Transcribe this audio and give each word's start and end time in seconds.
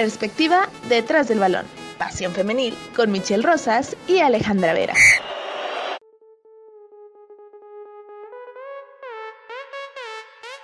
perspectiva 0.00 0.66
detrás 0.88 1.28
del 1.28 1.40
balón. 1.40 1.66
Pasión 1.98 2.32
femenil 2.32 2.74
con 2.96 3.12
Michelle 3.12 3.42
Rosas 3.42 3.94
y 4.08 4.20
Alejandra 4.20 4.72
Vera. 4.72 4.94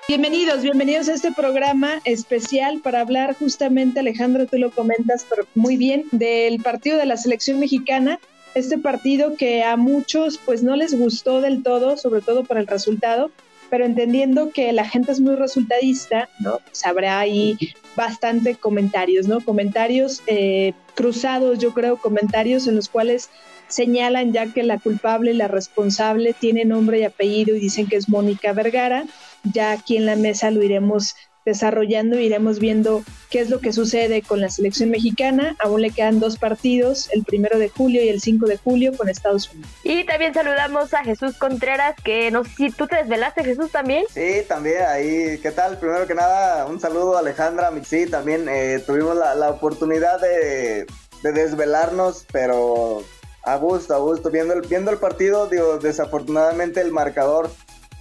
Bienvenidos, 0.09 0.63
bienvenidos 0.63 1.11
a 1.11 1.13
este 1.13 1.33
programa 1.33 2.01
especial 2.05 2.81
para 2.81 3.03
hablar 3.03 3.37
justamente, 3.39 4.01
Alejandro, 4.01 4.47
tú 4.47 4.57
lo 4.57 4.71
comentas 4.71 5.27
muy 5.55 5.77
bien, 5.77 6.07
del 6.13 6.63
partido 6.63 6.97
de 6.97 7.05
la 7.05 7.19
selección 7.19 7.61
mexicana, 7.61 8.19
este 8.55 8.79
partido 8.79 9.37
que 9.37 9.63
a 9.65 9.77
muchos 9.77 10.39
pues 10.39 10.63
no 10.63 10.77
les 10.77 10.99
gustó 10.99 11.43
del 11.43 11.63
todo, 11.63 11.99
sobre 11.99 12.23
todo 12.23 12.45
por 12.45 12.57
el 12.57 12.67
resultado, 12.67 13.31
pero 13.71 13.85
entendiendo 13.85 14.51
que 14.51 14.73
la 14.73 14.89
gente 14.89 15.13
es 15.13 15.21
muy 15.21 15.37
resultadista, 15.37 16.29
¿no? 16.41 16.59
Pues 16.65 16.85
habrá 16.87 17.19
ahí 17.19 17.59
bastante 17.97 18.55
comentarios, 18.55 19.27
¿no? 19.29 19.41
Comentarios 19.41 20.23
eh, 20.27 20.73
cruzados, 20.95 21.59
yo 21.59 21.73
creo, 21.75 21.97
comentarios 21.97 22.67
en 22.67 22.77
los 22.77 22.89
cuales 22.89 23.31
señalan 23.69 24.33
ya 24.33 24.47
que 24.47 24.63
la 24.63 24.79
culpable, 24.79 25.35
la 25.35 25.49
responsable, 25.49 26.33
tiene 26.33 26.65
nombre 26.65 27.01
y 27.01 27.05
apellido 27.05 27.57
y 27.57 27.61
dicen 27.61 27.89
que 27.89 27.97
es 27.97 28.09
Mónica 28.09 28.53
Vergara 28.53 29.05
ya 29.53 29.73
aquí 29.73 29.97
en 29.97 30.07
la 30.07 30.17
mesa 30.17 30.51
lo 30.51 30.63
iremos 30.63 31.15
desarrollando, 31.47 32.19
iremos 32.19 32.59
viendo 32.59 33.03
qué 33.31 33.41
es 33.41 33.49
lo 33.49 33.61
que 33.61 33.73
sucede 33.73 34.21
con 34.21 34.41
la 34.41 34.51
selección 34.51 34.91
mexicana. 34.91 35.57
Aún 35.61 35.81
le 35.81 35.91
quedan 35.91 36.21
dos 36.21 36.37
partidos, 36.37 37.09
el 37.13 37.25
primero 37.25 37.59
de 37.59 37.69
julio 37.71 38.03
y 38.03 38.09
el 38.09 38.21
5 38.21 38.47
de 38.47 38.59
julio 38.59 38.95
con 38.95 39.09
Estados 39.09 39.49
Unidos. 39.51 39.71
Y 39.85 40.05
también 40.05 40.35
saludamos 40.35 40.93
a 40.93 41.05
Jesús 41.05 41.39
Contreras, 41.39 41.95
que 42.05 42.31
no 42.31 42.45
sé 42.45 42.51
si 42.57 42.71
tú 42.71 42.87
te 42.87 42.97
desvelaste, 42.97 43.45
Jesús, 43.45 43.71
también. 43.71 44.05
Sí, 44.13 44.43
también 44.47 44.83
ahí. 44.87 45.39
¿Qué 45.41 45.53
tal? 45.53 45.79
Primero 45.79 46.07
que 46.07 46.15
nada, 46.15 46.67
un 46.67 46.81
saludo 46.81 47.17
a 47.17 47.21
Alejandra. 47.21 47.71
Sí, 47.85 48.07
también 48.07 48.47
eh, 48.49 48.83
tuvimos 48.85 49.17
la, 49.17 49.49
oportunidad 49.49 50.21
de, 50.21 50.87
desvelarnos, 51.23 52.27
pero 52.33 53.05
a 53.45 53.57
gusto, 53.57 53.95
a 53.95 53.99
gusto. 53.99 54.31
Viendo 54.31 54.53
el, 54.53 54.63
viendo 54.63 54.91
el 54.91 54.99
partido, 54.99 55.47
digo, 55.47 55.79
desafortunadamente 55.79 56.81
el 56.81 56.91
marcador 56.91 57.51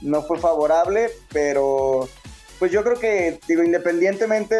no 0.01 0.23
fue 0.23 0.39
favorable, 0.39 1.11
pero 1.31 2.09
pues 2.65 2.73
yo 2.73 2.83
creo 2.83 2.99
que, 2.99 3.39
digo, 3.47 3.61
independientemente 3.61 4.55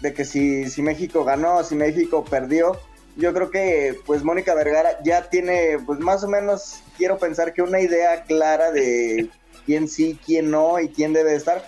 de, 0.00 0.14
que 0.14 0.24
si, 0.24 0.70
si 0.70 0.80
México 0.80 1.22
ganó, 1.22 1.62
si 1.62 1.74
México 1.74 2.24
perdió, 2.24 2.80
yo 3.16 3.34
creo 3.34 3.50
que 3.50 4.00
pues 4.06 4.24
Mónica 4.24 4.54
Vergara 4.54 4.98
ya 5.04 5.28
tiene 5.28 5.76
pues 5.84 6.00
más 6.00 6.24
o 6.24 6.28
menos, 6.28 6.82
quiero 6.96 7.18
pensar 7.18 7.52
que 7.52 7.60
una 7.60 7.78
idea 7.82 8.22
clara 8.22 8.72
de 8.72 9.28
quién 9.66 9.86
sí, 9.86 10.18
quién 10.24 10.50
no 10.50 10.80
y 10.80 10.88
quién 10.88 11.12
debe 11.12 11.34
estar. 11.34 11.62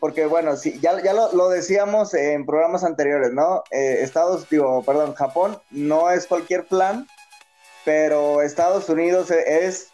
Porque 0.00 0.26
bueno, 0.26 0.54
sí, 0.58 0.78
ya, 0.82 1.02
ya 1.02 1.14
lo, 1.14 1.48
decíamos 1.48 2.12
en 2.12 2.44
programas 2.44 2.84
anteriores, 2.84 3.32
¿no? 3.32 3.64
Eh, 3.70 4.00
Estados, 4.02 4.50
digo, 4.50 4.82
perdón, 4.82 5.14
Japón 5.14 5.56
no 5.70 6.10
es 6.10 6.26
cualquier 6.26 6.66
plan, 6.66 7.06
pero 7.86 8.42
Estados 8.42 8.90
Unidos 8.90 9.30
es 9.30 9.93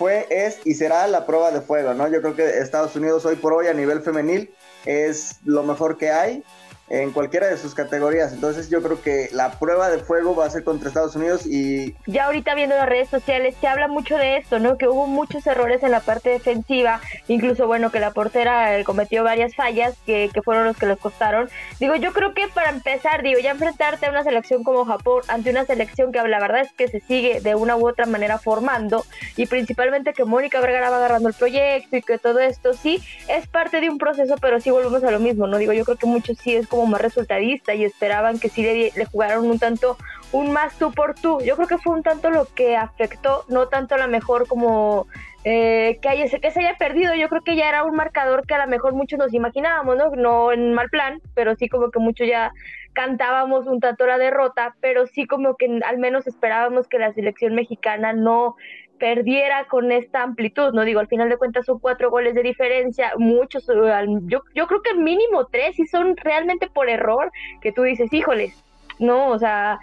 fue, 0.00 0.26
es 0.30 0.60
y 0.64 0.72
será 0.72 1.06
la 1.08 1.26
prueba 1.26 1.50
de 1.50 1.60
fuego, 1.60 1.92
¿no? 1.92 2.08
Yo 2.08 2.22
creo 2.22 2.34
que 2.34 2.48
Estados 2.58 2.96
Unidos 2.96 3.26
hoy 3.26 3.36
por 3.36 3.52
hoy 3.52 3.66
a 3.66 3.74
nivel 3.74 4.00
femenil 4.00 4.50
es 4.86 5.40
lo 5.44 5.62
mejor 5.62 5.98
que 5.98 6.10
hay 6.10 6.42
en 6.90 7.12
cualquiera 7.12 7.46
de 7.46 7.56
sus 7.56 7.74
categorías. 7.74 8.32
Entonces 8.32 8.68
yo 8.68 8.82
creo 8.82 9.00
que 9.00 9.28
la 9.32 9.52
prueba 9.52 9.88
de 9.88 9.98
fuego 9.98 10.34
va 10.34 10.46
a 10.46 10.50
ser 10.50 10.64
contra 10.64 10.88
Estados 10.88 11.14
Unidos 11.16 11.46
y... 11.46 11.94
Ya 12.06 12.26
ahorita 12.26 12.54
viendo 12.54 12.74
las 12.74 12.88
redes 12.88 13.08
sociales 13.08 13.54
se 13.60 13.68
habla 13.68 13.86
mucho 13.86 14.16
de 14.16 14.36
esto, 14.36 14.58
¿no? 14.58 14.76
Que 14.76 14.88
hubo 14.88 15.06
muchos 15.06 15.46
errores 15.46 15.82
en 15.84 15.92
la 15.92 16.00
parte 16.00 16.30
defensiva, 16.30 17.00
incluso 17.28 17.66
bueno, 17.68 17.90
que 17.90 18.00
la 18.00 18.10
portera 18.10 18.76
eh, 18.76 18.84
cometió 18.84 19.22
varias 19.22 19.54
fallas 19.54 19.94
que, 20.04 20.30
que 20.34 20.42
fueron 20.42 20.64
los 20.64 20.76
que 20.76 20.86
les 20.86 20.98
costaron. 20.98 21.48
Digo, 21.78 21.94
yo 21.94 22.12
creo 22.12 22.34
que 22.34 22.48
para 22.48 22.70
empezar, 22.70 23.22
digo, 23.22 23.38
ya 23.38 23.52
enfrentarte 23.52 24.06
a 24.06 24.10
una 24.10 24.24
selección 24.24 24.64
como 24.64 24.84
Japón, 24.84 25.22
ante 25.28 25.50
una 25.50 25.64
selección 25.64 26.10
que 26.10 26.20
la 26.26 26.40
verdad 26.40 26.62
es 26.62 26.72
que 26.72 26.88
se 26.88 27.00
sigue 27.00 27.40
de 27.40 27.54
una 27.54 27.76
u 27.76 27.88
otra 27.88 28.06
manera 28.06 28.38
formando 28.38 29.04
y 29.36 29.46
principalmente 29.46 30.12
que 30.12 30.24
Mónica 30.24 30.60
Vergara 30.60 30.90
va 30.90 30.96
agarrando 30.96 31.28
el 31.28 31.34
proyecto 31.34 31.96
y 31.96 32.02
que 32.02 32.18
todo 32.18 32.40
esto 32.40 32.74
sí 32.74 33.00
es 33.28 33.46
parte 33.46 33.80
de 33.80 33.88
un 33.88 33.98
proceso, 33.98 34.34
pero 34.40 34.60
sí 34.60 34.70
volvemos 34.70 35.04
a 35.04 35.10
lo 35.12 35.20
mismo, 35.20 35.46
¿no? 35.46 35.58
Digo, 35.58 35.72
yo 35.72 35.84
creo 35.84 35.96
que 35.96 36.06
muchos 36.06 36.38
sí 36.38 36.56
es 36.56 36.66
como 36.66 36.79
más 36.86 37.00
resultadista 37.00 37.74
y 37.74 37.84
esperaban 37.84 38.38
que 38.38 38.48
sí 38.48 38.62
le, 38.62 38.92
le 38.94 39.04
jugaran 39.04 39.44
un 39.44 39.58
tanto 39.58 39.96
un 40.32 40.52
más 40.52 40.78
tú 40.78 40.92
por 40.92 41.14
tú. 41.14 41.40
Yo 41.40 41.56
creo 41.56 41.68
que 41.68 41.78
fue 41.78 41.94
un 41.94 42.02
tanto 42.02 42.30
lo 42.30 42.46
que 42.54 42.76
afectó, 42.76 43.44
no 43.48 43.68
tanto 43.68 43.94
a 43.94 43.98
lo 43.98 44.08
mejor 44.08 44.46
como 44.46 45.06
eh, 45.44 45.98
que, 46.02 46.08
haya, 46.08 46.26
que 46.26 46.50
se 46.50 46.60
haya 46.60 46.76
perdido. 46.76 47.14
Yo 47.14 47.28
creo 47.28 47.42
que 47.42 47.56
ya 47.56 47.68
era 47.68 47.84
un 47.84 47.96
marcador 47.96 48.46
que 48.46 48.54
a 48.54 48.64
lo 48.64 48.70
mejor 48.70 48.94
muchos 48.94 49.18
nos 49.18 49.32
imaginábamos, 49.34 49.96
¿no? 49.96 50.10
No 50.10 50.52
en 50.52 50.74
mal 50.74 50.88
plan, 50.90 51.20
pero 51.34 51.54
sí 51.56 51.68
como 51.68 51.90
que 51.90 51.98
muchos 51.98 52.28
ya 52.28 52.52
cantábamos 52.92 53.66
un 53.66 53.80
tanto 53.80 54.06
la 54.06 54.18
derrota, 54.18 54.74
pero 54.80 55.06
sí 55.06 55.26
como 55.26 55.56
que 55.56 55.80
al 55.84 55.98
menos 55.98 56.26
esperábamos 56.26 56.88
que 56.88 56.98
la 56.98 57.12
selección 57.12 57.54
mexicana 57.54 58.12
no 58.12 58.56
perdiera 59.00 59.66
con 59.66 59.90
esta 59.90 60.22
amplitud, 60.22 60.72
no 60.72 60.84
digo, 60.84 61.00
al 61.00 61.08
final 61.08 61.28
de 61.28 61.38
cuentas 61.38 61.66
son 61.66 61.80
cuatro 61.80 62.10
goles 62.10 62.34
de 62.34 62.42
diferencia, 62.42 63.12
muchos, 63.16 63.68
eh, 63.68 64.06
yo, 64.26 64.42
yo 64.54 64.66
creo 64.66 64.82
que 64.82 64.94
mínimo 64.94 65.46
tres 65.46 65.78
y 65.80 65.86
son 65.86 66.16
realmente 66.18 66.68
por 66.68 66.88
error 66.88 67.32
que 67.62 67.72
tú 67.72 67.82
dices, 67.82 68.12
híjoles, 68.12 68.62
no, 68.98 69.28
o 69.28 69.38
sea, 69.38 69.78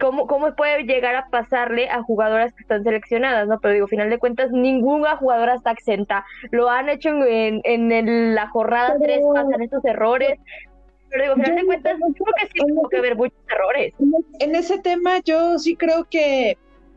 ¿cómo, 0.00 0.26
cómo 0.26 0.56
puede 0.56 0.84
llegar 0.84 1.14
a 1.14 1.28
pasarle 1.28 1.88
a 1.90 2.02
jugadoras 2.02 2.54
que 2.54 2.62
están 2.62 2.82
seleccionadas, 2.82 3.46
no? 3.46 3.60
Pero 3.60 3.74
digo, 3.74 3.84
al 3.84 3.90
final 3.90 4.10
de 4.10 4.18
cuentas, 4.18 4.50
ninguna 4.50 5.16
jugadora 5.16 5.54
está 5.54 5.70
exenta, 5.70 6.24
lo 6.50 6.70
han 6.70 6.88
hecho 6.88 7.10
en, 7.10 7.60
en, 7.64 8.34
la 8.34 8.48
jornada 8.48 8.96
tres, 9.00 9.20
pasan 9.34 9.62
estos 9.62 9.84
errores, 9.84 10.38
pero 11.10 11.22
digo, 11.22 11.34
al 11.34 11.42
final 11.42 11.56
de 11.56 11.66
cuentas, 11.66 11.96
creo 11.98 12.34
que 12.40 12.46
sí 12.46 12.66
tuvo 12.66 12.88
que 12.88 12.96
haber 12.96 13.14
muchos 13.14 13.38
errores. 13.48 13.94
En 14.40 14.54
ese 14.54 14.78
tema 14.80 15.20
yo 15.24 15.58
sí 15.58 15.76
creo 15.76 16.04
que 16.10 16.56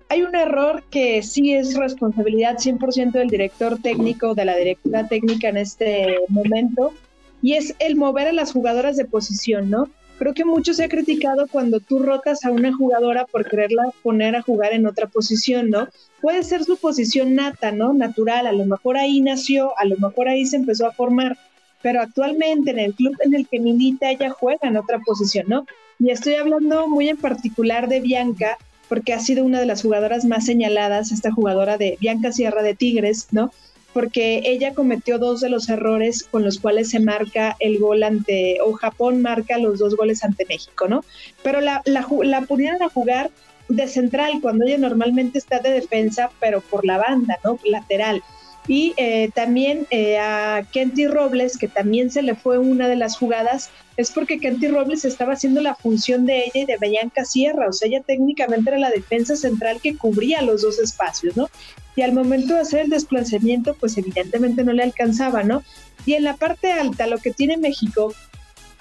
hay 0.09 0.21
un 0.23 0.35
error 0.35 0.83
que 0.89 1.21
sí 1.21 1.53
es 1.53 1.75
responsabilidad 1.75 2.57
100% 2.57 3.11
del 3.11 3.27
director 3.27 3.79
técnico, 3.81 4.35
de 4.35 4.45
la 4.45 4.55
directora 4.55 5.07
técnica 5.07 5.49
en 5.49 5.57
este 5.57 6.17
momento, 6.29 6.93
y 7.41 7.53
es 7.53 7.75
el 7.79 7.95
mover 7.95 8.27
a 8.27 8.33
las 8.33 8.53
jugadoras 8.53 8.97
de 8.97 9.05
posición, 9.05 9.69
¿no? 9.69 9.89
Creo 10.17 10.33
que 10.33 10.45
mucho 10.45 10.73
se 10.73 10.85
ha 10.85 10.89
criticado 10.89 11.45
cuando 11.47 11.79
tú 11.79 11.99
rotas 11.99 12.43
a 12.43 12.51
una 12.51 12.73
jugadora 12.73 13.25
por 13.25 13.47
quererla 13.47 13.83
poner 14.01 14.35
a 14.35 14.41
jugar 14.41 14.73
en 14.73 14.87
otra 14.87 15.05
posición, 15.07 15.69
¿no? 15.69 15.87
Puede 16.21 16.43
ser 16.43 16.63
su 16.63 16.77
posición 16.77 17.35
nata, 17.35 17.71
¿no? 17.71 17.93
Natural, 17.93 18.47
a 18.47 18.51
lo 18.51 18.65
mejor 18.65 18.97
ahí 18.97 19.21
nació, 19.21 19.77
a 19.77 19.85
lo 19.85 19.95
mejor 19.97 20.27
ahí 20.27 20.45
se 20.45 20.55
empezó 20.55 20.87
a 20.87 20.93
formar, 20.93 21.37
pero 21.83 22.01
actualmente 22.01 22.71
en 22.71 22.79
el 22.79 22.95
club 22.95 23.15
en 23.23 23.35
el 23.35 23.47
que 23.47 23.59
milita 23.59 24.09
ella 24.09 24.31
juega 24.31 24.67
en 24.67 24.77
otra 24.77 24.99
posición, 24.99 25.45
¿no? 25.49 25.67
Y 25.99 26.09
estoy 26.09 26.35
hablando 26.35 26.87
muy 26.87 27.09
en 27.09 27.17
particular 27.17 27.87
de 27.87 27.99
Bianca, 27.99 28.57
porque 28.89 29.13
ha 29.13 29.19
sido 29.19 29.43
una 29.43 29.59
de 29.59 29.65
las 29.65 29.81
jugadoras 29.81 30.25
más 30.25 30.45
señaladas, 30.45 31.11
esta 31.11 31.31
jugadora 31.31 31.77
de 31.77 31.97
Bianca 31.99 32.31
Sierra 32.31 32.61
de 32.63 32.75
Tigres, 32.75 33.27
¿no? 33.31 33.51
Porque 33.93 34.41
ella 34.45 34.73
cometió 34.73 35.17
dos 35.17 35.41
de 35.41 35.49
los 35.49 35.69
errores 35.69 36.23
con 36.23 36.43
los 36.43 36.59
cuales 36.59 36.89
se 36.89 36.99
marca 36.99 37.55
el 37.59 37.79
gol 37.79 38.03
ante, 38.03 38.59
o 38.63 38.73
Japón 38.73 39.21
marca 39.21 39.57
los 39.57 39.79
dos 39.79 39.95
goles 39.95 40.23
ante 40.23 40.45
México, 40.45 40.87
¿no? 40.87 41.03
Pero 41.43 41.61
la, 41.61 41.81
la, 41.85 42.05
la 42.23 42.41
pudieron 42.41 42.81
a 42.83 42.89
jugar 42.89 43.31
de 43.69 43.87
central 43.87 44.39
cuando 44.41 44.65
ella 44.65 44.77
normalmente 44.77 45.37
está 45.37 45.59
de 45.59 45.71
defensa, 45.71 46.29
pero 46.39 46.61
por 46.61 46.85
la 46.85 46.97
banda, 46.97 47.37
¿no? 47.43 47.59
Lateral. 47.65 48.23
Y 48.67 48.93
eh, 48.97 49.29
también 49.33 49.87
eh, 49.91 50.17
a 50.17 50.65
Kenty 50.71 51.07
Robles, 51.07 51.57
que 51.57 51.67
también 51.69 52.11
se 52.11 52.21
le 52.21 52.35
fue 52.35 52.57
una 52.57 52.89
de 52.89 52.97
las 52.97 53.17
jugadas, 53.17 53.69
es 53.95 54.11
porque 54.11 54.39
Kenty 54.39 54.67
Robles 54.67 55.05
estaba 55.05 55.33
haciendo 55.33 55.61
la 55.61 55.75
función 55.75 56.25
de 56.25 56.39
ella 56.45 56.61
y 56.61 56.65
de 56.65 56.77
Bianca 56.77 57.23
Sierra, 57.23 57.69
o 57.69 57.73
sea, 57.73 57.87
ella 57.87 58.01
técnicamente 58.01 58.69
era 58.69 58.79
la 58.79 58.89
defensa 58.89 59.35
central 59.35 59.79
que 59.81 59.95
cubría 59.95 60.41
los 60.41 60.61
dos 60.61 60.79
espacios, 60.79 61.37
¿no? 61.37 61.49
Y 61.95 62.01
al 62.01 62.13
momento 62.13 62.53
de 62.53 62.59
hacer 62.59 62.81
el 62.81 62.89
desplazamiento, 62.89 63.73
pues 63.73 63.97
evidentemente 63.97 64.63
no 64.63 64.73
le 64.73 64.83
alcanzaba, 64.83 65.43
¿no? 65.43 65.63
Y 66.05 66.13
en 66.13 66.25
la 66.25 66.35
parte 66.35 66.71
alta, 66.71 67.07
lo 67.07 67.17
que 67.17 67.31
tiene 67.31 67.57
México 67.57 68.13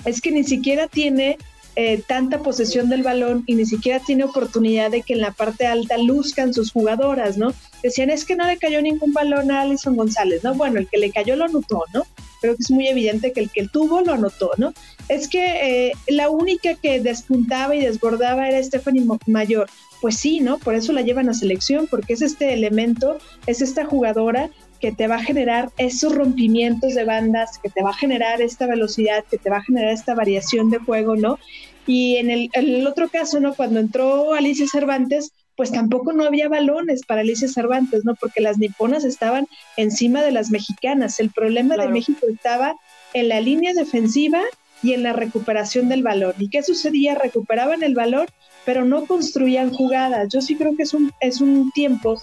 es 0.04 0.20
que 0.20 0.32
ni 0.32 0.44
siquiera 0.44 0.86
tiene 0.86 1.38
eh, 1.78 2.02
tanta 2.06 2.38
posesión 2.38 2.88
del 2.88 3.02
balón 3.02 3.44
y 3.46 3.54
ni 3.54 3.66
siquiera 3.66 4.00
tiene 4.00 4.24
oportunidad 4.24 4.90
de 4.90 5.02
que 5.02 5.12
en 5.12 5.20
la 5.20 5.32
parte 5.32 5.66
alta 5.66 5.98
luzcan 5.98 6.54
sus 6.54 6.72
jugadoras, 6.72 7.36
¿no? 7.36 7.52
Decían, 7.82 8.08
es 8.08 8.24
que 8.24 8.34
no 8.34 8.46
le 8.46 8.56
cayó 8.56 8.80
ningún 8.80 9.12
balón 9.12 9.50
a 9.50 9.60
Alison 9.60 9.94
González, 9.94 10.42
¿no? 10.42 10.54
Bueno, 10.54 10.78
el 10.78 10.88
que 10.88 10.96
le 10.96 11.10
cayó 11.10 11.36
lo 11.36 11.44
anotó, 11.44 11.84
¿no? 11.92 12.06
Creo 12.40 12.56
que 12.56 12.62
es 12.62 12.70
muy 12.70 12.88
evidente 12.88 13.32
que 13.32 13.40
el 13.40 13.50
que 13.50 13.68
tuvo 13.68 14.00
lo 14.00 14.14
anotó, 14.14 14.52
¿no? 14.56 14.72
Es 15.10 15.28
que 15.28 15.88
eh, 15.88 15.92
la 16.08 16.30
única 16.30 16.74
que 16.76 16.98
despuntaba 17.00 17.74
y 17.74 17.80
desbordaba 17.80 18.48
era 18.48 18.62
Stephanie 18.62 19.06
Mayor. 19.26 19.68
Pues 20.00 20.16
sí, 20.16 20.40
¿no? 20.40 20.58
Por 20.58 20.74
eso 20.74 20.94
la 20.94 21.02
llevan 21.02 21.28
a 21.28 21.34
selección, 21.34 21.88
porque 21.90 22.14
es 22.14 22.22
este 22.22 22.54
elemento, 22.54 23.18
es 23.46 23.60
esta 23.60 23.84
jugadora 23.84 24.50
que 24.80 24.92
te 24.92 25.06
va 25.06 25.16
a 25.16 25.22
generar 25.22 25.70
esos 25.78 26.14
rompimientos 26.14 26.94
de 26.94 27.04
bandas, 27.04 27.58
que 27.58 27.68
te 27.68 27.82
va 27.82 27.90
a 27.90 27.96
generar 27.96 28.40
esta 28.40 28.66
velocidad, 28.66 29.24
que 29.30 29.38
te 29.38 29.50
va 29.50 29.58
a 29.58 29.62
generar 29.62 29.90
esta 29.92 30.14
variación 30.14 30.70
de 30.70 30.78
juego, 30.78 31.16
¿no? 31.16 31.38
Y 31.86 32.16
en 32.16 32.30
el, 32.30 32.86
otro 32.86 33.08
caso, 33.08 33.40
¿no? 33.40 33.54
Cuando 33.54 33.78
entró 33.78 34.34
Alicia 34.34 34.66
Cervantes, 34.66 35.32
pues 35.54 35.70
tampoco 35.70 36.12
no 36.12 36.24
había 36.24 36.48
balones 36.48 37.02
para 37.06 37.20
Alicia 37.20 37.48
Cervantes, 37.48 38.04
¿no? 38.04 38.14
Porque 38.16 38.40
las 38.40 38.58
niponas 38.58 39.04
estaban 39.04 39.46
encima 39.76 40.22
de 40.22 40.32
las 40.32 40.50
mexicanas. 40.50 41.20
El 41.20 41.30
problema 41.30 41.76
de 41.76 41.88
México 41.88 42.26
estaba 42.28 42.74
en 43.14 43.28
la 43.28 43.40
línea 43.40 43.72
defensiva 43.72 44.42
y 44.82 44.92
en 44.92 45.02
la 45.02 45.12
recuperación 45.12 45.88
del 45.88 46.02
balón. 46.02 46.34
¿Y 46.38 46.50
qué 46.50 46.62
sucedía? 46.62 47.14
Recuperaban 47.14 47.82
el 47.82 47.94
balón, 47.94 48.26
pero 48.66 48.84
no 48.84 49.06
construían 49.06 49.72
jugadas. 49.72 50.28
Yo 50.30 50.42
sí 50.42 50.56
creo 50.56 50.76
que 50.76 50.82
es 50.82 50.92
un, 50.92 51.12
es 51.20 51.40
un 51.40 51.70
tiempo 51.70 52.20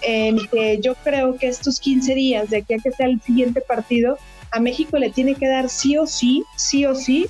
en 0.00 0.38
que 0.48 0.78
yo 0.80 0.94
creo 0.94 1.36
que 1.36 1.48
estos 1.48 1.80
15 1.80 2.14
días, 2.14 2.48
de 2.48 2.58
aquí 2.58 2.74
a 2.74 2.78
que 2.78 2.92
sea 2.92 3.06
el 3.06 3.20
siguiente 3.20 3.60
partido, 3.60 4.16
a 4.52 4.60
México 4.60 4.96
le 4.98 5.10
tiene 5.10 5.34
que 5.34 5.48
dar 5.48 5.68
sí 5.68 5.98
o 5.98 6.06
sí, 6.06 6.44
sí 6.56 6.86
o 6.86 6.94
sí. 6.94 7.26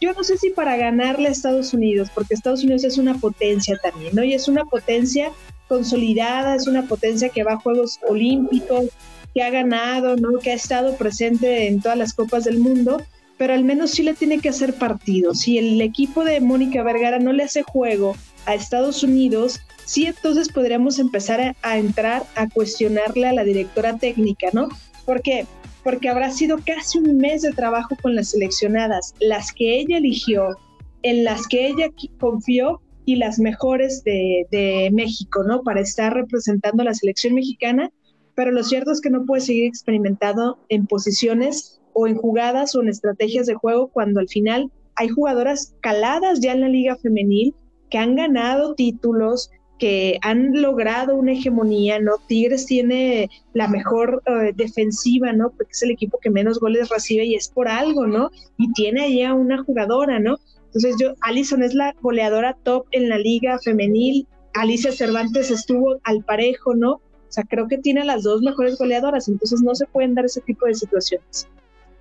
Yo 0.00 0.12
no 0.12 0.22
sé 0.22 0.38
si 0.38 0.50
para 0.50 0.76
ganarle 0.76 1.28
a 1.28 1.32
Estados 1.32 1.74
Unidos, 1.74 2.08
porque 2.14 2.34
Estados 2.34 2.62
Unidos 2.62 2.84
es 2.84 2.96
una 2.96 3.14
potencia 3.18 3.76
también, 3.82 4.14
¿no? 4.14 4.22
Y 4.22 4.34
es 4.34 4.46
una 4.46 4.64
potencia 4.64 5.32
consolidada, 5.66 6.54
es 6.54 6.68
una 6.68 6.86
potencia 6.86 7.28
que 7.30 7.42
va 7.42 7.54
a 7.54 7.60
Juegos 7.60 7.98
Olímpicos, 8.08 8.86
que 9.34 9.42
ha 9.42 9.50
ganado, 9.50 10.14
¿no? 10.16 10.38
Que 10.38 10.52
ha 10.52 10.54
estado 10.54 10.96
presente 10.96 11.66
en 11.66 11.80
todas 11.80 11.98
las 11.98 12.12
copas 12.12 12.44
del 12.44 12.58
mundo, 12.58 13.02
pero 13.38 13.54
al 13.54 13.64
menos 13.64 13.90
sí 13.90 14.02
le 14.02 14.14
tiene 14.14 14.38
que 14.38 14.48
hacer 14.48 14.74
partido. 14.74 15.34
Si 15.34 15.58
el 15.58 15.80
equipo 15.80 16.24
de 16.24 16.40
Mónica 16.40 16.82
Vergara 16.82 17.18
no 17.18 17.32
le 17.32 17.44
hace 17.44 17.62
juego 17.62 18.16
a 18.46 18.54
Estados 18.54 19.02
Unidos, 19.02 19.60
sí 19.84 20.06
entonces 20.06 20.48
podríamos 20.48 20.98
empezar 20.98 21.54
a, 21.62 21.78
entrar 21.78 22.24
a 22.34 22.48
cuestionarle 22.48 23.28
a 23.28 23.32
la 23.32 23.44
directora 23.44 23.98
técnica, 23.98 24.48
¿no? 24.52 24.68
Porque 25.04 25.46
porque 25.82 26.08
habrá 26.08 26.32
sido 26.32 26.58
casi 26.66 26.98
un 26.98 27.16
mes 27.18 27.42
de 27.42 27.52
trabajo 27.52 27.96
con 28.02 28.16
las 28.16 28.30
seleccionadas, 28.30 29.14
las 29.20 29.52
que 29.52 29.78
ella 29.78 29.98
eligió, 29.98 30.56
en 31.02 31.22
las 31.22 31.46
que 31.46 31.68
ella 31.68 31.90
confió 32.18 32.80
y 33.04 33.14
las 33.14 33.38
mejores 33.38 34.02
de, 34.02 34.48
de 34.50 34.90
México, 34.92 35.44
¿no? 35.44 35.62
Para 35.62 35.80
estar 35.80 36.12
representando 36.12 36.82
a 36.82 36.86
la 36.86 36.94
selección 36.94 37.34
mexicana, 37.34 37.92
pero 38.34 38.50
lo 38.50 38.64
cierto 38.64 38.90
es 38.90 39.00
que 39.00 39.10
no 39.10 39.24
puede 39.26 39.42
seguir 39.42 39.66
experimentando 39.66 40.58
en 40.70 40.88
posiciones 40.88 41.80
o 41.98 42.06
en 42.06 42.16
jugadas 42.16 42.74
o 42.74 42.82
en 42.82 42.90
estrategias 42.90 43.46
de 43.46 43.54
juego 43.54 43.88
cuando 43.88 44.20
al 44.20 44.28
final 44.28 44.70
hay 44.96 45.08
jugadoras 45.08 45.74
caladas 45.80 46.40
ya 46.40 46.52
en 46.52 46.60
la 46.60 46.68
liga 46.68 46.96
femenil 46.96 47.54
que 47.90 47.96
han 47.96 48.16
ganado 48.16 48.74
títulos, 48.74 49.50
que 49.78 50.18
han 50.20 50.60
logrado 50.60 51.16
una 51.16 51.32
hegemonía, 51.32 51.98
¿no? 51.98 52.12
Tigres 52.28 52.66
tiene 52.66 53.30
la 53.54 53.66
mejor 53.68 54.22
eh, 54.26 54.52
defensiva, 54.54 55.32
¿no? 55.32 55.50
Porque 55.50 55.72
es 55.72 55.82
el 55.82 55.90
equipo 55.90 56.18
que 56.20 56.28
menos 56.28 56.60
goles 56.60 56.90
recibe 56.90 57.24
y 57.24 57.34
es 57.34 57.48
por 57.48 57.66
algo, 57.66 58.06
¿no? 58.06 58.30
Y 58.58 58.70
tiene 58.72 59.04
allá 59.04 59.32
una 59.32 59.64
jugadora, 59.64 60.18
¿no? 60.18 60.36
Entonces 60.66 60.96
yo, 61.00 61.14
Alison 61.22 61.62
es 61.62 61.72
la 61.72 61.94
goleadora 62.02 62.58
top 62.62 62.86
en 62.90 63.08
la 63.08 63.18
liga 63.18 63.58
femenil, 63.58 64.26
Alicia 64.52 64.92
Cervantes 64.92 65.50
estuvo 65.50 65.96
al 66.04 66.22
parejo, 66.24 66.74
¿no? 66.74 66.92
O 66.92 67.30
sea, 67.30 67.44
creo 67.44 67.68
que 67.68 67.78
tiene 67.78 68.04
las 68.04 68.22
dos 68.22 68.42
mejores 68.42 68.76
goleadoras, 68.76 69.28
entonces 69.28 69.62
no 69.62 69.74
se 69.74 69.86
pueden 69.86 70.14
dar 70.14 70.26
ese 70.26 70.42
tipo 70.42 70.66
de 70.66 70.74
situaciones. 70.74 71.48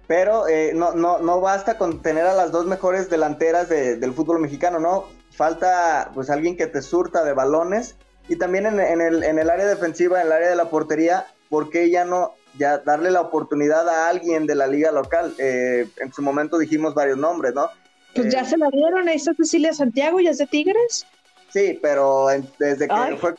Pero 0.07 0.47
eh, 0.47 0.71
no, 0.73 0.93
no, 0.93 1.19
no 1.19 1.41
basta 1.41 1.77
con 1.77 2.01
tener 2.01 2.25
a 2.25 2.33
las 2.33 2.51
dos 2.51 2.65
mejores 2.65 3.09
delanteras 3.09 3.69
del 3.69 4.13
fútbol 4.13 4.39
mexicano, 4.39 4.79
¿no? 4.79 5.05
Falta 5.31 6.11
pues 6.13 6.29
alguien 6.29 6.55
que 6.55 6.67
te 6.67 6.81
surta 6.81 7.23
de 7.23 7.33
balones 7.33 7.95
y 8.27 8.37
también 8.37 8.65
en, 8.65 9.01
el, 9.01 9.23
en 9.23 9.39
el 9.39 9.49
área 9.49 9.65
defensiva, 9.65 10.21
en 10.21 10.27
el 10.27 10.33
área 10.33 10.49
de 10.49 10.55
la 10.55 10.69
portería, 10.69 11.27
¿por 11.49 11.69
qué 11.69 11.89
ya 11.89 12.05
no 12.05 12.33
ya 12.57 12.77
darle 12.77 13.11
la 13.11 13.21
oportunidad 13.21 13.87
a 13.89 14.07
alguien 14.07 14.47
de 14.47 14.55
la 14.55 14.67
liga 14.67 14.91
local? 14.91 15.33
Eh, 15.37 15.87
en 15.97 16.13
su 16.13 16.21
momento 16.21 16.57
dijimos 16.57 16.93
varios 16.93 17.17
nombres, 17.17 17.53
¿no? 17.53 17.69
Pues 18.15 18.31
ya 18.31 18.41
eh, 18.41 18.45
se 18.45 18.57
la 18.57 18.69
dieron, 18.69 19.07
ahí 19.07 19.17
está 19.17 19.33
Cecilia 19.33 19.73
Santiago, 19.73 20.19
ya 20.19 20.31
es 20.31 20.37
de 20.37 20.47
Tigres. 20.47 21.05
Sí, 21.49 21.79
pero 21.81 22.27
desde 22.59 22.87
que, 22.87 23.17
fue, 23.17 23.33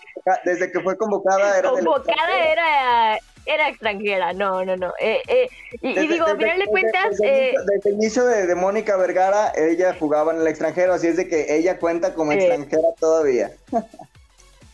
desde 0.45 0.73
que 0.73 0.81
fue 0.81 0.97
convocada 0.97 1.59
era 1.59 1.71
Convocada 1.71 2.49
era, 2.51 3.19
era 3.47 3.69
extranjera, 3.69 4.33
no, 4.33 4.65
no, 4.65 4.77
no. 4.77 4.93
Eh, 5.01 5.23
eh, 5.29 5.49
y, 5.81 6.07
digo, 6.07 6.27
a 6.27 6.37
final 6.37 6.59
de 6.59 6.67
cuentas... 6.67 7.17
Desde, 7.19 7.55
el 7.85 7.95
inicio 7.95 8.25
de, 8.25 8.55
Mónica 8.55 8.97
Vergara, 8.97 9.53
ella 9.57 9.95
jugaba 9.99 10.35
en 10.35 10.41
el 10.41 10.47
extranjero, 10.47 10.93
así 10.93 11.07
es 11.07 11.17
de 11.17 11.29
que 11.29 11.57
ella 11.57 11.79
cuenta 11.79 12.15
como 12.15 12.33
extranjera 12.33 12.89
todavía. 12.99 13.53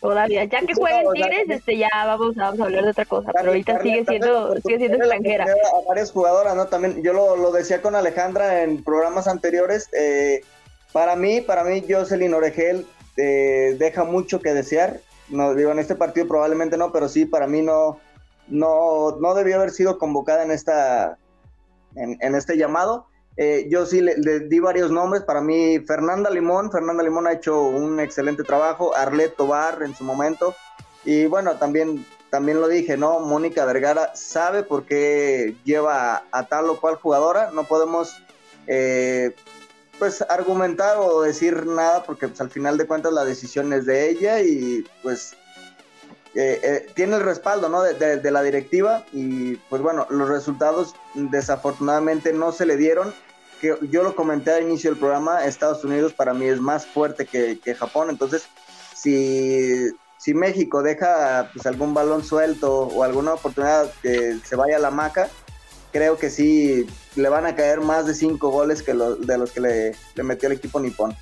Todavía, 0.00 0.44
ya 0.44 0.60
que 0.60 0.74
juega 0.74 1.00
en 1.00 1.12
Tigres, 1.12 1.44
este, 1.48 1.78
ya 1.78 1.88
vamos, 1.94 2.34
vamos 2.34 2.60
a 2.60 2.64
hablar 2.64 2.82
de 2.82 2.90
otra 2.90 3.04
cosa, 3.04 3.30
pero 3.32 3.50
ahorita 3.50 3.80
sigue 3.82 4.04
siendo, 4.04 4.56
sigue 4.56 4.78
siendo 4.78 4.96
extranjera. 4.96 5.44
A 5.44 5.88
varias 5.88 6.10
jugadoras, 6.10 6.56
¿no? 6.56 6.66
También, 6.66 7.04
yo 7.04 7.12
lo, 7.12 7.36
lo 7.36 7.52
decía 7.52 7.80
con 7.82 7.94
Alejandra 7.94 8.64
en 8.64 8.82
programas 8.82 9.28
anteriores, 9.28 9.88
eh, 9.92 10.42
para 10.92 11.14
mí, 11.14 11.40
para 11.40 11.64
mí, 11.64 11.84
Jocelyn 11.88 12.34
Oregel 12.34 12.86
eh, 13.16 13.76
deja 13.78 14.04
mucho 14.04 14.40
que 14.40 14.52
desear. 14.52 15.00
No, 15.28 15.54
digo, 15.54 15.70
en 15.70 15.78
este 15.78 15.94
partido 15.94 16.28
probablemente 16.28 16.76
no, 16.76 16.92
pero 16.92 17.08
sí, 17.08 17.24
para 17.24 17.46
mí 17.46 17.62
no, 17.62 17.98
no, 18.52 19.16
no 19.18 19.34
debió 19.34 19.56
haber 19.56 19.70
sido 19.70 19.98
convocada 19.98 20.44
en, 20.44 20.50
esta, 20.50 21.18
en, 21.96 22.34
este 22.34 22.56
llamado. 22.56 23.06
Eh, 23.38 23.66
yo 23.70 23.86
sí 23.86 24.02
le, 24.02 24.14
di 24.40 24.60
varios 24.60 24.90
nombres. 24.90 25.22
Para 25.22 25.40
mí, 25.40 25.80
Fernanda 25.80 26.28
Limón. 26.28 26.70
Fernanda 26.70 27.02
Limón 27.02 27.26
ha 27.26 27.32
hecho 27.32 27.62
un 27.62 27.98
excelente 27.98 28.44
trabajo. 28.44 28.94
Arlet 28.94 29.34
Tobar 29.34 29.82
en 29.82 29.94
su 29.94 30.04
momento. 30.04 30.54
Y 31.04 31.26
bueno, 31.26 31.56
también, 31.56 32.04
también 32.30 32.60
lo 32.60 32.68
dije, 32.68 32.98
¿no? 32.98 33.20
Mónica 33.20 33.64
Vergara 33.64 34.14
sabe 34.14 34.62
por 34.62 34.84
qué 34.84 35.56
lleva 35.64 36.24
a, 36.30 36.46
tal 36.46 36.68
o 36.68 36.78
cual 36.78 36.96
jugadora. 36.96 37.50
No 37.52 37.64
podemos 37.64 38.14
eh, 38.66 39.34
pues 39.98 40.20
argumentar 40.28 40.98
o 40.98 41.22
decir 41.22 41.66
nada 41.66 42.02
porque 42.04 42.28
pues, 42.28 42.40
al 42.42 42.50
final 42.50 42.76
de 42.76 42.86
cuentas 42.86 43.14
la 43.14 43.24
decisión 43.24 43.72
es 43.72 43.86
de 43.86 44.10
ella 44.10 44.42
y 44.42 44.84
pues 45.02 45.36
eh, 46.34 46.60
eh, 46.62 46.86
tiene 46.94 47.16
el 47.16 47.22
respaldo 47.22 47.68
¿no? 47.68 47.82
de, 47.82 48.30
la 48.30 48.42
directiva 48.42 49.04
y 49.12 49.56
pues 49.68 49.82
bueno, 49.82 50.06
los 50.08 50.28
resultados 50.28 50.94
desafortunadamente 51.14 52.32
no 52.32 52.52
se 52.52 52.66
le 52.66 52.76
dieron. 52.76 53.12
Que 53.60 53.76
yo 53.90 54.02
lo 54.02 54.16
comenté 54.16 54.52
al 54.52 54.64
inicio 54.64 54.90
del 54.90 54.98
programa, 54.98 55.44
Estados 55.44 55.84
Unidos 55.84 56.12
para 56.12 56.34
mí 56.34 56.46
es 56.46 56.60
más 56.60 56.84
fuerte 56.84 57.26
que, 57.26 57.74
Japón, 57.74 58.10
entonces 58.10 58.48
si, 58.94 59.88
si 60.18 60.34
México 60.34 60.82
deja 60.82 61.48
pues, 61.52 61.66
algún 61.66 61.94
balón 61.94 62.24
suelto 62.24 62.88
o 62.88 63.04
alguna 63.04 63.34
oportunidad 63.34 63.88
que 64.02 64.38
se 64.44 64.56
vaya 64.56 64.78
a 64.78 64.80
la 64.80 64.90
maca, 64.90 65.28
creo 65.92 66.18
que 66.18 66.30
sí 66.30 66.86
le 67.14 67.28
van 67.28 67.46
a 67.46 67.54
caer 67.54 67.80
más 67.80 68.06
de 68.06 68.14
cinco 68.14 68.50
goles 68.50 68.82
que 68.82 68.94
de 68.94 69.38
los 69.38 69.52
que 69.52 69.60
le, 69.60 69.94
le, 70.14 70.22
metió 70.24 70.48
el 70.48 70.56
equipo 70.56 70.80
nipón. 70.80 71.16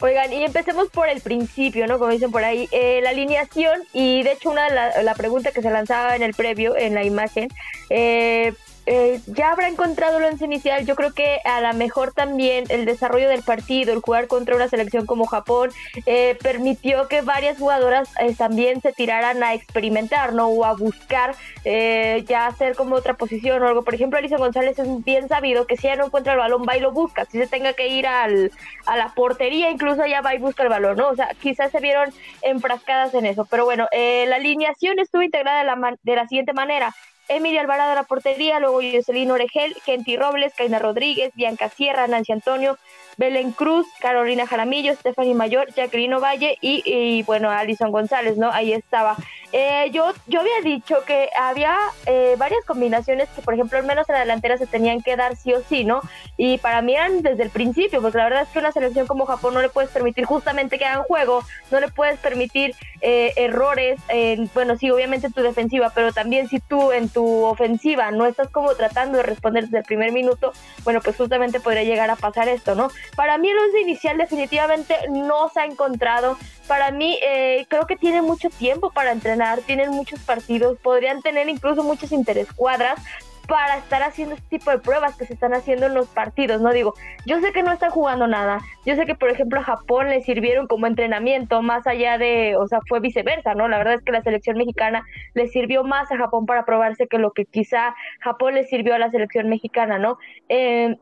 Oigan, 0.00 0.32
y 0.32 0.44
empecemos 0.44 0.90
por 0.90 1.08
el 1.08 1.20
principio, 1.20 1.88
¿no? 1.88 1.98
Como 1.98 2.12
dicen 2.12 2.30
por 2.30 2.44
ahí, 2.44 2.68
eh, 2.70 3.00
la 3.02 3.10
alineación 3.10 3.82
y 3.92 4.22
de 4.22 4.32
hecho 4.32 4.50
una 4.50 4.68
de 4.68 4.74
la, 4.74 5.02
la 5.02 5.14
pregunta 5.14 5.50
que 5.50 5.60
se 5.60 5.70
lanzaba 5.70 6.14
en 6.14 6.22
el 6.22 6.34
previo, 6.34 6.76
en 6.76 6.94
la 6.94 7.02
imagen, 7.02 7.48
eh, 7.90 8.54
eh, 8.90 9.20
ya 9.26 9.52
habrá 9.52 9.68
encontrado 9.68 10.16
el 10.16 10.24
once 10.24 10.46
inicial. 10.46 10.86
Yo 10.86 10.96
creo 10.96 11.12
que 11.12 11.40
a 11.44 11.60
lo 11.60 11.74
mejor 11.74 12.14
también 12.14 12.64
el 12.70 12.86
desarrollo 12.86 13.28
del 13.28 13.42
partido, 13.42 13.92
el 13.92 14.00
jugar 14.00 14.28
contra 14.28 14.56
una 14.56 14.66
selección 14.66 15.04
como 15.04 15.26
Japón, 15.26 15.70
eh, 16.06 16.38
permitió 16.42 17.06
que 17.06 17.20
varias 17.20 17.58
jugadoras 17.58 18.08
eh, 18.18 18.34
también 18.34 18.80
se 18.80 18.92
tiraran 18.92 19.42
a 19.42 19.52
experimentar, 19.52 20.32
¿no? 20.32 20.48
O 20.48 20.64
a 20.64 20.72
buscar 20.72 21.34
ya 21.64 22.46
hacer 22.46 22.74
como 22.76 22.96
otra 22.96 23.12
posición 23.14 23.62
o 23.62 23.68
algo. 23.68 23.82
Por 23.84 23.94
ejemplo, 23.94 24.18
Alicia 24.18 24.38
González 24.38 24.78
es 24.78 25.04
bien 25.04 25.28
sabido 25.28 25.66
que 25.66 25.76
si 25.76 25.86
ella 25.86 25.96
no 25.96 26.06
encuentra 26.06 26.32
el 26.32 26.38
balón, 26.38 26.64
va 26.66 26.78
y 26.78 26.80
lo 26.80 26.92
busca. 26.92 27.26
Si 27.26 27.36
se 27.36 27.46
tenga 27.46 27.74
que 27.74 27.88
ir 27.88 28.06
al, 28.06 28.50
a 28.86 28.96
la 28.96 29.12
portería, 29.14 29.68
incluso 29.68 30.02
ella 30.02 30.22
va 30.22 30.34
y 30.34 30.38
busca 30.38 30.62
el 30.62 30.70
balón, 30.70 30.96
¿no? 30.96 31.08
O 31.08 31.14
sea, 31.14 31.28
quizás 31.42 31.70
se 31.70 31.80
vieron 31.80 32.10
enfrascadas 32.40 33.12
en 33.12 33.26
eso. 33.26 33.44
Pero 33.50 33.66
bueno, 33.66 33.86
la 33.92 34.36
alineación 34.36 34.98
estuvo 34.98 35.20
integrada 35.20 35.58
de 35.58 35.64
la, 35.64 35.96
de 36.02 36.16
la 36.16 36.26
siguiente 36.26 36.54
manera. 36.54 36.94
Emilia 37.28 37.60
Alvarado 37.60 37.90
de 37.90 37.96
la 37.96 38.02
portería, 38.04 38.58
luego 38.58 38.80
Jocelyn 38.80 39.30
Oregel, 39.30 39.76
Kenty 39.84 40.16
Robles, 40.16 40.54
Caina 40.54 40.78
Rodríguez, 40.78 41.32
Bianca 41.34 41.68
Sierra, 41.68 42.06
Nancy 42.06 42.32
Antonio, 42.32 42.78
Belén 43.18 43.50
Cruz, 43.52 43.86
Carolina 44.00 44.46
Jaramillo, 44.46 44.94
Stephanie 44.94 45.34
Mayor, 45.34 45.72
Jacqueline 45.74 46.18
Valle 46.18 46.56
y, 46.60 46.82
y, 46.86 47.22
bueno, 47.24 47.50
Alison 47.50 47.90
González, 47.90 48.38
¿no? 48.38 48.50
Ahí 48.50 48.72
estaba. 48.72 49.16
Eh, 49.52 49.90
yo, 49.92 50.12
yo 50.26 50.40
había 50.40 50.60
dicho 50.62 50.96
que 51.06 51.30
había 51.38 51.76
eh, 52.04 52.34
varias 52.36 52.64
combinaciones 52.66 53.28
que, 53.30 53.40
por 53.40 53.54
ejemplo, 53.54 53.78
al 53.78 53.84
menos 53.84 54.08
en 54.08 54.14
la 54.14 54.20
delantera 54.20 54.58
se 54.58 54.66
tenían 54.66 55.00
que 55.02 55.16
dar 55.16 55.36
sí 55.36 55.54
o 55.54 55.62
sí, 55.62 55.84
¿no? 55.84 56.02
Y 56.36 56.58
para 56.58 56.82
mí 56.82 56.94
eran 56.94 57.22
desde 57.22 57.44
el 57.44 57.50
principio, 57.50 58.02
porque 58.02 58.18
la 58.18 58.24
verdad 58.24 58.42
es 58.42 58.48
que 58.48 58.58
una 58.58 58.72
selección 58.72 59.06
como 59.06 59.24
Japón 59.24 59.54
no 59.54 59.62
le 59.62 59.70
puedes 59.70 59.90
permitir 59.90 60.26
justamente 60.26 60.78
que 60.78 60.84
hagan 60.84 61.02
juego, 61.04 61.42
no 61.70 61.80
le 61.80 61.88
puedes 61.88 62.18
permitir 62.18 62.74
eh, 63.00 63.32
errores, 63.36 63.98
en, 64.08 64.50
bueno, 64.52 64.76
sí, 64.76 64.90
obviamente 64.90 65.28
en 65.28 65.32
tu 65.32 65.40
defensiva, 65.40 65.90
pero 65.94 66.12
también 66.12 66.48
si 66.48 66.60
tú 66.60 66.92
en 66.92 67.08
tu 67.08 67.44
ofensiva 67.44 68.10
no 68.10 68.26
estás 68.26 68.50
como 68.50 68.74
tratando 68.74 69.16
de 69.16 69.22
responder 69.22 69.64
desde 69.64 69.78
el 69.78 69.84
primer 69.84 70.12
minuto, 70.12 70.52
bueno, 70.84 71.00
pues 71.00 71.16
justamente 71.16 71.58
podría 71.58 71.84
llegar 71.84 72.10
a 72.10 72.16
pasar 72.16 72.48
esto, 72.48 72.74
¿no? 72.74 72.90
Para 73.16 73.38
mí 73.38 73.48
el 73.48 73.58
once 73.58 73.80
inicial 73.80 74.18
definitivamente 74.18 74.94
no 75.10 75.48
se 75.48 75.60
ha 75.60 75.64
encontrado 75.64 76.36
para 76.68 76.92
mí 76.92 77.18
eh, 77.22 77.66
creo 77.68 77.86
que 77.86 77.96
tiene 77.96 78.22
mucho 78.22 78.50
tiempo 78.50 78.90
para 78.92 79.10
entrenar, 79.10 79.60
tienen 79.62 79.90
muchos 79.90 80.20
partidos, 80.20 80.78
podrían 80.78 81.22
tener 81.22 81.48
incluso 81.48 81.82
muchas 81.82 82.12
interescuadras 82.12 83.00
para 83.48 83.78
estar 83.78 84.02
haciendo 84.02 84.34
este 84.34 84.58
tipo 84.58 84.70
de 84.70 84.78
pruebas 84.78 85.16
que 85.16 85.24
se 85.24 85.32
están 85.32 85.54
haciendo 85.54 85.86
en 85.86 85.94
los 85.94 86.06
partidos, 86.08 86.60
¿no? 86.60 86.70
Digo, 86.70 86.92
yo 87.24 87.40
sé 87.40 87.50
que 87.52 87.62
no 87.62 87.72
están 87.72 87.90
jugando 87.90 88.26
nada, 88.26 88.60
yo 88.84 88.94
sé 88.94 89.06
que 89.06 89.14
por 89.14 89.30
ejemplo 89.30 89.58
a 89.58 89.62
Japón 89.62 90.10
le 90.10 90.20
sirvieron 90.20 90.66
como 90.66 90.86
entrenamiento, 90.86 91.62
más 91.62 91.86
allá 91.86 92.18
de, 92.18 92.56
o 92.56 92.68
sea, 92.68 92.80
fue 92.86 93.00
viceversa, 93.00 93.54
¿no? 93.54 93.66
La 93.66 93.78
verdad 93.78 93.94
es 93.94 94.02
que 94.02 94.12
la 94.12 94.22
selección 94.22 94.58
mexicana 94.58 95.02
le 95.32 95.48
sirvió 95.48 95.82
más 95.82 96.12
a 96.12 96.18
Japón 96.18 96.44
para 96.44 96.66
probarse 96.66 97.08
que 97.08 97.16
lo 97.16 97.30
que 97.30 97.46
quizá 97.46 97.94
Japón 98.20 98.54
le 98.54 98.64
sirvió 98.64 98.94
a 98.94 98.98
la 98.98 99.10
selección 99.10 99.48
mexicana, 99.48 99.98
¿no? 99.98 100.18
Eh, 100.50 100.96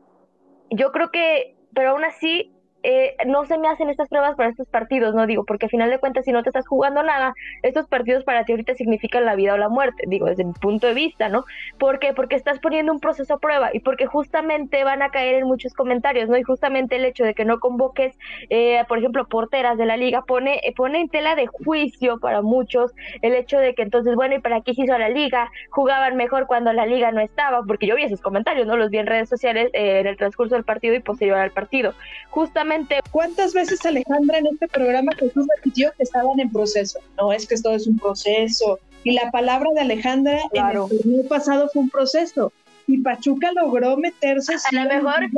yo 0.69 0.93
creo 0.93 1.11
que, 1.11 1.57
pero 1.73 1.91
aún 1.91 2.05
así, 2.05 2.56
eh, 2.89 3.17
no 3.25 3.43
se 3.43 3.57
me 3.57 3.67
hacen 3.67 3.89
estas 3.89 4.07
pruebas 4.07 4.37
para 4.37 4.47
estos 4.47 4.65
partidos, 4.69 5.13
no 5.13 5.27
digo, 5.27 5.43
porque 5.43 5.65
al 5.65 5.69
final 5.69 5.89
de 5.89 5.99
cuentas, 5.99 6.23
si 6.23 6.31
no 6.31 6.41
te 6.41 6.51
estás 6.51 6.65
jugando 6.65 7.03
nada, 7.03 7.33
estos 7.61 7.85
partidos 7.85 8.23
para 8.23 8.45
ti 8.45 8.53
ahorita 8.53 8.75
significan 8.75 9.25
la 9.25 9.35
vida 9.35 9.55
o 9.55 9.57
la 9.57 9.67
muerte, 9.67 10.05
digo, 10.07 10.27
desde 10.27 10.45
mi 10.45 10.53
punto 10.53 10.87
de 10.87 10.93
vista, 10.93 11.27
¿no? 11.27 11.43
¿Por 11.79 11.99
qué? 11.99 12.13
Porque 12.13 12.37
estás 12.37 12.59
poniendo 12.59 12.93
un 12.93 13.01
proceso 13.01 13.33
a 13.33 13.39
prueba 13.39 13.71
y 13.73 13.81
porque 13.81 14.05
justamente 14.05 14.85
van 14.85 15.01
a 15.01 15.09
caer 15.09 15.35
en 15.35 15.47
muchos 15.47 15.73
comentarios, 15.73 16.29
¿no? 16.29 16.37
Y 16.37 16.43
justamente 16.43 16.95
el 16.95 17.03
hecho 17.03 17.25
de 17.25 17.33
que 17.33 17.43
no 17.43 17.59
convoques, 17.59 18.17
eh, 18.49 18.81
por 18.87 18.99
ejemplo, 18.99 19.27
porteras 19.27 19.77
de 19.77 19.85
la 19.85 19.97
liga, 19.97 20.21
pone, 20.21 20.61
pone 20.77 21.01
en 21.01 21.09
tela 21.09 21.35
de 21.35 21.47
juicio 21.47 22.19
para 22.21 22.41
muchos 22.41 22.93
el 23.21 23.35
hecho 23.35 23.59
de 23.59 23.75
que 23.75 23.81
entonces, 23.81 24.15
bueno, 24.15 24.35
¿y 24.35 24.39
para 24.39 24.61
qué 24.61 24.73
se 24.73 24.83
hizo 24.83 24.97
la 24.97 25.09
liga? 25.09 25.51
Jugaban 25.71 26.15
mejor 26.15 26.47
cuando 26.47 26.71
la 26.71 26.85
liga 26.85 27.11
no 27.11 27.19
estaba, 27.19 27.63
porque 27.63 27.85
yo 27.85 27.97
vi 27.97 28.03
esos 28.03 28.21
comentarios, 28.21 28.65
¿no? 28.65 28.77
Los 28.77 28.91
vi 28.91 28.99
en 28.99 29.07
redes 29.07 29.27
sociales 29.27 29.71
eh, 29.73 29.99
en 29.99 30.07
el 30.07 30.15
transcurso 30.15 30.55
del 30.55 30.63
partido 30.63 30.95
y 30.95 31.01
posterior 31.01 31.37
al 31.37 31.51
partido. 31.51 31.93
Justamente 32.29 32.76
¿Cuántas 33.11 33.53
veces 33.53 33.85
Alejandra 33.85 34.39
en 34.39 34.47
este 34.47 34.67
programa 34.67 35.11
Jesús 35.17 35.47
repitió 35.57 35.91
que 35.97 36.03
estaban 36.03 36.39
en 36.39 36.51
proceso? 36.51 36.99
No, 37.17 37.31
es 37.31 37.47
que 37.47 37.55
esto 37.55 37.73
es 37.73 37.87
un 37.87 37.97
proceso. 37.97 38.79
Y 39.03 39.13
la 39.13 39.31
palabra 39.31 39.69
de 39.73 39.81
Alejandra 39.81 40.39
en 40.51 40.65
el 40.65 40.73
torneo 40.73 41.27
pasado 41.29 41.69
fue 41.71 41.83
un 41.83 41.89
proceso. 41.89 42.51
Y 42.87 42.99
Pachuca 42.99 43.51
logró 43.53 43.97
meterse. 43.97 44.55
A 44.55 44.83
lo 44.83 44.89
mejor, 44.89 45.29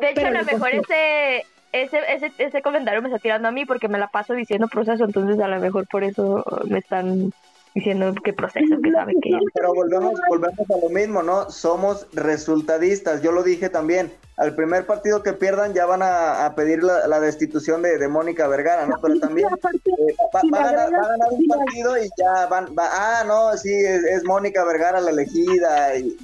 de 0.00 0.10
hecho, 0.10 0.26
a 0.26 0.30
lo 0.30 0.44
mejor 0.44 0.70
ese, 0.74 1.46
ese, 1.72 2.00
ese, 2.08 2.32
ese 2.38 2.62
comentario 2.62 3.02
me 3.02 3.08
está 3.08 3.18
tirando 3.18 3.48
a 3.48 3.52
mí 3.52 3.64
porque 3.64 3.88
me 3.88 3.98
la 3.98 4.08
paso 4.08 4.34
diciendo 4.34 4.68
proceso, 4.68 5.04
entonces 5.04 5.40
a 5.40 5.48
lo 5.48 5.60
mejor 5.60 5.86
por 5.88 6.04
eso 6.04 6.44
me 6.66 6.78
están 6.78 7.32
diciendo 7.76 8.14
qué 8.24 8.32
proceso, 8.32 8.74
que 8.82 8.90
sabe 8.90 9.12
que... 9.20 9.38
Pero 9.52 9.74
volvemos, 9.74 10.18
volvemos 10.30 10.70
a 10.70 10.78
lo 10.82 10.88
mismo, 10.88 11.22
¿no? 11.22 11.50
Somos 11.50 12.06
resultadistas, 12.14 13.20
yo 13.20 13.32
lo 13.32 13.42
dije 13.42 13.68
también, 13.68 14.10
al 14.38 14.54
primer 14.54 14.86
partido 14.86 15.22
que 15.22 15.34
pierdan 15.34 15.74
ya 15.74 15.84
van 15.84 16.00
a, 16.02 16.54
pedir 16.56 16.82
la, 16.82 17.20
destitución 17.20 17.82
de, 17.82 18.08
Mónica 18.08 18.48
Vergara, 18.48 18.86
¿no? 18.86 18.96
Pero 19.02 19.20
también 19.20 19.48
eh, 19.48 20.14
va, 20.34 20.40
a 20.40 20.72
ganar, 20.72 20.90
un 21.30 21.46
partido 21.46 21.98
y 22.02 22.08
ya 22.16 22.46
van, 22.46 22.74
va, 22.74 22.88
ah, 22.90 23.24
no, 23.26 23.54
sí, 23.58 23.70
es, 23.74 24.24
Mónica 24.24 24.64
Vergara 24.64 24.98
la 25.02 25.10
elegida 25.10 25.98
y... 25.98 26.16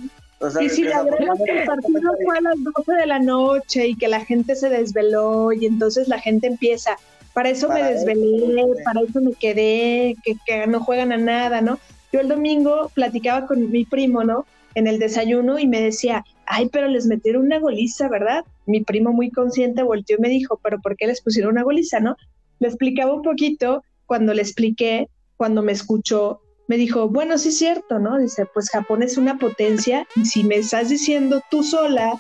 y 0.58 0.68
si 0.70 0.84
la 0.84 1.02
verdad 1.02 1.34
que 1.44 1.52
el 1.52 1.66
partido 1.66 2.16
fue 2.24 2.38
a 2.38 2.40
las 2.40 2.54
12 2.64 2.92
de 2.94 3.06
la 3.06 3.18
noche 3.18 3.88
y 3.88 3.96
que 3.96 4.08
la 4.08 4.24
gente 4.24 4.56
se 4.56 4.70
desveló 4.70 5.52
y 5.52 5.66
entonces 5.66 6.08
la 6.08 6.18
gente 6.18 6.46
empieza, 6.46 6.96
para 7.32 7.50
eso 7.50 7.68
me 7.68 7.82
desvelé, 7.82 8.64
para 8.84 9.00
eso 9.00 9.20
me 9.20 9.32
quedé, 9.32 10.16
que, 10.22 10.36
que 10.46 10.66
no 10.66 10.80
juegan 10.80 11.12
a 11.12 11.18
nada, 11.18 11.60
¿no? 11.60 11.78
Yo 12.12 12.20
el 12.20 12.28
domingo 12.28 12.90
platicaba 12.94 13.46
con 13.46 13.70
mi 13.70 13.84
primo, 13.84 14.22
¿no? 14.22 14.44
En 14.74 14.86
el 14.86 14.98
desayuno 14.98 15.58
y 15.58 15.66
me 15.66 15.80
decía, 15.80 16.24
ay, 16.46 16.68
pero 16.70 16.88
les 16.88 17.06
metieron 17.06 17.46
una 17.46 17.58
goliza, 17.58 18.08
¿verdad? 18.08 18.44
Mi 18.66 18.82
primo 18.82 19.12
muy 19.12 19.30
consciente 19.30 19.82
volteó 19.82 20.16
y 20.18 20.20
me 20.20 20.28
dijo, 20.28 20.60
pero 20.62 20.80
¿por 20.80 20.96
qué 20.96 21.06
les 21.06 21.22
pusieron 21.22 21.52
una 21.52 21.62
goliza, 21.62 22.00
no? 22.00 22.16
Le 22.58 22.68
explicaba 22.68 23.14
un 23.14 23.22
poquito, 23.22 23.82
cuando 24.06 24.34
le 24.34 24.42
expliqué, 24.42 25.08
cuando 25.36 25.62
me 25.62 25.72
escuchó, 25.72 26.40
me 26.68 26.76
dijo, 26.76 27.08
bueno, 27.08 27.38
sí 27.38 27.48
es 27.48 27.58
cierto, 27.58 27.98
¿no? 27.98 28.18
Dice, 28.18 28.46
pues 28.52 28.70
Japón 28.70 29.02
es 29.02 29.16
una 29.16 29.38
potencia 29.38 30.06
y 30.16 30.24
si 30.26 30.44
me 30.44 30.56
estás 30.56 30.88
diciendo 30.90 31.42
tú 31.50 31.62
sola 31.62 32.14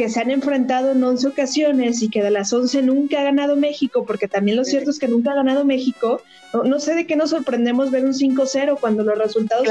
que 0.00 0.08
se 0.08 0.18
han 0.18 0.30
enfrentado 0.30 0.92
en 0.92 1.04
11 1.04 1.28
ocasiones 1.28 2.00
y 2.00 2.08
que 2.08 2.22
de 2.22 2.30
las 2.30 2.54
11 2.54 2.80
nunca 2.80 3.20
ha 3.20 3.22
ganado 3.22 3.54
México, 3.54 4.06
porque 4.06 4.28
también 4.28 4.56
lo 4.56 4.64
cierto 4.64 4.88
es 4.88 4.98
que 4.98 5.08
nunca 5.08 5.32
ha 5.32 5.34
ganado 5.34 5.66
México, 5.66 6.22
no, 6.54 6.80
sé 6.80 6.94
de 6.94 7.06
qué 7.06 7.16
nos 7.16 7.28
sorprendemos 7.28 7.90
ver 7.90 8.06
un 8.06 8.14
5-0 8.14 8.78
cuando 8.80 9.04
los 9.04 9.18
resultados 9.18 9.68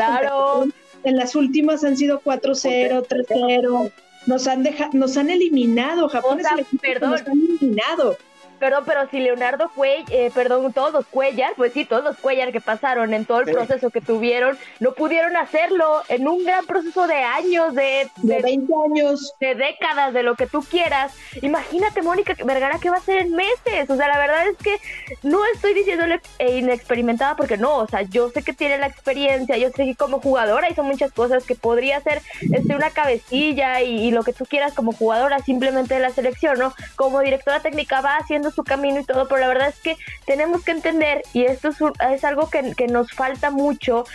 en 1.03 1.15
las 1.15 1.33
últimas 1.33 1.83
han 1.83 1.97
sido 1.97 2.21
4-0, 2.21 3.07
3-0. 3.07 3.91
Nos 4.27 4.45
han 4.45 4.61
dejado, 4.61 4.91
nos 4.93 5.17
han 5.17 5.31
eliminado, 5.31 6.07
Japón 6.09 6.37
perdón. 6.79 7.09
nos 7.09 7.21
han 7.21 7.39
eliminado. 7.39 8.15
Perdón, 8.59 8.83
pero 8.85 9.09
si 9.09 9.19
Leonardo 9.19 9.69
Cuellar, 9.73 10.05
eh, 10.11 10.31
perdón, 10.33 10.73
todos 10.73 10.91
los 10.91 11.05
Cuellar, 11.05 11.53
pues 11.55 11.73
sí, 11.73 11.85
todos 11.85 12.03
los 12.03 12.17
Cuellar 12.17 12.51
que 12.51 12.59
pasaron 12.59 13.13
en 13.13 13.25
todo 13.25 13.39
el 13.39 13.51
proceso 13.51 13.89
que 13.89 14.01
tuvieron, 14.01 14.57
no 14.79 14.93
pudieron 14.93 15.37
hacerlo 15.37 16.01
en 16.09 16.27
un 16.27 16.43
gran 16.43 16.65
proceso 16.65 17.07
de 17.07 17.15
años, 17.15 17.73
de, 17.73 18.09
de, 18.17 18.41
20 18.41 18.73
años, 18.85 19.33
de 19.39 19.55
décadas, 19.55 20.13
de 20.13 20.23
lo 20.23 20.35
que 20.35 20.47
tú 20.47 20.61
quieras. 20.61 21.13
Imagínate, 21.41 22.01
Mónica 22.01 22.35
Vergara, 22.43 22.79
¿qué 22.81 22.89
va 22.89 22.97
a 22.97 22.99
hacer 22.99 23.19
en 23.19 23.31
meses? 23.31 23.89
O 23.89 23.95
sea, 23.95 24.07
la 24.07 24.19
verdad 24.19 24.47
es 24.47 24.57
que 24.57 24.77
no 25.23 25.39
estoy 25.53 25.73
diciéndole 25.73 26.19
eh, 26.39 26.57
inexperimentada 26.57 27.35
porque 27.35 27.57
no, 27.57 27.77
o 27.77 27.87
sea, 27.87 28.01
yo 28.01 28.29
sé 28.29 28.43
que 28.43 28.53
tiene 28.53 28.77
la 28.77 28.87
experiencia, 28.87 29.57
yo 29.57 29.69
sé 29.69 29.85
que 29.85 29.95
como 29.95 30.19
jugadora 30.19 30.69
hizo 30.69 30.83
muchas 30.83 31.13
cosas 31.13 31.45
que 31.45 31.55
podría 31.55 32.01
ser 32.01 32.21
este, 32.41 32.75
una 32.75 32.89
cabecilla 32.89 33.81
y, 33.81 34.07
y 34.07 34.11
lo 34.11 34.23
que 34.23 34.33
tú 34.33 34.45
quieras 34.45 34.73
como 34.73 34.91
jugadora 34.91 35.39
simplemente 35.39 35.93
de 35.93 36.01
la 36.01 36.09
selección, 36.09 36.59
¿no? 36.59 36.73
Como 36.95 37.21
directora 37.21 37.61
técnica 37.61 38.01
va 38.01 38.17
haciendo 38.17 38.48
su 38.51 38.63
camino 38.63 38.99
y 38.99 39.03
todo, 39.03 39.27
pero 39.27 39.41
la 39.41 39.47
verdad 39.47 39.69
es 39.69 39.79
que 39.79 39.97
tenemos 40.25 40.63
que 40.63 40.71
entender, 40.71 41.21
y 41.33 41.43
esto 41.43 41.69
es, 41.69 42.23
algo 42.23 42.49
que, 42.49 42.87
nos 42.87 43.11
falta 43.11 43.51
mucho, 43.51 44.05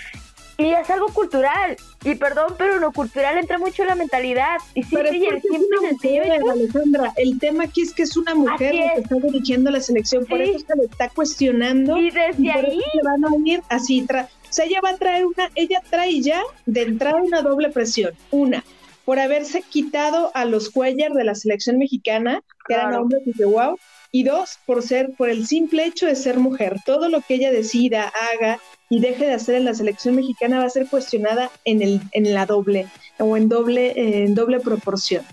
y 0.56 0.66
es 0.66 0.88
algo 0.90 1.08
cultural. 1.08 1.76
Y 2.04 2.14
perdón, 2.14 2.54
pero 2.56 2.78
lo 2.78 2.92
cultural 2.92 3.38
entra 3.38 3.58
mucho 3.58 3.82
en 3.82 3.88
la 3.88 3.94
mentalidad. 3.96 4.58
Y 4.74 4.82
sí, 4.84 4.96
el 4.96 6.50
Alejandra, 6.50 7.12
el 7.16 7.38
tema 7.38 7.64
aquí 7.64 7.82
es 7.82 7.92
que 7.92 8.04
es 8.04 8.16
una 8.16 8.34
mujer 8.34 8.72
que 8.72 9.00
está 9.00 9.16
dirigiendo 9.16 9.70
la 9.70 9.80
selección, 9.80 10.24
por 10.26 10.40
eso 10.40 10.58
se 10.60 10.76
le 10.76 10.84
está 10.84 11.08
cuestionando. 11.08 11.96
Y 11.96 12.10
desde 12.10 12.50
ahí. 12.52 12.80
van 13.02 13.24
a 13.24 13.28
ir 13.44 13.62
así. 13.68 14.06
o 14.08 14.26
sea, 14.50 14.64
ella 14.64 14.80
va 14.80 14.90
a 14.90 14.96
traer 14.96 15.26
una, 15.26 15.50
ella 15.56 15.82
trae 15.90 16.20
ya 16.20 16.42
de 16.66 16.82
entrada 16.82 17.20
una 17.20 17.42
doble 17.42 17.70
presión. 17.70 18.12
Una, 18.30 18.62
por 19.04 19.18
haberse 19.18 19.62
quitado 19.62 20.30
a 20.34 20.44
los 20.44 20.70
Cuellar 20.70 21.12
de 21.12 21.24
la 21.24 21.34
selección 21.34 21.78
mexicana, 21.78 22.42
que 22.66 22.74
eran 22.74 22.94
hombres 22.94 23.22
y 23.26 23.32
que 23.32 23.44
wow 23.44 23.78
y 24.14 24.22
dos, 24.22 24.60
por 24.64 24.80
ser, 24.84 25.10
por 25.18 25.28
el 25.28 25.44
simple 25.44 25.84
hecho 25.86 26.06
de 26.06 26.14
ser 26.14 26.38
mujer. 26.38 26.76
Todo 26.86 27.08
lo 27.08 27.20
que 27.20 27.34
ella 27.34 27.50
decida, 27.50 28.12
haga 28.32 28.60
y 28.88 29.00
deje 29.00 29.26
de 29.26 29.32
hacer 29.32 29.56
en 29.56 29.64
la 29.64 29.74
selección 29.74 30.14
mexicana 30.14 30.60
va 30.60 30.66
a 30.66 30.70
ser 30.70 30.86
cuestionada 30.86 31.50
en 31.64 31.82
el, 31.82 32.00
en 32.12 32.32
la 32.32 32.46
doble, 32.46 32.86
o 33.18 33.36
en 33.36 33.48
doble, 33.48 34.22
en 34.22 34.36
doble 34.36 34.60
proporción. 34.60 35.24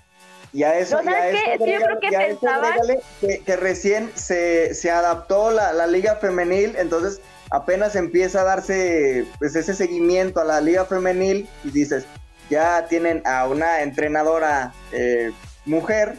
Y 0.51 0.63
a 0.63 0.79
eso, 0.79 0.99
no, 1.03 1.11
yo 1.11 1.57
creo 1.59 1.99
que, 1.99 2.09
pensaba... 2.09 2.73
que, 3.45 3.55
recién 3.55 4.09
se, 4.15 4.73
se 4.73 4.89
adaptó 4.89 5.51
la, 5.51 5.73
la, 5.73 5.85
liga 5.85 6.15
femenil, 6.15 6.73
entonces 6.75 7.21
apenas 7.51 7.95
empieza 7.95 8.41
a 8.41 8.45
darse 8.45 9.27
pues 9.37 9.55
ese 9.55 9.75
seguimiento 9.75 10.41
a 10.41 10.43
la 10.43 10.59
liga 10.59 10.85
femenil 10.85 11.47
y 11.63 11.69
dices, 11.69 12.05
ya 12.51 12.85
tienen 12.87 13.23
a 13.25 13.47
una 13.47 13.81
entrenadora 13.81 14.73
eh, 14.91 15.31
mujer, 15.65 16.15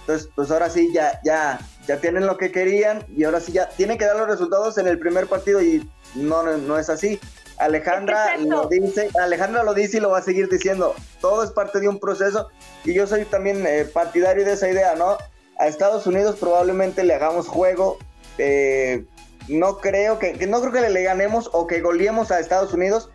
entonces 0.00 0.28
pues 0.34 0.50
ahora 0.50 0.68
sí 0.68 0.90
ya, 0.92 1.18
ya 1.24 1.58
ya 1.86 2.00
tienen 2.00 2.26
lo 2.26 2.36
que 2.36 2.50
querían 2.50 3.04
y 3.16 3.24
ahora 3.24 3.40
sí 3.40 3.52
ya 3.52 3.68
tienen 3.68 3.98
que 3.98 4.04
dar 4.04 4.16
los 4.16 4.28
resultados 4.28 4.76
en 4.78 4.88
el 4.88 4.98
primer 4.98 5.26
partido 5.26 5.62
y 5.62 5.88
no, 6.14 6.42
no, 6.42 6.78
es 6.78 6.90
así. 6.90 7.20
Alejandra 7.58 8.36
lo 8.36 8.68
dice, 8.68 9.08
Alejandra 9.18 9.62
lo 9.62 9.72
dice 9.72 9.96
y 9.96 10.00
lo 10.00 10.10
va 10.10 10.18
a 10.18 10.22
seguir 10.22 10.48
diciendo. 10.48 10.94
Todo 11.20 11.42
es 11.42 11.50
parte 11.50 11.80
de 11.80 11.88
un 11.88 11.98
proceso 11.98 12.48
y 12.84 12.92
yo 12.92 13.06
soy 13.06 13.24
también 13.24 13.64
eh, 13.66 13.84
partidario 13.84 14.44
de 14.44 14.52
esa 14.52 14.68
idea, 14.68 14.94
¿no? 14.94 15.16
A 15.58 15.68
Estados 15.68 16.06
Unidos 16.06 16.36
probablemente 16.38 17.04
le 17.04 17.14
hagamos 17.14 17.48
juego. 17.48 17.98
Eh, 18.38 19.04
no 19.48 19.78
creo 19.78 20.18
que, 20.18 20.34
no 20.46 20.60
creo 20.60 20.72
que 20.72 20.90
le 20.90 21.02
ganemos 21.02 21.48
o 21.52 21.66
que 21.66 21.80
goleemos 21.80 22.30
a 22.30 22.40
Estados 22.40 22.74
Unidos, 22.74 23.10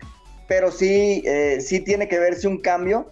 pero 0.48 0.70
sí, 0.70 1.22
eh, 1.26 1.60
sí 1.60 1.80
tiene 1.80 2.08
que 2.08 2.18
verse 2.18 2.46
un 2.48 2.60
cambio 2.60 3.10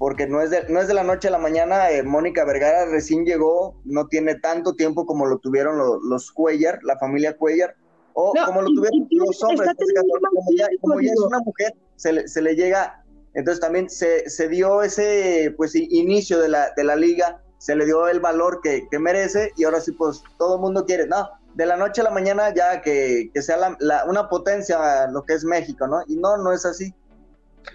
porque 0.00 0.26
no 0.26 0.40
es 0.40 0.48
de, 0.48 0.66
no 0.70 0.80
es 0.80 0.88
de 0.88 0.94
la 0.94 1.04
noche 1.04 1.28
a 1.28 1.30
la 1.30 1.38
mañana. 1.38 1.90
Eh, 1.90 2.02
Mónica 2.02 2.46
Vergara 2.46 2.86
recién 2.86 3.26
llegó, 3.26 3.78
no 3.84 4.06
tiene 4.06 4.34
tanto 4.34 4.74
tiempo 4.74 5.04
como 5.04 5.26
lo 5.26 5.36
tuvieron 5.38 5.76
los 5.76 6.32
Cuellar, 6.32 6.78
la 6.84 6.98
familia 6.98 7.36
Cuellar, 7.36 7.76
o 8.14 8.32
como 8.46 8.62
lo 8.62 8.68
tuvieron 8.68 9.06
los 9.10 9.42
hombres. 9.42 9.68
Como 9.76 10.56
ya, 10.56 10.68
como 10.80 11.00
ya, 11.02 11.12
es 11.12 11.20
una 11.20 11.40
mujer, 11.40 11.74
se 11.96 12.14
le, 12.14 12.28
se 12.28 12.40
le 12.40 12.56
llega. 12.56 13.04
Entonces 13.34 13.60
también 13.60 13.90
se, 13.90 14.28
se, 14.30 14.48
dio 14.48 14.82
ese 14.82 15.52
pues 15.58 15.74
inicio 15.74 16.40
de 16.40 16.48
la, 16.48 16.72
de 16.74 16.82
la 16.82 16.96
liga, 16.96 17.42
se 17.58 17.76
le 17.76 17.84
dio 17.84 18.08
el 18.08 18.20
valor 18.20 18.60
que, 18.62 18.88
que 18.90 18.98
merece 18.98 19.52
y 19.58 19.64
ahora 19.64 19.82
sí 19.82 19.92
pues 19.92 20.22
todo 20.38 20.54
el 20.54 20.62
mundo 20.62 20.86
quiere, 20.86 21.06
no, 21.06 21.28
de 21.54 21.66
la 21.66 21.76
noche 21.76 22.00
a 22.00 22.04
la 22.04 22.10
mañana 22.10 22.54
ya 22.54 22.80
que, 22.80 23.30
que 23.32 23.42
sea 23.42 23.56
la, 23.56 23.76
la, 23.80 24.04
una 24.06 24.28
potencia 24.28 25.06
lo 25.08 25.24
que 25.24 25.34
es 25.34 25.44
México, 25.44 25.86
¿no? 25.86 26.02
Y 26.06 26.16
no, 26.16 26.36
no 26.36 26.52
es 26.52 26.64
así. 26.64 26.94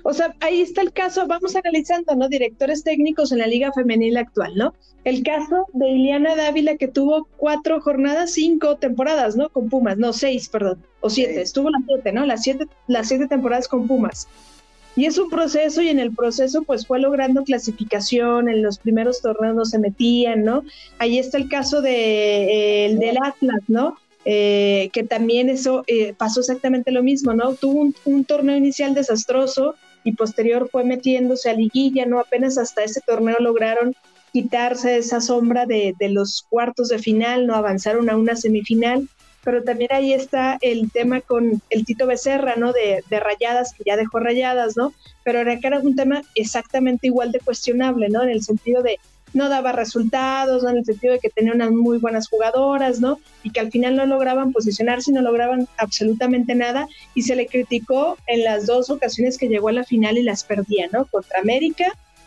O 0.03 0.13
sea, 0.13 0.35
ahí 0.39 0.61
está 0.61 0.81
el 0.81 0.93
caso, 0.93 1.27
vamos 1.27 1.55
analizando, 1.55 2.15
¿no? 2.15 2.27
Directores 2.27 2.83
técnicos 2.83 3.31
en 3.31 3.39
la 3.39 3.47
Liga 3.47 3.71
Femenil 3.71 4.17
actual, 4.17 4.55
¿no? 4.55 4.73
El 5.03 5.23
caso 5.23 5.67
de 5.73 5.89
Iliana 5.89 6.35
Dávila 6.35 6.77
que 6.77 6.87
tuvo 6.87 7.27
cuatro 7.37 7.79
jornadas, 7.81 8.31
cinco 8.31 8.77
temporadas, 8.77 9.35
¿no? 9.35 9.49
Con 9.49 9.69
Pumas, 9.69 9.97
no, 9.97 10.13
seis, 10.13 10.49
perdón, 10.49 10.83
o 11.01 11.09
siete, 11.09 11.41
estuvo 11.41 11.69
las 11.69 11.83
siete, 11.85 12.11
¿no? 12.11 12.25
Las 12.25 12.41
siete, 12.43 12.67
las 12.87 13.07
siete 13.07 13.27
temporadas 13.27 13.67
con 13.67 13.87
Pumas. 13.87 14.27
Y 14.95 15.05
es 15.05 15.17
un 15.17 15.29
proceso 15.29 15.81
y 15.81 15.89
en 15.89 15.99
el 15.99 16.13
proceso 16.15 16.63
pues 16.63 16.87
fue 16.87 16.99
logrando 16.99 17.43
clasificación, 17.43 18.47
en 18.47 18.63
los 18.63 18.79
primeros 18.79 19.21
torneos 19.21 19.55
no 19.55 19.65
se 19.65 19.77
metían, 19.77 20.45
¿no? 20.45 20.63
Ahí 20.99 21.19
está 21.19 21.37
el 21.37 21.49
caso 21.49 21.81
de, 21.81 21.93
eh, 21.93 22.85
el 22.85 22.99
del 22.99 23.17
Atlas, 23.21 23.61
¿no? 23.67 23.97
Eh, 24.23 24.89
que 24.93 25.03
también 25.03 25.49
eso 25.49 25.83
eh, 25.85 26.13
pasó 26.17 26.39
exactamente 26.39 26.91
lo 26.91 27.03
mismo, 27.03 27.33
¿no? 27.33 27.53
Tuvo 27.55 27.91
un, 28.05 28.25
torneo 28.25 28.55
inicial 28.55 28.93
desastroso 28.93 29.75
y 30.03 30.13
posterior 30.13 30.69
fue 30.71 30.83
metiéndose 30.83 31.49
a 31.49 31.53
liguilla, 31.53 32.05
¿no? 32.05 32.19
Apenas 32.19 32.57
hasta 32.57 32.83
ese 32.83 33.01
torneo 33.01 33.35
lograron 33.39 33.93
quitarse 34.31 34.97
esa 34.97 35.19
sombra 35.21 35.65
de, 35.65 35.93
de 35.99 36.09
los 36.09 36.45
cuartos 36.49 36.87
de 36.87 36.99
final, 36.99 37.47
no 37.47 37.55
avanzaron 37.55 38.09
a 38.09 38.17
una 38.17 38.35
semifinal 38.35 39.07
pero 39.45 39.63
también 39.63 39.91
ahí 39.93 40.11
está 40.11 40.57
el 40.59 40.91
tema 40.91 41.21
con 41.21 41.61
el 41.69 41.85
Tito 41.85 42.07
Becerra, 42.07 42.55
¿no? 42.57 42.73
De, 42.73 43.03
rayadas, 43.11 43.73
que 43.73 43.83
ya 43.85 43.95
dejó 43.95 44.19
rayadas, 44.19 44.75
¿no? 44.75 44.91
Pero 45.23 45.45
que 45.45 45.67
era 45.67 45.79
un 45.79 45.95
tema 45.95 46.23
exactamente 46.33 47.07
igual 47.07 47.31
de 47.31 47.39
cuestionable, 47.39 48.09
¿no? 48.09 48.23
En 48.23 48.29
el 48.29 48.43
sentido 48.43 48.81
de 48.81 48.99
no 49.33 49.47
daba 49.47 49.71
resultados, 49.71 50.63
¿no? 50.63 50.71
En 50.71 50.77
el 50.77 50.85
sentido 50.85 51.13
de 51.13 51.19
que 51.19 51.29
tenía 51.29 51.53
unas 51.53 51.69
muy 51.69 51.99
buenas 51.99 52.27
jugadoras, 52.27 52.99
¿no? 52.99 53.19
Y 53.43 53.51
que 53.51 53.59
al 53.59 53.71
final 53.71 53.95
no 53.95 54.07
lograban 54.07 54.51
posicionarse, 54.51 55.11
no 55.11 55.21
lograban 55.21 55.67
absolutamente 55.77 56.55
nada 56.55 56.87
y 57.13 57.21
se 57.21 57.35
le 57.35 57.45
criticó 57.45 58.17
en 58.25 58.43
las 58.43 58.65
dos 58.65 58.89
ocasiones 58.89 59.37
que 59.37 59.47
llegó 59.47 59.69
a 59.69 59.73
la 59.73 59.83
final 59.83 60.17
y 60.17 60.23
las 60.23 60.43
perdía, 60.43 60.87
¿no? 60.91 61.05
Contra 61.05 61.39
América 61.39 61.85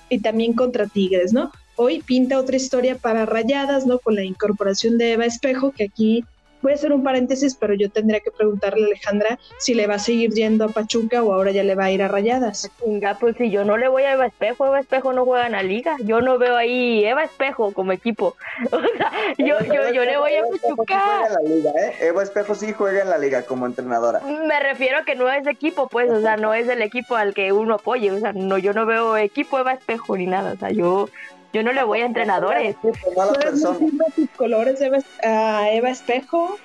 y 0.09 0.21
también 0.21 0.53
contra 0.53 0.87
Tigres, 0.87 1.33
¿no? 1.33 1.51
Hoy 1.75 2.01
pinta 2.01 2.39
otra 2.39 2.57
historia 2.57 2.97
para 2.97 3.27
Rayadas, 3.27 3.87
¿no? 3.87 3.99
Con 3.99 4.15
la 4.15 4.23
incorporación 4.23 4.99
de 4.99 5.13
Eva 5.13 5.27
Espejo, 5.27 5.73
que 5.73 5.85
aquí 5.85 6.25
Voy 6.62 6.73
a 6.73 6.75
hacer 6.75 6.93
un 6.93 7.03
paréntesis, 7.03 7.55
pero 7.55 7.75
yo 7.75 7.91
tendría 7.91 8.21
que 8.21 8.31
preguntarle 8.31 8.85
a 8.85 8.87
Alejandra 8.87 9.38
si 9.59 9.75
le 9.75 9.87
va 9.87 9.95
a 9.95 9.99
seguir 9.99 10.31
yendo 10.33 10.65
a 10.65 10.69
Pachuca 10.69 11.23
o 11.23 11.33
ahora 11.33 11.50
ya 11.50 11.62
le 11.62 11.75
va 11.75 11.85
a 11.85 11.91
ir 11.91 12.03
a 12.03 12.09
Rayadas. 12.09 12.71
Venga, 12.85 13.17
pues 13.19 13.37
si 13.37 13.50
yo 13.50 13.65
no 13.65 13.77
le 13.77 13.88
voy 13.88 14.03
a 14.03 14.12
Eva 14.12 14.27
Espejo, 14.27 14.67
Eva 14.67 14.81
Espejo 14.81 15.12
no 15.12 15.25
juega 15.25 15.47
en 15.47 15.53
la 15.53 15.62
liga. 15.62 15.97
Yo 16.05 16.21
no 16.21 16.38
veo 16.38 16.57
ahí 16.57 17.05
Eva 17.05 17.25
Espejo 17.25 17.73
como 17.73 17.93
equipo. 17.93 18.37
O 18.79 18.81
sea, 18.81 19.12
yo, 19.38 19.59
yo, 19.61 19.93
yo 19.93 20.05
le 20.05 20.19
voy 20.19 20.33
a 20.35 20.43
Pachuca. 20.43 21.29
¿eh? 21.77 21.95
Eva 22.00 22.23
Espejo 22.23 22.55
sí 22.55 22.73
juega 22.73 23.03
en 23.03 23.11
la 23.11 23.19
liga 23.19 23.43
como 23.43 23.67
entrenadora. 23.67 24.21
Me 24.21 24.61
refiero 24.61 24.99
a 24.99 25.05
que 25.05 25.15
no 25.15 25.31
es 25.31 25.47
equipo, 25.47 25.88
pues, 25.88 26.11
o 26.11 26.21
sea, 26.21 26.37
no 26.37 26.55
es 26.55 26.69
el 26.69 26.83
equipo 26.83 27.17
al 27.17 27.35
que 27.35 27.53
uno 27.53 27.75
apoye. 27.75 28.11
O 28.12 28.19
sea, 28.19 28.33
no, 28.33 28.59
yo 28.59 28.73
no 28.73 28.87
veo 28.87 29.17
equipo 29.17 29.59
Eva 29.59 29.73
Espejo 29.73 30.17
ni 30.17 30.27
nada. 30.27 30.53
O 30.53 30.57
sea, 30.57 30.71
yo 30.71 31.09
yo 31.52 31.62
no 31.62 31.73
le 31.73 31.83
voy 31.83 32.00
a 32.00 32.07
entrenadores. 32.07 32.76
tus 32.81 34.31
colores 34.37 34.81
a 35.25 35.71
Eva 35.71 35.90
Espejo? 35.90 36.59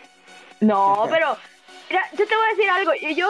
No, 0.60 1.08
pero 1.10 1.38
yo 1.90 2.28
te 2.28 2.36
voy 2.36 2.46
a 2.46 2.56
decir 2.56 2.70
algo. 2.70 2.92
Yo, 3.16 3.28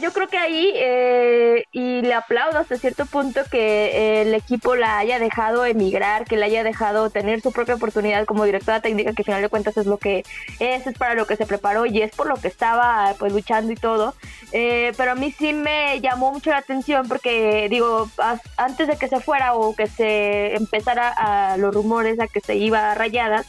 yo 0.00 0.12
creo 0.12 0.28
que 0.28 0.38
ahí, 0.38 0.72
eh, 0.74 1.64
y 1.72 2.02
le 2.02 2.14
aplaudo 2.14 2.58
hasta 2.58 2.76
cierto 2.76 3.06
punto 3.06 3.40
que 3.50 4.22
el 4.22 4.34
equipo 4.34 4.74
la 4.74 4.98
haya 4.98 5.18
dejado 5.18 5.64
emigrar, 5.64 6.24
que 6.24 6.36
la 6.36 6.46
haya 6.46 6.64
dejado 6.64 7.10
tener 7.10 7.40
su 7.40 7.52
propia 7.52 7.74
oportunidad 7.74 8.24
como 8.24 8.44
directora 8.44 8.80
técnica, 8.80 9.12
que 9.12 9.22
al 9.22 9.26
final 9.26 9.42
de 9.42 9.48
cuentas 9.48 9.76
es 9.76 9.86
lo 9.86 9.98
que 9.98 10.24
es, 10.58 10.86
es 10.86 10.98
para 10.98 11.14
lo 11.14 11.26
que 11.26 11.36
se 11.36 11.46
preparó 11.46 11.86
y 11.86 12.02
es 12.02 12.14
por 12.14 12.26
lo 12.26 12.36
que 12.36 12.48
estaba 12.48 13.14
pues 13.18 13.32
luchando 13.32 13.72
y 13.72 13.76
todo. 13.76 14.14
Eh, 14.52 14.92
pero 14.96 15.12
a 15.12 15.14
mí 15.14 15.32
sí 15.32 15.52
me 15.52 16.00
llamó 16.00 16.32
mucho 16.32 16.50
la 16.50 16.58
atención 16.58 17.08
porque, 17.08 17.68
digo, 17.68 18.08
antes 18.56 18.88
de 18.88 18.96
que 18.96 19.08
se 19.08 19.20
fuera 19.20 19.54
o 19.54 19.74
que 19.74 19.86
se 19.86 20.54
empezara 20.56 21.08
a 21.08 21.56
los 21.56 21.74
rumores 21.74 22.20
a 22.20 22.26
que 22.26 22.40
se 22.40 22.56
iba 22.56 22.92
a 22.92 22.94
rayadas, 22.94 23.46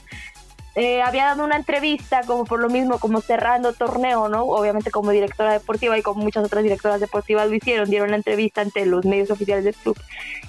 eh, 0.75 1.01
había 1.01 1.25
dado 1.25 1.45
una 1.45 1.55
entrevista 1.55 2.21
como 2.27 2.43
por 2.43 2.59
lo 2.59 2.69
mismo, 2.69 2.99
como 2.99 3.21
cerrando 3.21 3.71
torneo, 3.71 4.27
¿no? 4.27 4.43
Obviamente 4.43 4.91
como 4.91 5.11
directora 5.11 5.53
deportiva 5.53 5.97
y 5.97 6.01
como 6.01 6.21
muchas 6.21 6.43
otras 6.45 6.63
directoras 6.63 6.99
deportivas 6.99 7.47
lo 7.47 7.55
hicieron, 7.55 7.89
dieron 7.89 8.11
la 8.11 8.17
entrevista 8.17 8.59
ante 8.59 8.85
los 8.85 9.05
medios 9.05 9.31
oficiales 9.31 9.63
del 9.63 9.73
club. 9.75 9.97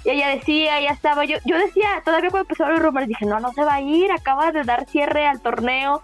Y 0.03 0.09
ella 0.09 0.27
decía, 0.29 0.81
ya 0.81 0.89
estaba, 0.89 1.23
yo, 1.23 1.37
yo 1.45 1.57
decía, 1.57 2.01
todavía 2.03 2.29
cuando 2.29 2.45
empezaron 2.45 2.73
los 2.73 2.83
rumores, 2.83 3.07
dije, 3.07 3.25
no, 3.25 3.39
no 3.39 3.53
se 3.53 3.63
va 3.63 3.75
a 3.75 3.81
ir, 3.81 4.11
acaba 4.11 4.51
de 4.51 4.63
dar 4.63 4.85
cierre 4.89 5.25
al 5.25 5.39
torneo. 5.39 6.01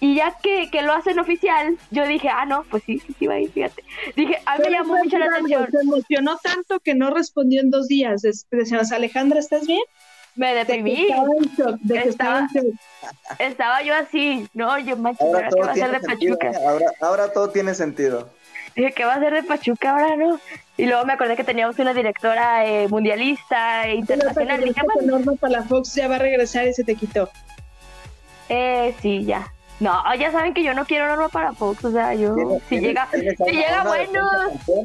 Y 0.00 0.14
ya 0.14 0.34
que, 0.42 0.70
que 0.70 0.82
lo 0.82 0.92
hacen 0.92 1.18
oficial, 1.18 1.76
yo 1.90 2.06
dije, 2.06 2.28
ah, 2.28 2.46
no, 2.46 2.64
pues 2.70 2.84
sí, 2.84 3.00
sí, 3.00 3.14
sí 3.18 3.26
va 3.26 3.34
a 3.34 3.40
ir, 3.40 3.50
fíjate. 3.50 3.82
Dije, 4.14 4.38
a 4.46 4.56
mí 4.56 4.64
me 4.64 4.70
llamó 4.70 4.96
mucho 4.96 5.18
la 5.18 5.26
atención. 5.26 5.68
Se 5.70 5.80
emocionó 5.80 6.38
tanto 6.38 6.78
que 6.80 6.94
no 6.94 7.10
respondió 7.10 7.60
en 7.60 7.70
dos 7.70 7.88
días. 7.88 8.22
Decíamos, 8.22 8.92
Alejandra, 8.92 9.40
¿estás 9.40 9.66
bien? 9.66 9.82
Me 10.38 10.54
deprimí. 10.54 11.08
estaba, 13.38 13.82
yo 13.82 13.94
así, 13.94 14.48
no, 14.54 14.78
yo 14.78 14.96
ahora 14.96 15.48
¿qué 15.48 15.60
va 15.60 15.72
a 15.72 15.74
ser 15.74 15.90
de 15.90 16.00
Pachuca? 16.00 16.52
Ahora, 16.66 16.86
ahora 17.00 17.32
todo 17.32 17.50
tiene 17.50 17.74
sentido. 17.74 18.30
Dije, 18.74 18.92
¿qué 18.92 19.04
va 19.04 19.14
a 19.14 19.18
ser 19.18 19.34
de 19.34 19.42
Pachuca 19.42 19.90
ahora 19.90 20.16
no? 20.16 20.40
Y 20.76 20.86
luego 20.86 21.04
me 21.04 21.12
acordé 21.12 21.36
que 21.36 21.42
teníamos 21.42 21.78
una 21.80 21.92
directora 21.92 22.64
eh, 22.64 22.86
mundialista 22.88 23.88
e 23.88 23.96
internacional. 23.96 24.62
Dije, 24.62 24.80
Norma 25.04 25.32
Fox 25.68 25.94
ya 25.94 26.06
va 26.06 26.16
a 26.16 26.20
regresar 26.20 26.68
y 26.68 26.72
se 26.72 26.84
te 26.84 26.94
quitó. 26.94 27.28
Eh, 28.48 28.94
sí, 29.02 29.24
ya. 29.24 29.52
No, 29.80 30.02
ya 30.16 30.32
saben 30.32 30.54
que 30.54 30.64
yo 30.64 30.74
no 30.74 30.84
quiero 30.84 31.06
norma 31.06 31.28
para 31.28 31.52
Fox, 31.52 31.84
o 31.84 31.92
sea, 31.92 32.12
yo 32.12 32.34
si 32.68 32.80
llega, 32.80 33.08
si 33.12 33.52
llega 33.52 33.84
bueno, 33.84 34.28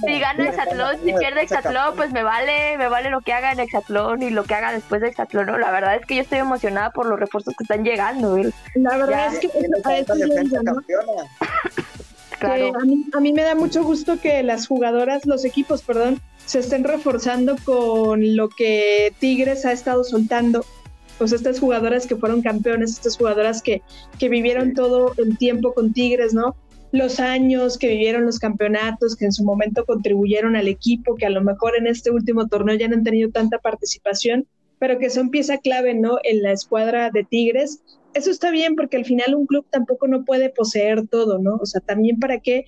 si 0.06 0.20
gana 0.20 0.50
Exatlón, 0.50 0.98
si 1.04 1.14
pierde 1.14 1.42
Exatlón, 1.42 1.96
pues 1.96 2.12
me 2.12 2.22
vale, 2.22 2.78
me 2.78 2.88
vale 2.90 3.10
lo 3.10 3.22
que 3.22 3.34
haga 3.34 3.54
en 3.54 3.60
Exatlón 3.60 4.22
y 4.22 4.30
lo 4.30 4.44
que 4.44 4.54
haga 4.54 4.72
después 4.72 5.02
de 5.02 5.08
Exatlón, 5.08 5.48
¿no? 5.48 5.58
La 5.58 5.72
verdad 5.72 5.96
es 5.96 6.06
que 6.06 6.16
yo 6.16 6.22
estoy 6.22 6.38
emocionada 6.40 6.92
por 6.92 7.08
los 7.08 7.20
refuerzos 7.20 7.56
que 7.58 7.64
están 7.64 7.84
llegando, 7.84 8.38
La 8.76 8.98
verdad 8.98 9.34
es 9.34 9.40
que 9.40 9.50
Claro. 12.40 12.74
a, 12.76 12.84
mí, 12.84 13.06
a 13.14 13.20
mí 13.22 13.32
me 13.32 13.44
da 13.44 13.56
mucho 13.56 13.84
gusto 13.84 14.20
que 14.20 14.44
las 14.44 14.68
jugadoras, 14.68 15.26
los 15.26 15.46
equipos, 15.46 15.82
perdón, 15.82 16.20
se 16.46 16.60
estén 16.60 16.84
reforzando 16.84 17.56
con 17.64 18.36
lo 18.36 18.50
que 18.50 19.14
Tigres 19.20 19.66
ha 19.66 19.72
estado 19.72 20.04
soltando 20.04 20.66
pues 21.18 21.32
estas 21.32 21.60
jugadoras 21.60 22.08
que 22.08 22.16
fueron 22.16 22.42
campeones, 22.42 22.92
estas 22.92 23.18
jugadoras 23.18 23.62
que, 23.62 23.82
que 24.20 24.30
vivieron 24.30 24.74
todo 24.74 25.14
el 25.18 25.38
tiempo 25.38 25.74
con 25.74 25.94
Tigres, 25.94 26.34
¿no? 26.34 26.56
Los 26.92 27.20
años 27.20 27.78
que 27.78 27.88
vivieron 27.88 28.26
los 28.26 28.40
campeonatos, 28.40 29.16
que 29.16 29.26
en 29.26 29.32
su 29.32 29.44
momento 29.44 29.86
contribuyeron 29.86 30.56
al 30.56 30.68
equipo, 30.68 31.16
que 31.16 31.26
a 31.26 31.32
lo 31.32 31.42
mejor 31.42 31.76
en 31.78 31.88
este 31.88 32.12
último 32.12 32.48
torneo 32.48 32.76
ya 32.76 32.88
no 32.88 32.96
han 32.96 33.04
tenido 33.04 33.32
tanta 33.32 33.58
participación, 33.58 34.48
pero 34.80 35.00
que 35.00 35.10
son 35.10 35.30
pieza 35.30 35.58
clave, 35.58 35.94
¿no? 35.94 36.18
En 36.24 36.44
la 36.44 36.52
escuadra 36.52 37.10
de 37.10 37.24
Tigres. 37.24 37.82
Eso 38.14 38.30
está 38.30 38.52
bien 38.52 38.76
porque 38.76 38.98
al 38.98 39.06
final 39.06 39.34
un 39.34 39.48
club 39.48 39.66
tampoco 39.72 40.08
no 40.08 40.24
puede 40.24 40.50
poseer 40.50 41.08
todo, 41.08 41.40
¿no? 41.40 41.56
O 41.56 41.66
sea, 41.66 41.82
también 41.82 42.20
para 42.20 42.40
qué 42.40 42.66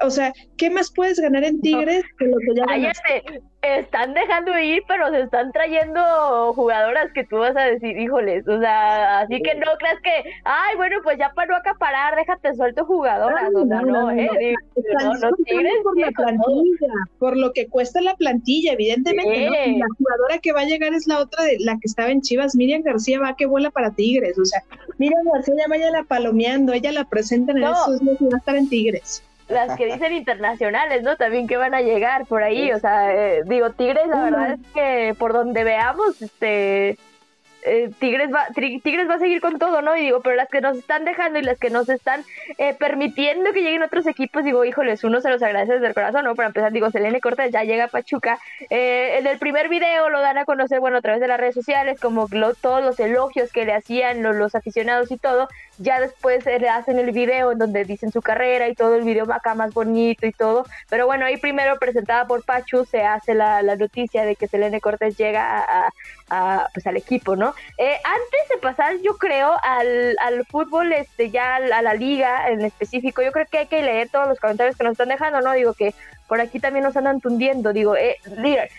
o 0.00 0.10
sea, 0.10 0.32
¿qué 0.56 0.70
más 0.70 0.92
puedes 0.92 1.18
ganar 1.18 1.44
en 1.44 1.60
Tigres 1.60 2.04
que 2.18 2.26
lo 2.26 2.36
que 2.38 2.54
ya 2.54 2.64
Cállate, 2.66 3.42
están 3.62 4.14
dejando 4.14 4.58
ir, 4.58 4.82
pero 4.86 5.10
se 5.10 5.22
están 5.22 5.50
trayendo 5.52 6.52
jugadoras 6.54 7.10
que 7.12 7.24
tú 7.24 7.38
vas 7.38 7.56
a 7.56 7.64
decir, 7.64 7.98
híjoles, 7.98 8.46
o 8.46 8.60
sea, 8.60 9.20
así 9.20 9.40
que 9.42 9.54
no 9.54 9.66
creas 9.78 10.00
que, 10.02 10.30
ay, 10.44 10.76
bueno, 10.76 10.96
pues 11.02 11.18
ya 11.18 11.32
para 11.34 11.48
no 11.48 11.56
acaparar, 11.56 12.14
déjate 12.16 12.54
suelto 12.54 12.84
jugadoras, 12.84 13.50
o 13.54 13.66
sea, 13.66 13.80
no, 13.80 14.10
eh, 14.10 14.54
no, 15.02 15.14
no, 15.14 15.30
Tigres 15.44 15.72
por 15.82 15.98
la 15.98 16.10
plantilla, 16.10 16.92
por 17.18 17.36
lo 17.36 17.52
que 17.52 17.66
cuesta 17.66 18.00
la 18.00 18.14
plantilla, 18.14 18.72
evidentemente, 18.72 19.46
¿no? 19.46 19.78
la 19.78 19.86
jugadora 19.98 20.38
que 20.38 20.52
va 20.52 20.60
a 20.60 20.66
llegar 20.66 20.94
es 20.94 21.06
la 21.06 21.18
otra 21.20 21.44
de 21.44 21.56
la 21.60 21.74
que 21.74 21.86
estaba 21.86 22.10
en 22.10 22.20
Chivas, 22.20 22.54
Miriam 22.54 22.82
García 22.82 23.20
va 23.20 23.36
que 23.36 23.46
vuela 23.46 23.70
para 23.70 23.90
Tigres, 23.90 24.38
o 24.38 24.44
sea, 24.44 24.62
Miriam 24.98 25.24
García 25.32 25.54
ya 25.58 25.68
vaya 25.68 25.90
la 25.90 26.04
palomeando, 26.04 26.72
ella 26.72 26.92
la 26.92 27.04
presentan 27.04 27.58
en 27.58 27.64
esos 27.64 28.00
días 28.00 28.20
y 28.20 28.24
va 28.24 28.36
a 28.36 28.38
estar 28.38 28.56
en 28.56 28.68
Tigres 28.68 29.22
las 29.48 29.76
que 29.76 29.86
dicen 29.86 30.12
internacionales, 30.12 31.02
¿no? 31.02 31.16
También 31.16 31.46
que 31.46 31.56
van 31.56 31.74
a 31.74 31.82
llegar 31.82 32.26
por 32.26 32.42
ahí, 32.42 32.72
o 32.72 32.78
sea, 32.80 33.14
eh, 33.14 33.42
digo, 33.46 33.70
Tigres, 33.70 34.08
la 34.08 34.24
verdad 34.24 34.52
es 34.52 34.60
que 34.74 35.14
por 35.18 35.32
donde 35.32 35.62
veamos, 35.64 36.20
este, 36.20 36.98
eh, 37.66 37.90
Tigres 37.98 38.30
va 38.32 38.46
Tigres 38.54 39.10
va 39.10 39.14
a 39.14 39.18
seguir 39.18 39.40
con 39.40 39.58
todo, 39.58 39.82
¿no? 39.82 39.96
Y 39.96 40.02
digo, 40.02 40.20
pero 40.20 40.36
las 40.36 40.48
que 40.48 40.60
nos 40.60 40.78
están 40.78 41.04
dejando 41.04 41.40
y 41.40 41.42
las 41.42 41.58
que 41.58 41.68
nos 41.68 41.88
están 41.88 42.24
eh, 42.58 42.74
permitiendo 42.74 43.52
que 43.52 43.62
lleguen 43.62 43.82
otros 43.82 44.06
equipos, 44.06 44.44
digo, 44.44 44.64
híjoles, 44.64 45.02
uno 45.02 45.20
se 45.20 45.30
los 45.30 45.42
agradece 45.42 45.74
desde 45.74 45.88
el 45.88 45.94
corazón, 45.94 46.24
¿no? 46.24 46.36
Para 46.36 46.46
empezar, 46.46 46.70
digo, 46.70 46.92
Selene 46.92 47.20
Cortés 47.20 47.50
ya 47.50 47.64
llega 47.64 47.84
a 47.84 47.88
Pachuca. 47.88 48.38
Eh, 48.70 49.16
en 49.18 49.26
el 49.26 49.38
primer 49.38 49.68
video 49.68 50.08
lo 50.10 50.20
dan 50.20 50.38
a 50.38 50.44
conocer, 50.44 50.78
bueno, 50.78 50.98
a 50.98 51.00
través 51.00 51.20
de 51.20 51.26
las 51.26 51.40
redes 51.40 51.56
sociales, 51.56 51.98
como 52.00 52.28
todos 52.60 52.84
los 52.84 53.00
elogios 53.00 53.50
que 53.52 53.64
le 53.64 53.74
hacían 53.74 54.22
los, 54.22 54.54
aficionados 54.54 55.10
y 55.10 55.18
todo. 55.18 55.48
Ya 55.78 56.00
después 56.00 56.44
le 56.44 56.68
hacen 56.68 56.98
el 56.98 57.12
video 57.12 57.52
en 57.52 57.58
donde 57.58 57.84
dicen 57.84 58.10
su 58.10 58.22
carrera 58.22 58.68
y 58.68 58.74
todo 58.74 58.96
el 58.96 59.04
video 59.04 59.30
acá 59.32 59.54
más 59.54 59.74
bonito 59.74 60.26
y 60.26 60.32
todo. 60.32 60.64
Pero 60.88 61.06
bueno, 61.06 61.26
ahí 61.26 61.36
primero 61.36 61.78
presentada 61.78 62.26
por 62.26 62.44
Pachu 62.44 62.84
se 62.84 63.02
hace 63.02 63.34
la, 63.34 63.62
noticia 63.76 64.24
de 64.24 64.36
que 64.36 64.48
Selene 64.48 64.80
Cortés 64.80 65.16
llega 65.16 65.58
a, 65.58 65.92
a, 66.30 66.68
pues 66.72 66.86
al 66.86 66.96
equipo, 66.96 67.36
¿no? 67.36 67.54
Eh, 67.78 67.96
antes 68.04 68.48
de 68.50 68.58
pasar, 68.58 68.96
yo 69.02 69.16
creo, 69.16 69.56
al, 69.62 70.16
al 70.20 70.46
fútbol, 70.46 70.92
este, 70.92 71.30
ya 71.30 71.56
a 71.56 71.82
la 71.82 71.94
liga 71.94 72.48
en 72.48 72.64
específico, 72.64 73.22
yo 73.22 73.32
creo 73.32 73.46
que 73.46 73.58
hay 73.58 73.66
que 73.66 73.82
leer 73.82 74.08
todos 74.08 74.28
los 74.28 74.40
comentarios 74.40 74.76
que 74.76 74.84
nos 74.84 74.92
están 74.92 75.08
dejando, 75.08 75.40
¿no? 75.40 75.52
Digo 75.52 75.74
que 75.74 75.94
por 76.26 76.40
aquí 76.40 76.58
también 76.58 76.84
nos 76.84 76.96
andan 76.96 77.20
tundiendo, 77.20 77.72
digo, 77.72 77.96
eh, 77.96 78.16
líder, 78.36 78.70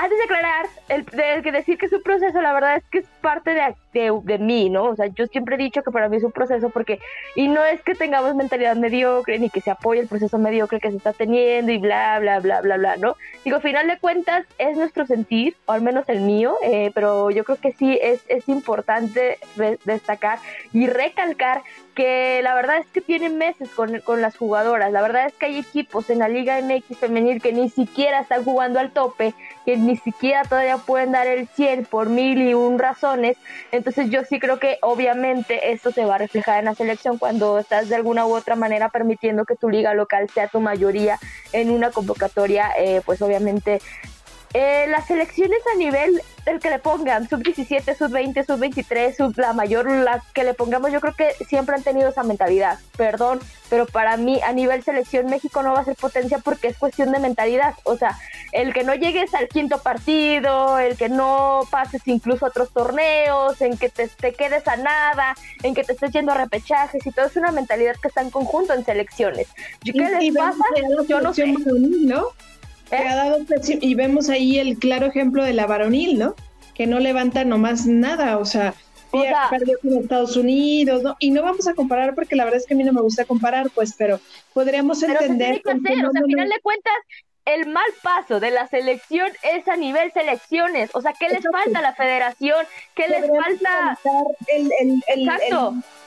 antes 0.00 0.16
de 0.16 0.24
aclarar, 0.24 0.66
el, 0.88 1.04
de, 1.04 1.52
decir 1.52 1.76
que 1.76 1.84
es 1.84 1.92
un 1.92 2.02
proceso, 2.02 2.40
la 2.40 2.54
verdad 2.54 2.76
es 2.76 2.84
que 2.90 3.00
es 3.00 3.06
parte 3.20 3.50
de, 3.50 3.74
de, 3.92 4.38
mí, 4.38 4.70
¿no? 4.70 4.84
O 4.84 4.96
sea, 4.96 5.08
yo 5.08 5.26
siempre 5.26 5.56
he 5.56 5.58
dicho 5.58 5.82
que 5.82 5.90
para 5.90 6.08
mí 6.08 6.16
es 6.16 6.24
un 6.24 6.32
proceso 6.32 6.70
porque, 6.70 7.00
y 7.34 7.48
no 7.48 7.62
es 7.66 7.82
que 7.82 7.94
tengamos 7.94 8.34
mentalidad 8.34 8.76
mediocre, 8.76 9.38
ni 9.38 9.50
que 9.50 9.60
se 9.60 9.70
apoye 9.70 10.00
el 10.00 10.08
proceso 10.08 10.38
mediocre 10.38 10.80
que 10.80 10.90
se 10.90 10.96
está 10.96 11.12
teniendo 11.12 11.70
y 11.70 11.76
bla, 11.76 12.18
bla, 12.18 12.40
bla, 12.40 12.62
bla, 12.62 12.78
bla, 12.78 12.96
¿no? 12.96 13.16
Digo, 13.44 13.56
al 13.56 13.62
final 13.62 13.88
de 13.88 13.98
cuentas 13.98 14.46
es 14.56 14.74
nuestro 14.78 15.04
sentir, 15.04 15.54
o 15.66 15.72
al 15.72 15.82
menos 15.82 16.08
el 16.08 16.22
mío, 16.22 16.56
eh, 16.62 16.92
pero 16.94 17.30
yo 17.30 17.44
creo 17.44 17.58
que 17.58 17.72
sí 17.72 17.98
es, 18.00 18.24
es 18.28 18.48
importante 18.48 19.38
destacar 19.84 20.38
y 20.72 20.86
recalcar 20.86 21.62
que 22.00 22.40
la 22.42 22.54
verdad 22.54 22.78
es 22.78 22.86
que 22.86 23.02
tienen 23.02 23.36
meses 23.36 23.68
con, 23.76 24.00
con, 24.00 24.22
las 24.22 24.34
jugadoras. 24.34 24.90
La 24.90 25.02
verdad 25.02 25.26
es 25.26 25.34
que 25.34 25.44
hay 25.44 25.58
equipos 25.58 26.08
en 26.08 26.20
la 26.20 26.30
Liga 26.30 26.58
MX 26.62 26.96
femenil 26.96 27.42
que 27.42 27.52
ni 27.52 27.68
siquiera 27.68 28.20
están 28.20 28.42
jugando 28.42 28.80
al 28.80 28.90
tope, 28.90 29.34
que 29.66 29.76
ni 29.76 29.98
siquiera 29.98 30.44
todavía 30.44 30.78
pueden 30.78 31.12
dar 31.12 31.26
el 31.26 31.46
100 31.46 31.84
por 31.84 32.08
mil 32.08 32.40
y 32.40 32.54
un 32.54 32.78
razones. 32.78 33.36
Entonces 33.70 34.08
yo 34.08 34.24
sí 34.24 34.40
creo 34.40 34.58
que 34.58 34.78
obviamente 34.80 35.72
esto 35.72 35.92
se 35.92 36.06
va 36.06 36.14
a 36.14 36.18
reflejar 36.18 36.60
en 36.60 36.64
la 36.64 36.74
selección 36.74 37.18
cuando 37.18 37.58
estás 37.58 37.90
de 37.90 37.96
alguna 37.96 38.24
u 38.24 38.34
otra 38.34 38.56
manera 38.56 38.88
permitiendo 38.88 39.44
que 39.44 39.56
tu 39.56 39.68
liga 39.68 39.92
local 39.92 40.30
sea 40.32 40.48
tu 40.48 40.58
mayoría 40.58 41.18
en 41.52 41.70
una 41.70 41.90
convocatoria, 41.90 42.70
eh, 42.78 43.02
pues 43.04 43.20
obviamente 43.20 43.82
eh, 44.52 44.86
las 44.88 45.06
selecciones 45.06 45.60
a 45.72 45.76
nivel 45.78 46.20
del 46.44 46.58
que 46.58 46.70
le 46.70 46.80
pongan, 46.80 47.28
sub 47.28 47.42
17, 47.42 47.94
sub 47.94 48.10
20, 48.10 48.44
sub 48.44 48.58
23, 48.58 49.16
sub 49.16 49.38
la 49.38 49.52
mayor, 49.52 49.88
la 49.88 50.22
que 50.34 50.42
le 50.42 50.54
pongamos, 50.54 50.90
yo 50.90 51.00
creo 51.00 51.14
que 51.14 51.32
siempre 51.44 51.76
han 51.76 51.84
tenido 51.84 52.08
esa 52.08 52.24
mentalidad. 52.24 52.78
Perdón, 52.96 53.38
pero 53.68 53.86
para 53.86 54.16
mí 54.16 54.40
a 54.42 54.52
nivel 54.52 54.82
selección 54.82 55.26
México 55.26 55.62
no 55.62 55.72
va 55.72 55.80
a 55.80 55.84
ser 55.84 55.94
potencia 55.94 56.38
porque 56.38 56.68
es 56.68 56.78
cuestión 56.78 57.12
de 57.12 57.20
mentalidad. 57.20 57.74
O 57.84 57.96
sea, 57.96 58.18
el 58.50 58.74
que 58.74 58.82
no 58.82 58.94
llegues 58.94 59.32
al 59.34 59.48
quinto 59.48 59.78
partido, 59.78 60.78
el 60.78 60.96
que 60.96 61.08
no 61.08 61.60
pases 61.70 62.02
incluso 62.06 62.46
a 62.46 62.48
otros 62.48 62.72
torneos, 62.72 63.60
en 63.60 63.78
que 63.78 63.88
te, 63.88 64.08
te 64.08 64.32
quedes 64.32 64.66
a 64.66 64.76
nada, 64.76 65.34
en 65.62 65.74
que 65.74 65.84
te 65.84 65.92
estés 65.92 66.10
yendo 66.10 66.32
a 66.32 66.38
repechajes 66.38 67.06
y 67.06 67.12
todo 67.12 67.26
es 67.26 67.36
una 67.36 67.52
mentalidad 67.52 67.94
que 68.02 68.08
está 68.08 68.22
en 68.22 68.30
conjunto 68.30 68.74
en 68.74 68.84
selecciones. 68.84 69.46
¿Qué 69.84 69.92
les 69.92 70.34
pasa? 70.34 70.64
Yo 71.06 71.20
no 71.20 71.32
sé. 71.32 71.46
¿no? 71.46 72.26
Y 73.80 73.94
vemos 73.94 74.28
ahí 74.28 74.58
el 74.58 74.78
claro 74.78 75.06
ejemplo 75.06 75.44
de 75.44 75.52
la 75.52 75.66
varonil, 75.66 76.18
¿no? 76.18 76.34
Que 76.74 76.86
no 76.86 76.98
levanta 76.98 77.44
nomás 77.44 77.86
nada, 77.86 78.38
o 78.38 78.44
sea, 78.44 78.74
perdió 79.50 79.78
con 79.80 79.94
Estados 79.94 80.36
Unidos, 80.36 81.02
¿no? 81.02 81.16
Y 81.18 81.30
no 81.30 81.42
vamos 81.42 81.66
a 81.68 81.74
comparar 81.74 82.14
porque 82.14 82.36
la 82.36 82.44
verdad 82.44 82.60
es 82.60 82.66
que 82.66 82.74
a 82.74 82.76
mí 82.76 82.84
no 82.84 82.92
me 82.92 83.00
gusta 83.00 83.24
comparar, 83.24 83.70
pues, 83.70 83.94
pero 83.96 84.20
podríamos 84.52 85.02
entender. 85.02 85.62
que 85.62 85.70
hacer, 85.70 86.06
o 86.06 86.12
sea, 86.12 86.20
al 86.20 86.26
final 86.26 86.48
de 86.48 86.60
cuentas, 86.62 86.94
el 87.46 87.66
mal 87.66 87.86
paso 88.02 88.38
de 88.38 88.50
la 88.50 88.66
selección 88.68 89.28
es 89.42 89.66
a 89.66 89.76
nivel 89.76 90.12
selecciones, 90.12 90.90
o 90.92 91.00
sea, 91.00 91.12
¿qué 91.18 91.28
les 91.28 91.42
falta 91.50 91.78
a 91.78 91.82
la 91.82 91.94
federación? 91.94 92.64
¿Qué 92.94 93.08
les 93.08 93.26
falta? 93.26 93.98
El, 94.46 94.70
el, 94.80 95.02
el, 95.08 95.30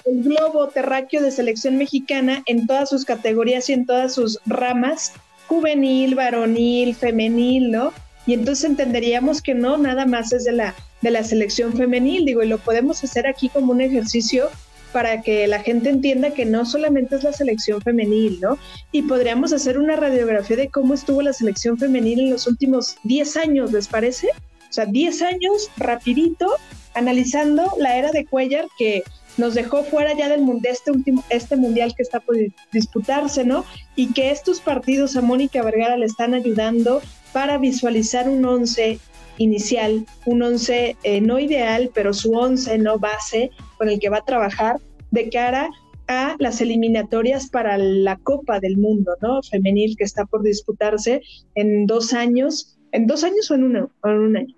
el, 0.05 0.23
globo 0.23 0.67
terráqueo 0.67 1.21
de 1.21 1.31
selección 1.31 1.77
mexicana 1.77 2.43
en 2.45 2.67
todas 2.67 2.89
sus 2.89 3.03
categorías 3.03 3.69
y 3.69 3.73
en 3.73 3.85
todas 3.85 4.13
sus 4.13 4.39
ramas 4.45 5.13
juvenil, 5.47 6.15
varonil, 6.15 6.95
femenil, 6.95 7.71
¿no? 7.71 7.93
Y 8.25 8.33
entonces 8.33 8.65
entenderíamos 8.65 9.41
que 9.41 9.53
no, 9.53 9.77
nada 9.77 10.05
más 10.05 10.31
es 10.31 10.45
de 10.45 10.53
la, 10.53 10.75
de 11.01 11.11
la 11.11 11.23
selección 11.23 11.73
femenil, 11.73 12.25
digo, 12.25 12.41
y 12.43 12.47
lo 12.47 12.57
podemos 12.57 13.03
hacer 13.03 13.27
aquí 13.27 13.49
como 13.49 13.73
un 13.73 13.81
ejercicio 13.81 14.49
para 14.93 15.21
que 15.21 15.47
la 15.47 15.59
gente 15.59 15.89
entienda 15.89 16.33
que 16.33 16.45
no 16.45 16.65
solamente 16.65 17.15
es 17.15 17.23
la 17.23 17.33
selección 17.33 17.81
femenil, 17.81 18.39
¿no? 18.39 18.57
Y 18.91 19.01
podríamos 19.01 19.51
hacer 19.51 19.77
una 19.77 19.95
radiografía 19.95 20.55
de 20.55 20.69
cómo 20.69 20.93
estuvo 20.93 21.21
la 21.21 21.33
selección 21.33 21.77
femenil 21.77 22.21
en 22.21 22.29
los 22.29 22.47
últimos 22.47 22.95
10 23.03 23.37
años, 23.37 23.73
¿les 23.73 23.87
parece? 23.87 24.27
O 24.69 24.73
sea, 24.73 24.85
10 24.85 25.21
años, 25.23 25.69
rapidito, 25.77 26.47
analizando 26.93 27.73
la 27.79 27.97
era 27.97 28.11
de 28.11 28.25
Cuellar, 28.25 28.67
que 28.77 29.03
nos 29.37 29.55
dejó 29.55 29.83
fuera 29.83 30.13
ya 30.15 30.29
del 30.29 30.45
de 30.61 30.69
este 30.69 30.91
último 30.91 31.23
este 31.29 31.55
mundial 31.55 31.93
que 31.95 32.03
está 32.03 32.19
por 32.19 32.35
disputarse, 32.71 33.43
¿no? 33.43 33.65
Y 33.95 34.13
que 34.13 34.31
estos 34.31 34.59
partidos 34.59 35.15
a 35.15 35.21
Mónica 35.21 35.63
Vergara 35.63 35.97
le 35.97 36.05
están 36.05 36.33
ayudando 36.33 37.01
para 37.31 37.57
visualizar 37.57 38.29
un 38.29 38.45
once 38.45 38.99
inicial, 39.37 40.05
un 40.25 40.43
once 40.43 40.95
eh, 41.03 41.21
no 41.21 41.39
ideal, 41.39 41.89
pero 41.93 42.13
su 42.13 42.31
once 42.33 42.77
no 42.77 42.99
base 42.99 43.49
con 43.77 43.89
el 43.89 43.99
que 43.99 44.09
va 44.09 44.17
a 44.17 44.25
trabajar 44.25 44.79
de 45.11 45.29
cara 45.29 45.69
a 46.07 46.35
las 46.39 46.61
eliminatorias 46.61 47.49
para 47.49 47.77
la 47.77 48.17
Copa 48.17 48.59
del 48.59 48.77
Mundo, 48.77 49.15
¿no? 49.21 49.41
Femenil 49.41 49.95
que 49.97 50.03
está 50.03 50.25
por 50.25 50.43
disputarse 50.43 51.21
en 51.55 51.87
dos 51.87 52.13
años, 52.13 52.77
en 52.91 53.07
dos 53.07 53.23
años 53.23 53.49
o 53.49 53.55
en, 53.55 53.63
uno, 53.63 53.89
o 54.01 54.09
en 54.09 54.17
un 54.17 54.37
año. 54.37 54.55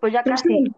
Pues 0.00 0.12
ya 0.12 0.22
casi. 0.22 0.72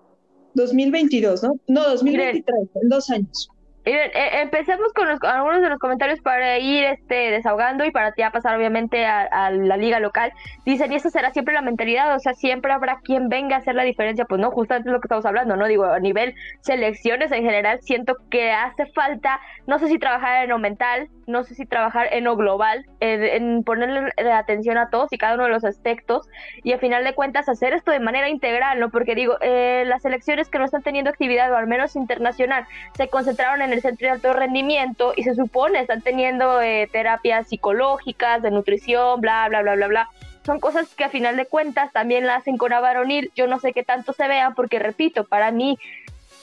2022, 0.55 1.43
¿no? 1.43 1.55
No, 1.69 1.83
2023, 1.88 2.57
en 2.83 2.88
dos 2.88 3.11
años. 3.11 3.51
Eh, 3.85 4.12
empecemos 4.43 4.93
con 4.93 5.09
algunos 5.09 5.61
de 5.61 5.69
los 5.69 5.79
comentarios 5.81 6.21
para 6.21 6.57
ir 6.61 6.85
este, 6.85 7.33
desahogando 7.33 7.85
y 7.85 7.91
para 7.91 8.15
ya 8.17 8.31
pasar 8.31 8.57
obviamente 8.57 9.05
a, 9.05 9.51
la 9.51 9.77
liga 9.77 9.99
local. 9.99 10.33
Dicen, 10.65 10.93
y 10.93 10.97
esa 10.97 11.11
será 11.11 11.33
siempre 11.33 11.55
la 11.55 11.62
mentalidad, 11.62 12.15
o 12.15 12.19
sea, 12.21 12.35
siempre 12.35 12.73
habrá 12.73 13.01
quien 13.03 13.29
venga 13.29 13.57
a 13.57 13.59
hacer 13.59 13.75
la 13.75 13.83
diferencia. 13.83 14.25
Pues 14.25 14.41
no, 14.41 14.53
justamente 14.53 14.88
es 14.88 14.93
lo 14.93 15.01
que 15.01 15.07
estamos 15.07 15.27
hablando, 15.27 15.57
¿no? 15.57 15.67
Digo, 15.67 15.85
a 15.85 15.99
nivel 15.99 16.35
selecciones 16.61 17.33
en 17.33 17.43
general, 17.43 17.81
siento 17.83 18.15
que 18.31 18.53
hace 18.53 18.87
falta, 18.87 19.41
no 19.67 19.81
sé 19.81 19.88
si 19.88 19.99
trabajar 19.99 20.45
en 20.45 20.51
lo 20.51 20.61
mental, 20.61 21.09
no 21.27 21.45
sé 21.45 21.55
si 21.55 21.67
trabajar 21.67 22.09
en 22.13 22.25
lo 22.25 22.37
global, 22.37 22.87
en, 23.01 23.65
ponerle 23.65 24.13
atención 24.33 24.79
a 24.79 24.91
todos 24.91 25.13
y 25.13 25.19
cada 25.19 25.35
uno 25.35 25.45
de 25.45 25.51
los 25.51 25.65
aspectos 25.65 26.29
y 26.63 26.73
al 26.73 26.81
final 26.81 27.05
de 27.05 27.15
cuentas 27.15 27.49
hacer 27.49 27.73
esto 27.75 27.91
de 27.91 28.01
manera 28.01 28.29
integral, 28.29 28.81
¿no? 28.81 28.91
Porque 28.91 29.15
digo, 29.15 29.37
eh, 29.41 29.85
las 29.87 30.03
selecciones 30.03 30.49
que 30.49 30.59
no 30.59 30.65
están 30.65 30.83
teniendo 30.83 31.11
actividad, 31.11 31.53
o 31.53 31.57
al 31.57 31.67
menos 31.67 31.97
internacional, 31.97 32.67
se 32.97 33.09
concentraron 33.09 33.63
en 33.63 33.73
el 33.73 33.81
centro 33.81 34.07
de 34.07 34.13
alto 34.13 34.33
rendimiento 34.33 35.13
y 35.17 35.23
se 35.23 35.35
supone 35.35 35.81
están 35.81 36.03
teniendo 36.03 36.61
eh, 36.61 36.89
terapias 36.93 37.49
psicológicas, 37.49 38.43
de 38.43 38.51
nutrición, 38.51 39.21
bla, 39.21 39.49
bla, 39.49 39.63
bla, 39.63 39.75
bla, 39.75 39.87
bla 39.87 40.11
son 40.45 40.59
cosas 40.59 40.93
que 40.95 41.05
a 41.05 41.09
final 41.09 41.37
de 41.37 41.47
cuentas 41.47 41.93
también 41.93 42.27
la 42.27 42.37
hacen 42.37 42.57
con 42.57 42.73
Avaronil. 42.73 43.31
Yo 43.35 43.47
no 43.47 43.59
sé 43.59 43.73
qué 43.73 43.85
tanto 43.85 44.13
se 44.13 44.27
vean 44.27 44.55
porque, 44.55 44.79
repito, 44.79 45.25
para 45.25 45.51
mí 45.51 45.79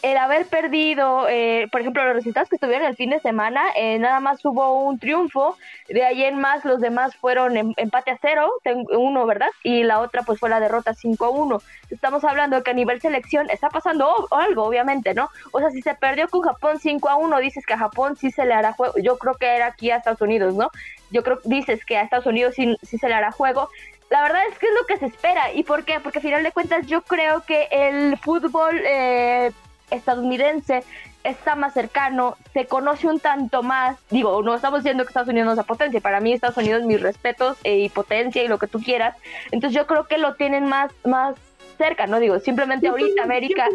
el 0.02 0.18
haber 0.18 0.46
perdido, 0.46 1.28
eh, 1.28 1.68
por 1.72 1.82
ejemplo, 1.82 2.04
los 2.04 2.16
resultados 2.16 2.50
que 2.50 2.56
estuvieron 2.56 2.88
el 2.88 2.96
fin 2.96 3.10
de 3.10 3.20
semana, 3.20 3.62
eh, 3.76 4.00
nada 4.00 4.20
más 4.20 4.44
hubo 4.46 4.84
un 4.84 5.00
triunfo, 5.00 5.58
de 5.88 6.04
ahí 6.04 6.24
en 6.24 6.40
más 6.40 6.64
los 6.66 6.80
demás 6.80 7.16
fueron 7.16 7.58
em, 7.58 7.74
empate 7.78 8.12
a 8.12 8.18
cero, 8.22 8.52
uno, 8.92 9.26
¿verdad? 9.26 9.50
Y 9.64 9.84
la 9.84 10.00
otra 10.00 10.24
pues 10.24 10.40
fue 10.40 10.50
la 10.50 10.60
derrota 10.60 10.94
5 10.94 11.26
a 11.26 11.30
1. 11.30 11.62
Estamos 11.90 12.24
hablando 12.24 12.62
que 12.64 12.72
a 12.72 12.74
nivel 12.74 13.02
selección 13.02 13.50
está 13.50 13.70
pasando 13.70 14.28
algo, 14.32 14.64
obviamente, 14.64 15.14
¿no? 15.14 15.30
O 15.52 15.60
sea, 15.60 15.70
si 15.72 15.82
se 15.82 15.96
perdió 15.96 16.28
con 16.30 16.42
Japón 16.42 16.80
5 16.80 17.10
a 17.10 17.16
1, 17.16 17.38
dices 17.40 17.66
que 17.66 17.74
a 17.74 17.78
Japón 17.78 18.16
sí 18.16 18.32
se 18.32 18.46
le 18.46 18.54
hará 18.54 18.74
juego, 18.74 18.94
yo 19.02 19.18
creo 19.18 19.36
que 19.36 19.48
era 19.48 19.68
aquí 19.68 19.92
a 19.92 19.98
Estados 19.98 20.22
Unidos, 20.22 20.56
¿no? 20.56 20.70
Yo 21.12 21.24
creo, 21.24 21.40
dices 21.44 21.84
que 21.86 21.98
a 21.98 22.04
Estados 22.04 22.26
Unidos 22.26 22.56
sí, 22.56 22.78
sí 22.84 22.98
se 22.98 23.08
le 23.08 23.16
hará 23.16 23.32
juego, 23.32 23.70
la 24.10 24.24
verdad 24.24 24.42
es 24.52 24.58
que 24.58 24.66
es 24.66 24.74
lo 24.74 24.86
que 24.88 24.98
se 24.98 25.06
espera. 25.06 25.54
¿Y 25.54 25.64
por 25.64 25.86
qué? 25.86 26.00
Porque 26.00 26.20
al 26.20 26.24
final 26.24 26.44
de 26.44 26.52
cuentas 26.52 26.88
yo 26.88 27.02
creo 27.04 27.44
que 27.46 27.68
el 27.72 28.18
fútbol 28.18 28.82
eh, 28.86 29.52
estadounidense 29.91 30.84
está 31.23 31.56
más 31.56 31.73
cercano, 31.73 32.38
se 32.54 32.65
conoce 32.65 33.08
un 33.08 33.19
tanto 33.19 33.63
más. 33.63 33.97
Digo, 34.10 34.41
no 34.41 34.56
estamos 34.56 34.80
diciendo 34.80 35.04
que 35.04 35.10
Estados 35.10 35.30
Unidos 35.30 35.47
no 35.47 35.56
sea 35.56 35.63
potencia, 35.63 35.99
para 35.99 36.19
mí 36.19 36.34
Estados 36.34 36.58
Unidos 36.58 36.84
mis 36.84 37.02
respetos 37.02 37.58
eh, 37.63 37.80
y 37.80 37.89
potencia 37.89 38.43
y 38.43 38.47
lo 38.47 38.58
que 38.58 38.67
tú 38.67 38.82
quieras. 38.82 39.15
Entonces 39.52 39.75
yo 39.75 39.86
creo 39.88 40.06
que 40.06 40.17
lo 40.17 40.36
tienen 40.36 40.65
más, 40.65 40.91
más 41.06 41.36
cerca, 41.78 42.08
¿no? 42.08 42.19
Digo, 42.19 42.39
simplemente 42.39 42.88
ahorita 42.88 43.23
América... 43.23 43.67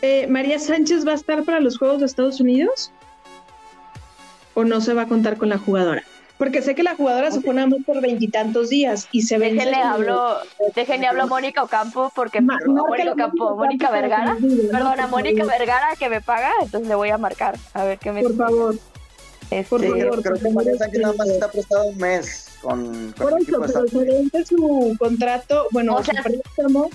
Eh, 0.00 0.28
¿María 0.28 0.60
Sánchez 0.60 1.04
va 1.04 1.10
a 1.10 1.14
estar 1.16 1.42
para 1.42 1.58
los 1.58 1.76
Juegos 1.76 1.98
de 1.98 2.06
Estados 2.06 2.40
Unidos? 2.40 2.92
¿O 4.54 4.62
no 4.62 4.80
se 4.80 4.94
va 4.94 5.02
a 5.02 5.06
contar 5.08 5.36
con 5.36 5.48
la 5.48 5.58
jugadora? 5.58 6.04
Porque 6.38 6.62
sé 6.62 6.76
que 6.76 6.84
la 6.84 6.94
jugadora 6.94 7.30
se 7.32 7.40
pone 7.40 7.66
por 7.84 8.00
veintitantos 8.00 8.68
días 8.68 9.08
y 9.10 9.22
se 9.22 9.38
ve. 9.38 9.52
Déjenle 9.52 9.76
hablo, 9.76 10.36
déjenle 10.74 11.08
hablo 11.08 11.24
a 11.24 11.26
Mónica 11.26 11.64
Ocampo 11.64 12.12
porque 12.14 12.40
Mónica 12.40 13.12
Ocampo, 13.12 13.56
Mónica 13.56 13.90
Vergara, 13.90 14.36
perdona, 14.70 15.08
Mónica 15.08 15.44
Vergara 15.44 15.88
que 15.98 16.08
me 16.08 16.20
paga, 16.20 16.52
entonces 16.62 16.88
le 16.88 16.94
voy 16.94 17.10
a 17.10 17.18
marcar 17.18 17.58
a 17.74 17.84
ver 17.84 17.98
qué 17.98 18.12
me 18.12 18.22
Por 18.22 18.36
favor. 18.36 18.76
Este, 19.50 19.68
por 19.68 19.80
favor, 19.80 20.22
creo 20.22 20.36
que 20.36 20.50
María 20.50 20.76
Sánchez 20.76 21.00
nada 21.00 21.14
más 21.16 21.28
está 21.28 21.50
prestado 21.50 21.86
un 21.86 21.96
mes 21.96 22.48
con, 22.60 23.14
con 23.16 23.30
Por 23.30 23.40
eso, 23.40 23.84
pero 23.90 24.46
su 24.46 24.96
contrato, 24.98 25.66
bueno, 25.70 25.96
o 25.96 26.04
sea, 26.04 26.22
su 26.22 26.28
préstamo 26.28 26.90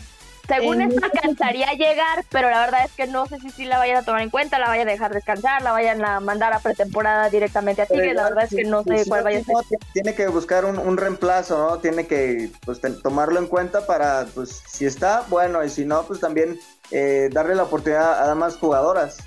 según 0.48 0.82
esto 0.82 1.06
alcanzaría 1.06 1.70
a 1.70 1.74
llegar, 1.74 2.26
pero 2.30 2.50
la 2.50 2.60
verdad 2.60 2.82
es 2.86 2.92
que 2.92 3.08
no 3.08 3.26
sé 3.28 3.40
si 3.40 3.50
sí 3.50 3.66
la 3.66 3.78
vayan 3.78 3.98
a 3.98 4.04
tomar 4.04 4.22
en 4.22 4.30
cuenta, 4.30 4.60
la 4.60 4.68
vayan 4.68 4.90
a 4.90 4.92
dejar 4.92 5.14
descansar, 5.14 5.62
la 5.62 5.72
vayan 5.72 6.04
a 6.04 6.20
mandar 6.20 6.52
a 6.54 6.60
pretemporada 6.60 7.30
directamente 7.30 7.82
a 7.82 7.86
Tigres, 7.86 8.14
la 8.14 8.24
verdad 8.24 8.44
es 8.44 8.56
que 8.56 8.66
no 8.66 8.84
sé 8.84 9.06
cuál 9.08 9.24
vaya 9.24 9.40
a 9.40 9.44
ser. 9.44 9.56
Tiene 9.94 10.14
que 10.14 10.28
buscar 10.28 10.66
un, 10.66 10.98
reemplazo, 10.98 11.58
¿no? 11.58 11.78
Tiene 11.80 12.08
que 12.08 12.50
pues, 12.66 12.82
tomarlo 13.02 13.40
en 13.40 13.48
cuenta 13.48 13.86
para, 13.86 14.26
pues, 14.36 14.62
si 14.68 14.86
está, 14.86 15.26
bueno, 15.30 15.64
y 15.64 15.70
si 15.70 15.86
no, 15.86 16.04
pues 16.04 16.20
también 16.20 16.60
eh, 16.92 17.30
darle 17.32 17.56
la 17.56 17.64
oportunidad 17.64 18.30
a 18.30 18.36
más 18.36 18.58
jugadoras. 18.58 19.18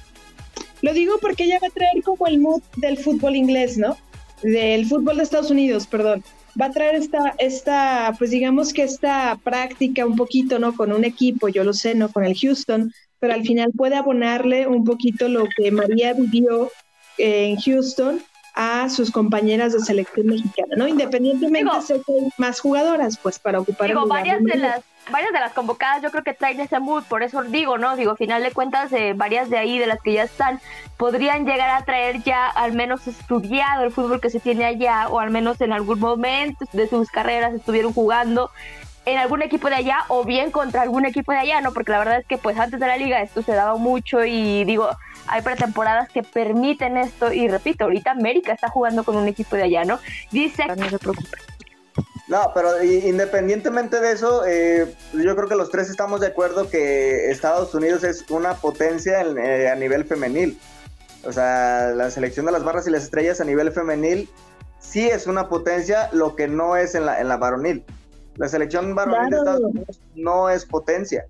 Lo 0.82 0.92
digo 0.92 1.16
porque 1.20 1.44
ella 1.44 1.58
va 1.62 1.68
a 1.68 1.70
traer 1.70 2.02
como 2.04 2.26
el 2.26 2.38
mood 2.38 2.62
del 2.76 2.98
fútbol 2.98 3.36
inglés, 3.36 3.78
¿no? 3.78 3.96
Del 4.42 4.86
fútbol 4.86 5.16
de 5.16 5.22
Estados 5.22 5.50
Unidos, 5.50 5.86
perdón 5.86 6.22
va 6.60 6.66
a 6.66 6.70
traer 6.70 6.94
esta, 6.94 7.34
esta, 7.38 8.14
pues 8.18 8.30
digamos 8.30 8.72
que 8.72 8.82
esta 8.82 9.38
práctica 9.42 10.06
un 10.06 10.16
poquito, 10.16 10.58
¿no? 10.58 10.74
Con 10.74 10.92
un 10.92 11.04
equipo, 11.04 11.48
yo 11.48 11.64
lo 11.64 11.72
sé, 11.72 11.94
¿no? 11.94 12.10
Con 12.10 12.24
el 12.24 12.36
Houston, 12.36 12.92
pero 13.18 13.34
al 13.34 13.42
final 13.42 13.72
puede 13.76 13.96
abonarle 13.96 14.66
un 14.66 14.84
poquito 14.84 15.28
lo 15.28 15.46
que 15.56 15.70
María 15.70 16.12
vivió 16.14 16.70
en 17.18 17.56
Houston 17.56 18.20
a 18.56 18.88
sus 18.88 19.10
compañeras 19.10 19.74
de 19.74 19.80
selección 19.80 20.26
mexicana, 20.26 20.74
¿no? 20.76 20.88
Independientemente 20.88 21.72
de 21.72 21.82
ser 21.82 22.00
más 22.38 22.58
jugadoras, 22.58 23.18
pues 23.18 23.38
para 23.38 23.60
ocupar 23.60 23.88
digo, 23.88 24.06
varias 24.06 24.42
de 24.42 24.56
las 24.56 24.80
varias 25.10 25.30
de 25.32 25.38
las 25.38 25.52
convocadas 25.52 26.02
yo 26.02 26.10
creo 26.10 26.24
que 26.24 26.32
traen 26.32 26.58
ese 26.58 26.80
mood, 26.80 27.04
por 27.04 27.22
eso 27.22 27.42
digo, 27.44 27.78
¿no? 27.78 27.96
Digo, 27.96 28.16
final 28.16 28.42
de 28.42 28.50
cuentas, 28.52 28.92
eh, 28.92 29.12
varias 29.14 29.50
de 29.50 29.58
ahí, 29.58 29.78
de 29.78 29.86
las 29.86 30.00
que 30.00 30.14
ya 30.14 30.24
están, 30.24 30.58
podrían 30.96 31.44
llegar 31.44 31.70
a 31.70 31.84
traer 31.84 32.22
ya 32.22 32.46
al 32.46 32.72
menos 32.72 33.06
estudiado 33.06 33.84
el 33.84 33.92
fútbol 33.92 34.20
que 34.20 34.30
se 34.30 34.40
tiene 34.40 34.64
allá, 34.64 35.08
o 35.08 35.20
al 35.20 35.30
menos 35.30 35.60
en 35.60 35.72
algún 35.72 36.00
momento 36.00 36.64
de 36.72 36.88
sus 36.88 37.10
carreras 37.10 37.54
estuvieron 37.54 37.92
jugando. 37.92 38.50
En 39.06 39.18
algún 39.18 39.40
equipo 39.40 39.68
de 39.68 39.76
allá 39.76 39.98
o 40.08 40.24
bien 40.24 40.50
contra 40.50 40.82
algún 40.82 41.06
equipo 41.06 41.32
de 41.32 41.38
allá, 41.38 41.60
¿no? 41.60 41.72
Porque 41.72 41.92
la 41.92 42.00
verdad 42.00 42.18
es 42.18 42.26
que 42.26 42.38
pues 42.38 42.58
antes 42.58 42.78
de 42.78 42.86
la 42.86 42.96
liga 42.96 43.22
esto 43.22 43.40
se 43.40 43.52
daba 43.52 43.76
mucho 43.76 44.24
y 44.24 44.64
digo, 44.64 44.90
hay 45.28 45.42
pretemporadas 45.42 46.08
que 46.10 46.22
permiten 46.22 46.96
esto 46.96 47.32
y 47.32 47.48
repito, 47.48 47.84
ahorita 47.84 48.10
América 48.10 48.52
está 48.52 48.68
jugando 48.68 49.04
con 49.04 49.16
un 49.16 49.28
equipo 49.28 49.56
de 49.56 49.62
allá, 49.62 49.84
¿no? 49.84 50.00
Dice, 50.32 50.64
no 50.76 50.90
se 50.90 50.98
preocupe. 50.98 51.38
No, 52.26 52.50
pero 52.52 52.82
independientemente 52.82 54.00
de 54.00 54.12
eso, 54.12 54.44
eh, 54.44 54.92
yo 55.12 55.36
creo 55.36 55.48
que 55.48 55.54
los 55.54 55.70
tres 55.70 55.88
estamos 55.88 56.20
de 56.20 56.26
acuerdo 56.26 56.68
que 56.68 57.30
Estados 57.30 57.72
Unidos 57.72 58.02
es 58.02 58.28
una 58.30 58.54
potencia 58.54 59.20
eh, 59.22 59.68
a 59.70 59.76
nivel 59.76 60.04
femenil. 60.04 60.58
O 61.24 61.32
sea, 61.32 61.92
la 61.94 62.10
selección 62.10 62.46
de 62.46 62.52
las 62.52 62.64
barras 62.64 62.88
y 62.88 62.90
las 62.90 63.04
estrellas 63.04 63.40
a 63.40 63.44
nivel 63.44 63.70
femenil 63.70 64.28
sí 64.80 65.06
es 65.06 65.28
una 65.28 65.48
potencia, 65.48 66.08
lo 66.12 66.34
que 66.34 66.48
no 66.48 66.76
es 66.76 66.96
en 66.96 67.06
la, 67.06 67.20
en 67.20 67.28
la 67.28 67.36
varonil. 67.36 67.84
La 68.36 68.48
selección 68.48 68.94
varonil 68.94 69.30
de 69.30 69.36
Estados 69.36 69.62
Unidos 69.62 70.00
no 70.14 70.50
es 70.50 70.64
potencia. 70.64 71.24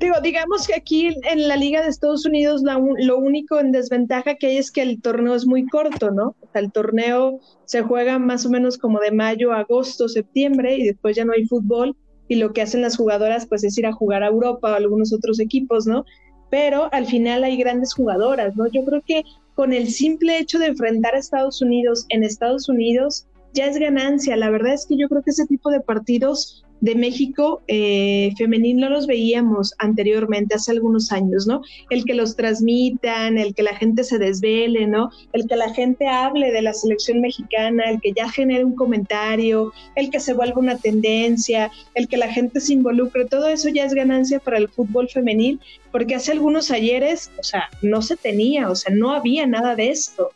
Digo, 0.00 0.14
digamos 0.22 0.66
que 0.66 0.74
aquí 0.74 1.08
en 1.08 1.46
la 1.46 1.56
Liga 1.56 1.82
de 1.82 1.88
Estados 1.90 2.24
Unidos 2.24 2.62
lo 2.64 3.18
único 3.18 3.60
en 3.60 3.70
desventaja 3.70 4.34
que 4.36 4.46
hay 4.46 4.56
es 4.56 4.70
que 4.70 4.80
el 4.80 5.02
torneo 5.02 5.34
es 5.34 5.46
muy 5.46 5.66
corto, 5.66 6.10
¿no? 6.10 6.34
O 6.40 6.48
sea, 6.50 6.62
el 6.62 6.72
torneo 6.72 7.38
se 7.66 7.82
juega 7.82 8.18
más 8.18 8.46
o 8.46 8.50
menos 8.50 8.78
como 8.78 8.98
de 8.98 9.10
mayo, 9.10 9.52
agosto, 9.52 10.08
septiembre 10.08 10.76
y 10.76 10.86
después 10.86 11.16
ya 11.16 11.26
no 11.26 11.34
hay 11.34 11.44
fútbol 11.44 11.94
y 12.28 12.36
lo 12.36 12.54
que 12.54 12.62
hacen 12.62 12.80
las 12.80 12.96
jugadoras 12.96 13.44
pues 13.44 13.62
es 13.62 13.76
ir 13.76 13.86
a 13.86 13.92
jugar 13.92 14.22
a 14.22 14.28
Europa 14.28 14.70
o 14.70 14.72
a 14.72 14.76
algunos 14.76 15.12
otros 15.12 15.38
equipos, 15.38 15.86
¿no? 15.86 16.06
Pero 16.48 16.88
al 16.92 17.04
final 17.04 17.44
hay 17.44 17.58
grandes 17.58 17.92
jugadoras, 17.92 18.56
¿no? 18.56 18.68
Yo 18.68 18.82
creo 18.86 19.02
que 19.04 19.22
con 19.54 19.74
el 19.74 19.90
simple 19.90 20.38
hecho 20.38 20.58
de 20.58 20.68
enfrentar 20.68 21.14
a 21.14 21.18
Estados 21.18 21.60
Unidos 21.60 22.06
en 22.08 22.24
Estados 22.24 22.70
Unidos 22.70 23.26
ya 23.54 23.66
es 23.66 23.78
ganancia. 23.78 24.36
La 24.36 24.50
verdad 24.50 24.74
es 24.74 24.86
que 24.86 24.96
yo 24.96 25.08
creo 25.08 25.22
que 25.22 25.30
ese 25.30 25.46
tipo 25.46 25.70
de 25.70 25.80
partidos 25.80 26.64
de 26.80 26.94
México 26.94 27.62
eh, 27.68 28.32
femenil 28.36 28.78
no 28.78 28.88
los 28.88 29.06
veíamos 29.06 29.74
anteriormente, 29.78 30.54
hace 30.54 30.72
algunos 30.72 31.12
años, 31.12 31.46
¿no? 31.46 31.60
El 31.90 32.04
que 32.04 32.14
los 32.14 32.36
transmitan, 32.36 33.38
el 33.38 33.54
que 33.54 33.62
la 33.62 33.76
gente 33.76 34.02
se 34.02 34.18
desvele, 34.18 34.86
¿no? 34.86 35.10
El 35.32 35.46
que 35.46 35.56
la 35.56 35.72
gente 35.74 36.08
hable 36.08 36.50
de 36.52 36.62
la 36.62 36.72
selección 36.72 37.20
mexicana, 37.20 37.84
el 37.90 38.00
que 38.00 38.12
ya 38.12 38.30
genere 38.30 38.64
un 38.64 38.74
comentario, 38.74 39.72
el 39.94 40.10
que 40.10 40.20
se 40.20 40.32
vuelva 40.32 40.60
una 40.60 40.78
tendencia, 40.78 41.70
el 41.94 42.08
que 42.08 42.16
la 42.16 42.32
gente 42.32 42.60
se 42.60 42.72
involucre, 42.72 43.26
todo 43.26 43.48
eso 43.48 43.68
ya 43.68 43.84
es 43.84 43.94
ganancia 43.94 44.38
para 44.38 44.58
el 44.58 44.68
fútbol 44.68 45.08
femenil, 45.08 45.60
porque 45.92 46.14
hace 46.14 46.32
algunos 46.32 46.70
ayeres, 46.70 47.30
o 47.38 47.42
sea, 47.42 47.68
no 47.82 48.00
se 48.00 48.16
tenía, 48.16 48.70
o 48.70 48.74
sea, 48.74 48.94
no 48.94 49.12
había 49.12 49.46
nada 49.46 49.76
de 49.76 49.90
esto. 49.90 50.30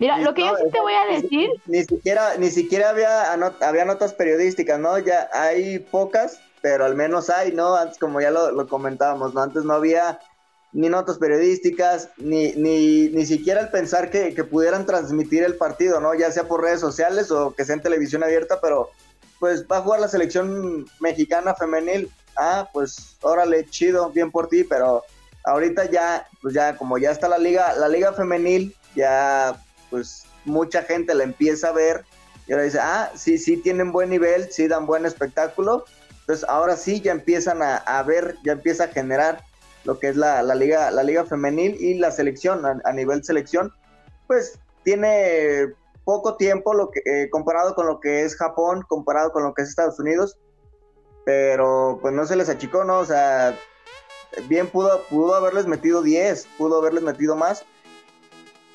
Mira, 0.00 0.16
lo 0.18 0.32
que 0.32 0.40
yo 0.40 0.56
sí 0.56 0.70
te 0.72 0.80
voy 0.80 0.94
a 0.94 1.14
decir. 1.14 1.50
Ni, 1.66 1.84
siquiera, 1.84 2.36
ni 2.38 2.50
siquiera 2.50 2.88
había, 2.88 3.34
había 3.34 3.84
notas 3.84 4.14
periodísticas, 4.14 4.80
¿no? 4.80 4.98
Ya 4.98 5.28
hay 5.30 5.78
pocas, 5.78 6.40
pero 6.62 6.86
al 6.86 6.96
menos 6.96 7.28
hay, 7.28 7.52
¿no? 7.52 7.76
Antes, 7.76 7.98
como 7.98 8.18
ya 8.18 8.30
lo, 8.30 8.66
comentábamos, 8.66 9.34
¿no? 9.34 9.42
Antes 9.42 9.64
no 9.64 9.74
había 9.74 10.18
ni 10.72 10.88
notas 10.88 11.18
periodísticas, 11.18 12.08
ni, 12.16 12.52
ni, 12.52 13.10
ni 13.10 13.26
siquiera 13.26 13.60
el 13.60 13.68
pensar 13.68 14.10
que, 14.10 14.32
que, 14.32 14.42
pudieran 14.42 14.86
transmitir 14.86 15.42
el 15.42 15.56
partido, 15.56 16.00
¿no? 16.00 16.14
Ya 16.14 16.32
sea 16.32 16.48
por 16.48 16.62
redes 16.62 16.80
sociales 16.80 17.30
o 17.30 17.54
que 17.54 17.66
sea 17.66 17.74
en 17.74 17.82
televisión 17.82 18.24
abierta, 18.24 18.58
pero 18.62 18.90
pues 19.38 19.66
va 19.66 19.78
a 19.78 19.82
jugar 19.82 20.00
la 20.00 20.08
selección 20.08 20.86
mexicana 21.00 21.54
femenil. 21.54 22.10
Ah, 22.38 22.70
pues 22.72 23.18
órale, 23.20 23.66
chido, 23.68 24.08
bien 24.08 24.30
por 24.30 24.48
ti, 24.48 24.64
pero 24.64 25.02
ahorita 25.44 25.90
ya, 25.90 26.26
pues 26.40 26.54
ya 26.54 26.74
como 26.76 26.96
ya 26.96 27.10
está 27.10 27.28
la 27.28 27.38
liga, 27.38 27.74
la 27.74 27.88
liga 27.88 28.14
femenil, 28.14 28.74
ya 28.94 29.60
pues 29.90 30.24
mucha 30.44 30.82
gente 30.82 31.14
la 31.14 31.24
empieza 31.24 31.68
a 31.68 31.72
ver 31.72 32.04
y 32.50 32.52
ahora 32.52 32.64
dice, 32.64 32.78
ah, 32.80 33.12
sí, 33.14 33.38
sí 33.38 33.58
tienen 33.58 33.92
buen 33.92 34.10
nivel, 34.10 34.50
sí 34.50 34.66
dan 34.66 34.84
buen 34.84 35.06
espectáculo. 35.06 35.84
Entonces 36.20 36.44
ahora 36.48 36.76
sí 36.76 37.00
ya 37.00 37.12
empiezan 37.12 37.60
a, 37.62 38.02
ver, 38.02 38.36
ya 38.44 38.52
empieza 38.52 38.84
a 38.84 38.88
generar 38.88 39.44
lo 39.84 40.00
que 40.00 40.08
es 40.08 40.16
la, 40.16 40.42
liga, 40.56 40.90
la 40.90 41.04
liga 41.04 41.24
femenil 41.24 41.76
y 41.80 41.94
la 41.94 42.10
selección 42.10 42.64
a, 42.66 42.92
nivel 42.92 43.22
selección, 43.22 43.72
pues 44.26 44.58
tiene 44.82 45.74
poco 46.04 46.36
tiempo 46.36 46.74
lo 46.74 46.90
que, 46.90 47.02
eh, 47.04 47.30
comparado 47.30 47.76
con 47.76 47.86
lo 47.86 48.00
que 48.00 48.24
es 48.24 48.36
Japón, 48.36 48.84
comparado 48.88 49.30
con 49.30 49.44
lo 49.44 49.54
que 49.54 49.62
es 49.62 49.68
Estados 49.68 50.00
Unidos, 50.00 50.36
pero 51.24 52.00
pues 52.02 52.12
no 52.12 52.26
se 52.26 52.34
les 52.34 52.48
achicó, 52.48 52.82
¿no? 52.82 52.98
O 52.98 53.04
sea, 53.04 53.56
bien 54.48 54.66
pudo, 54.66 55.02
pudo 55.04 55.36
haberles 55.36 55.66
metido 55.66 56.02
10, 56.02 56.48
pudo 56.58 56.78
haberles 56.78 57.04
metido 57.04 57.36
más, 57.36 57.64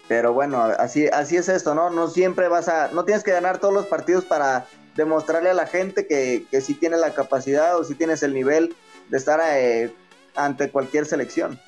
pero 0.08 0.34
bueno, 0.34 0.62
así, 0.62 1.08
así 1.08 1.38
es 1.38 1.50
esto, 1.50 1.74
¿no? 1.74 1.90
No 1.90 2.08
siempre 2.08 2.48
vas 2.48 2.68
a, 2.68 2.90
no 2.90 3.06
tienes 3.06 3.24
que 3.24 3.32
ganar 3.32 3.58
todos 3.58 3.74
los 3.74 3.88
partidos 3.88 4.24
para 4.26 4.66
demostrarle 4.96 5.50
a 5.50 5.54
la 5.54 5.68
gente 5.68 6.08
que, 6.08 6.46
que 6.50 6.62
sí 6.62 6.74
tienes 6.74 7.00
la 7.00 7.14
capacidad 7.14 7.78
o 7.78 7.84
sí 7.84 7.96
tienes 7.96 8.24
el 8.24 8.34
nivel 8.34 8.76
de 9.10 9.18
estar 9.18 9.42
eh, 9.44 9.94
ante 10.36 10.70
cualquier 10.70 11.06
selección. 11.06 11.60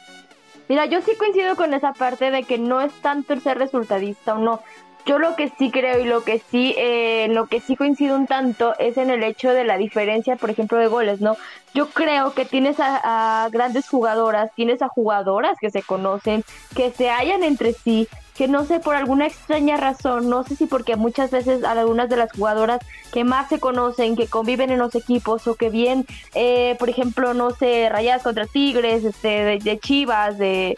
Mira, 0.70 0.86
yo 0.86 1.02
sí 1.02 1.16
coincido 1.16 1.56
con 1.56 1.74
esa 1.74 1.94
parte 1.94 2.30
de 2.30 2.44
que 2.44 2.58
no 2.58 2.82
es 2.82 2.92
tanto 3.02 3.34
el 3.34 3.42
ser 3.42 3.58
resultadista 3.58 4.36
o 4.36 4.40
no. 4.40 4.62
Yo 5.06 5.20
lo 5.20 5.38
que 5.38 5.50
sí 5.58 5.72
creo 5.72 6.00
y 6.00 6.04
lo 6.04 6.26
que 6.26 6.42
sí, 6.52 6.76
eh, 6.78 7.28
lo 7.30 7.48
que 7.48 7.62
sí 7.62 7.78
coincido 7.78 8.18
un 8.18 8.28
tanto 8.28 8.76
es 8.78 8.98
en 8.98 9.10
el 9.10 9.24
hecho 9.24 9.54
de 9.54 9.64
la 9.64 9.78
diferencia, 9.78 10.36
por 10.36 10.50
ejemplo, 10.50 10.78
de 10.78 10.88
goles, 10.88 11.22
¿no? 11.22 11.38
Yo 11.74 11.88
creo 11.88 12.34
que 12.34 12.44
tienes 12.44 12.76
a 12.80 13.48
grandes 13.50 13.88
jugadoras, 13.88 14.52
tienes 14.54 14.82
a 14.82 14.90
jugadoras 14.90 15.58
que 15.62 15.70
se 15.70 15.82
conocen, 15.82 16.44
que 16.76 16.92
se 16.92 17.10
hallan 17.10 17.44
entre 17.44 17.72
sí, 17.72 18.10
que 18.38 18.48
no 18.48 18.66
sé, 18.66 18.80
por 18.80 18.96
alguna 18.96 19.26
extraña 19.26 19.78
razón, 19.78 20.30
no 20.30 20.44
sé 20.44 20.56
si 20.56 20.68
porque 20.68 20.96
muchas 20.96 21.32
veces 21.32 21.64
algunas 21.64 22.08
de 22.08 22.18
las 22.18 22.32
jugadoras 22.32 22.80
que 23.12 23.24
más 23.24 23.50
se 23.50 23.60
conocen, 23.60 24.16
que 24.16 24.28
conviven 24.28 24.70
en 24.70 24.80
los 24.80 24.94
equipos 24.94 25.48
o 25.48 25.56
que 25.56 25.70
bien, 25.70 26.06
eh, 26.36 26.76
por 26.78 26.90
ejemplo, 26.90 27.34
no 27.34 27.52
sé, 27.52 27.90
rayadas 27.90 28.24
contra 28.24 28.46
Tigres, 28.46 29.04
este, 29.04 29.60
de 29.60 29.80
Chivas, 29.80 30.38
de, 30.38 30.76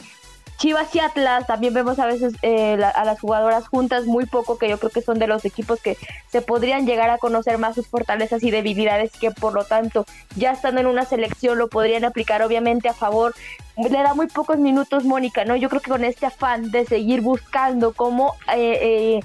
Chivas 0.60 0.94
y 0.94 1.00
Atlas 1.00 1.48
también 1.48 1.74
vemos 1.74 2.00
a 2.00 2.06
veces 2.06 2.34
eh, 2.42 2.78
a 2.94 3.06
las 3.06 3.22
jugadoras 3.22 3.66
juntas 3.70 4.06
muy 4.06 4.26
poco, 4.26 4.58
que 4.58 4.68
yo 4.68 4.78
creo 4.78 4.92
que 4.92 5.02
son 5.02 5.18
de 5.18 5.26
los 5.26 5.46
equipos 5.46 5.80
que 5.82 5.98
se 6.28 6.42
podrían 6.42 6.86
llegar 6.86 7.10
a 7.10 7.18
conocer 7.18 7.58
más 7.58 7.76
sus 7.76 7.88
fortalezas 7.88 8.44
y 8.44 8.52
debilidades, 8.52 9.12
que 9.14 9.32
por 9.32 9.54
lo 9.54 9.64
tanto 9.64 10.06
ya 10.36 10.52
estando 10.52 10.82
en 10.82 10.88
una 10.88 11.06
selección 11.06 11.58
lo 11.58 11.70
podrían 11.70 12.04
aplicar 12.04 12.42
obviamente 12.42 12.90
a 12.90 12.94
favor. 12.94 13.34
Le 13.78 13.90
da 13.90 14.14
muy 14.14 14.28
pocos 14.28 14.58
minutos 14.58 15.06
Mónica, 15.06 15.46
¿no? 15.46 15.56
Yo 15.56 15.70
creo 15.70 15.82
que 15.82 15.92
con 15.92 16.04
este 16.04 16.26
afán 16.26 16.72
de 16.72 16.86
seguir 16.86 17.22
buscando 17.22 17.94
cómo... 17.94 18.36
Eh, 18.54 18.80
eh, 18.82 19.20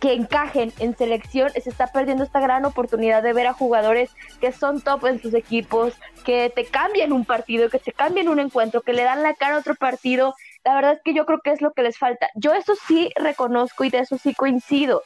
que 0.00 0.14
encajen 0.14 0.72
en 0.78 0.96
selección, 0.96 1.50
se 1.52 1.68
está 1.68 1.88
perdiendo 1.88 2.24
esta 2.24 2.40
gran 2.40 2.64
oportunidad 2.64 3.22
de 3.22 3.34
ver 3.34 3.46
a 3.46 3.52
jugadores 3.52 4.10
que 4.40 4.50
son 4.50 4.80
top 4.80 5.04
en 5.06 5.20
sus 5.20 5.34
equipos, 5.34 5.92
que 6.24 6.50
te 6.54 6.64
cambian 6.64 7.12
un 7.12 7.26
partido, 7.26 7.68
que 7.68 7.78
te 7.78 7.92
cambian 7.92 8.28
un 8.28 8.40
encuentro, 8.40 8.80
que 8.80 8.94
le 8.94 9.02
dan 9.02 9.22
la 9.22 9.34
cara 9.34 9.56
a 9.56 9.58
otro 9.58 9.74
partido 9.74 10.34
la 10.64 10.74
verdad 10.74 10.92
es 10.92 11.02
que 11.02 11.14
yo 11.14 11.26
creo 11.26 11.40
que 11.40 11.52
es 11.52 11.60
lo 11.60 11.72
que 11.72 11.82
les 11.82 11.98
falta. 11.98 12.28
Yo 12.34 12.52
eso 12.54 12.74
sí 12.86 13.10
reconozco 13.16 13.84
y 13.84 13.90
de 13.90 13.98
eso 13.98 14.18
sí 14.18 14.34
coincido. 14.34 15.02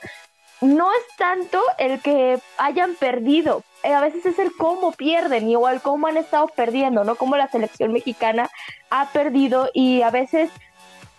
No 0.60 0.90
es 0.92 1.16
tanto 1.16 1.62
el 1.78 2.00
que 2.00 2.38
hayan 2.56 2.94
perdido, 2.96 3.62
eh, 3.84 3.92
a 3.92 4.00
veces 4.00 4.26
es 4.26 4.38
el 4.40 4.52
cómo 4.56 4.90
pierden, 4.90 5.48
igual 5.48 5.80
cómo 5.80 6.08
han 6.08 6.16
estado 6.16 6.48
perdiendo, 6.48 7.04
¿no? 7.04 7.14
Cómo 7.14 7.36
la 7.36 7.46
selección 7.46 7.92
mexicana 7.92 8.50
ha 8.90 9.06
perdido 9.10 9.70
y 9.72 10.02
a 10.02 10.10
veces 10.10 10.50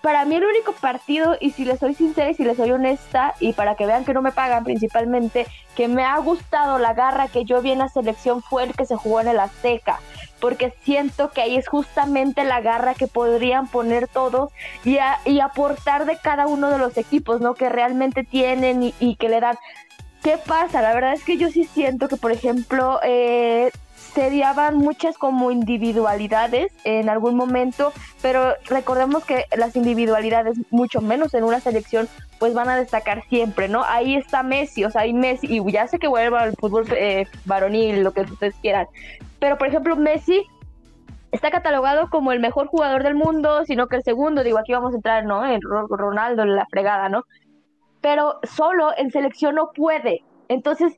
para 0.02 0.26
mí 0.26 0.36
el 0.36 0.46
único 0.46 0.72
partido, 0.74 1.38
y 1.40 1.52
si 1.52 1.66
les 1.66 1.80
soy 1.80 1.94
sincera 1.94 2.30
y 2.30 2.34
si 2.34 2.44
les 2.44 2.56
soy 2.56 2.72
honesta, 2.72 3.36
y 3.40 3.52
para 3.52 3.76
que 3.76 3.86
vean 3.86 4.06
que 4.06 4.14
no 4.14 4.22
me 4.22 4.32
pagan 4.32 4.64
principalmente, 4.64 5.46
que 5.76 5.90
me 5.90 6.06
ha 6.06 6.18
gustado 6.20 6.80
la 6.80 6.94
garra 6.94 7.28
que 7.28 7.44
yo 7.44 7.62
vi 7.62 7.72
en 7.72 7.80
la 7.80 7.90
selección 7.90 8.42
fue 8.42 8.64
el 8.64 8.74
que 8.74 8.86
se 8.86 8.96
jugó 8.96 9.20
en 9.20 9.28
el 9.28 9.40
Azteca 9.40 10.00
porque 10.40 10.74
siento 10.84 11.32
que 11.32 11.42
ahí 11.42 11.56
es 11.56 11.68
justamente 11.68 12.44
la 12.44 12.62
garra 12.62 12.94
que 12.94 13.08
podrían 13.08 13.68
poner 13.68 14.08
todos 14.08 14.52
y, 14.84 14.98
y 15.26 15.40
aportar 15.40 16.06
de 16.06 16.18
cada 16.18 16.48
uno 16.48 16.70
de 16.70 16.78
los 16.78 16.98
equipos, 16.98 17.42
¿no? 17.42 17.54
Que 17.54 17.70
realmente 17.70 18.24
tienen 18.24 18.94
y, 19.00 19.16
que 19.16 19.30
le 19.30 19.40
dan. 19.40 19.58
¿Qué 20.24 20.38
pasa? 20.38 20.82
La 20.82 20.94
verdad 20.94 21.14
es 21.14 21.24
que 21.24 21.38
yo 21.38 21.50
sí 21.50 21.64
siento 21.64 22.08
que, 22.08 22.18
por 22.18 22.32
ejemplo, 22.32 23.00
eh, 23.04 23.72
sediaban 24.14 24.76
muchas 24.76 25.18
como 25.18 25.52
individualidades 25.52 26.72
en 26.84 27.10
algún 27.10 27.36
momento, 27.36 27.94
pero 28.22 28.54
recordemos 28.66 29.24
que 29.24 29.46
las 29.56 29.76
individualidades, 29.76 30.58
mucho 30.72 31.02
menos 31.02 31.34
en 31.34 31.44
una 31.44 31.60
selección, 31.60 32.10
pues 32.38 32.54
van 32.54 32.70
a 32.70 32.78
destacar 32.78 33.24
siempre, 33.30 33.70
¿no? 33.70 33.84
Ahí 33.84 34.16
está 34.16 34.44
Messi, 34.44 34.84
o 34.84 34.92
sea, 34.92 35.02
hay 35.02 35.14
Messi, 35.14 35.48
y 35.48 35.72
ya 35.72 35.88
sé 35.88 36.00
que 36.00 36.08
vuelva 36.08 36.42
al 36.42 36.56
fútbol 36.56 36.86
eh, 36.98 37.28
varonil, 37.46 38.02
lo 38.02 38.12
que 38.12 38.22
ustedes 38.22 38.56
quieran, 38.62 38.88
pero 39.40 39.58
por 39.58 39.68
ejemplo 39.68 39.96
Messi 39.96 40.46
está 41.32 41.52
catalogado 41.52 42.10
como 42.10 42.32
el 42.32 42.40
mejor 42.40 42.68
jugador 42.68 43.04
del 43.04 43.16
mundo, 43.16 43.64
sino 43.66 43.88
que 43.88 43.98
el 43.98 44.04
segundo, 44.04 44.44
digo, 44.44 44.58
aquí 44.58 44.74
vamos 44.74 44.94
a 44.94 44.98
entrar, 44.98 45.26
¿no? 45.26 45.46
En 45.46 45.62
Ronaldo, 45.62 46.44
en 46.44 46.56
la 46.56 46.66
fregada, 46.68 47.10
¿no? 47.10 47.24
Pero 48.02 48.40
solo 48.44 48.92
en 48.98 49.12
selección 49.12 49.56
no 49.56 49.72
puede. 49.74 50.24
Entonces, 50.48 50.98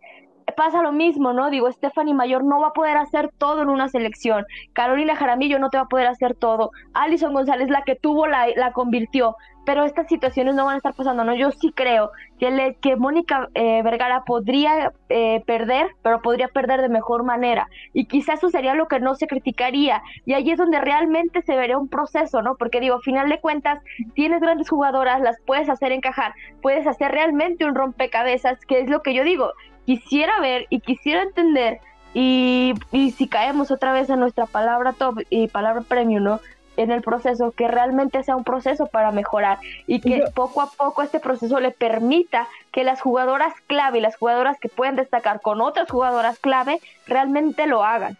pasa 0.51 0.81
lo 0.81 0.91
mismo, 0.91 1.33
¿no? 1.33 1.49
Digo, 1.49 1.71
Stephanie 1.71 2.13
Mayor 2.13 2.43
no 2.43 2.59
va 2.59 2.67
a 2.67 2.73
poder 2.73 2.97
hacer 2.97 3.31
todo 3.37 3.61
en 3.61 3.69
una 3.69 3.87
selección. 3.87 4.45
Carolina 4.73 5.15
Jaramillo 5.15 5.59
no 5.59 5.69
te 5.69 5.77
va 5.77 5.83
a 5.83 5.89
poder 5.89 6.07
hacer 6.07 6.35
todo. 6.35 6.71
Alison 6.93 7.33
González, 7.33 7.69
la 7.69 7.83
que 7.83 7.95
tuvo, 7.95 8.27
la, 8.27 8.47
la 8.55 8.71
convirtió 8.71 9.35
pero 9.65 9.85
estas 9.85 10.07
situaciones 10.07 10.55
no 10.55 10.65
van 10.65 10.75
a 10.75 10.77
estar 10.77 10.93
pasando, 10.93 11.23
¿no? 11.23 11.35
Yo 11.35 11.51
sí 11.51 11.71
creo 11.71 12.11
que, 12.39 12.49
le, 12.51 12.75
que 12.75 12.95
Mónica 12.95 13.49
eh, 13.53 13.81
Vergara 13.83 14.23
podría 14.23 14.91
eh, 15.09 15.43
perder, 15.45 15.87
pero 16.01 16.21
podría 16.21 16.47
perder 16.47 16.81
de 16.81 16.89
mejor 16.89 17.23
manera. 17.23 17.69
Y 17.93 18.05
quizás 18.05 18.39
eso 18.39 18.49
sería 18.49 18.73
lo 18.73 18.87
que 18.87 18.99
no 18.99 19.15
se 19.15 19.27
criticaría. 19.27 20.01
Y 20.25 20.33
ahí 20.33 20.51
es 20.51 20.57
donde 20.57 20.81
realmente 20.81 21.41
se 21.43 21.55
vería 21.55 21.77
un 21.77 21.89
proceso, 21.89 22.41
¿no? 22.41 22.55
Porque 22.55 22.79
digo, 22.79 22.95
a 22.95 23.01
final 23.01 23.29
de 23.29 23.39
cuentas, 23.39 23.79
tienes 24.15 24.41
grandes 24.41 24.69
jugadoras, 24.69 25.21
las 25.21 25.39
puedes 25.45 25.69
hacer 25.69 25.91
encajar, 25.91 26.33
puedes 26.61 26.87
hacer 26.87 27.11
realmente 27.11 27.65
un 27.65 27.75
rompecabezas, 27.75 28.59
que 28.65 28.79
es 28.79 28.89
lo 28.89 29.01
que 29.01 29.13
yo 29.13 29.23
digo. 29.23 29.51
Quisiera 29.85 30.39
ver 30.39 30.67
y 30.69 30.79
quisiera 30.79 31.23
entender 31.23 31.79
y, 32.13 32.73
y, 32.91 33.11
si 33.11 33.27
caemos 33.27 33.71
otra 33.71 33.93
vez 33.93 34.09
en 34.09 34.19
nuestra 34.19 34.45
palabra 34.45 34.93
top 34.93 35.21
y 35.29 35.47
palabra 35.47 35.81
premio, 35.81 36.19
¿no? 36.19 36.41
en 36.77 36.91
el 36.91 37.01
proceso, 37.01 37.51
que 37.51 37.67
realmente 37.67 38.23
sea 38.23 38.35
un 38.35 38.43
proceso 38.43 38.87
para 38.87 39.11
mejorar 39.11 39.59
y 39.87 39.99
que 39.99 40.23
poco 40.33 40.61
a 40.61 40.71
poco 40.71 41.01
este 41.01 41.19
proceso 41.19 41.59
le 41.59 41.71
permita 41.71 42.47
que 42.71 42.83
las 42.83 43.01
jugadoras 43.01 43.53
clave 43.67 43.99
y 43.99 44.01
las 44.01 44.15
jugadoras 44.15 44.57
que 44.59 44.69
pueden 44.69 44.95
destacar 44.95 45.41
con 45.41 45.61
otras 45.61 45.89
jugadoras 45.89 46.39
clave 46.39 46.79
realmente 47.07 47.67
lo 47.67 47.83
hagan. 47.83 48.17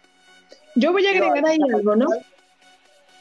Yo 0.74 0.92
voy 0.92 1.06
a 1.06 1.10
agregar 1.10 1.46
ahí 1.46 1.58
algo, 1.74 1.96
¿no? 1.96 2.06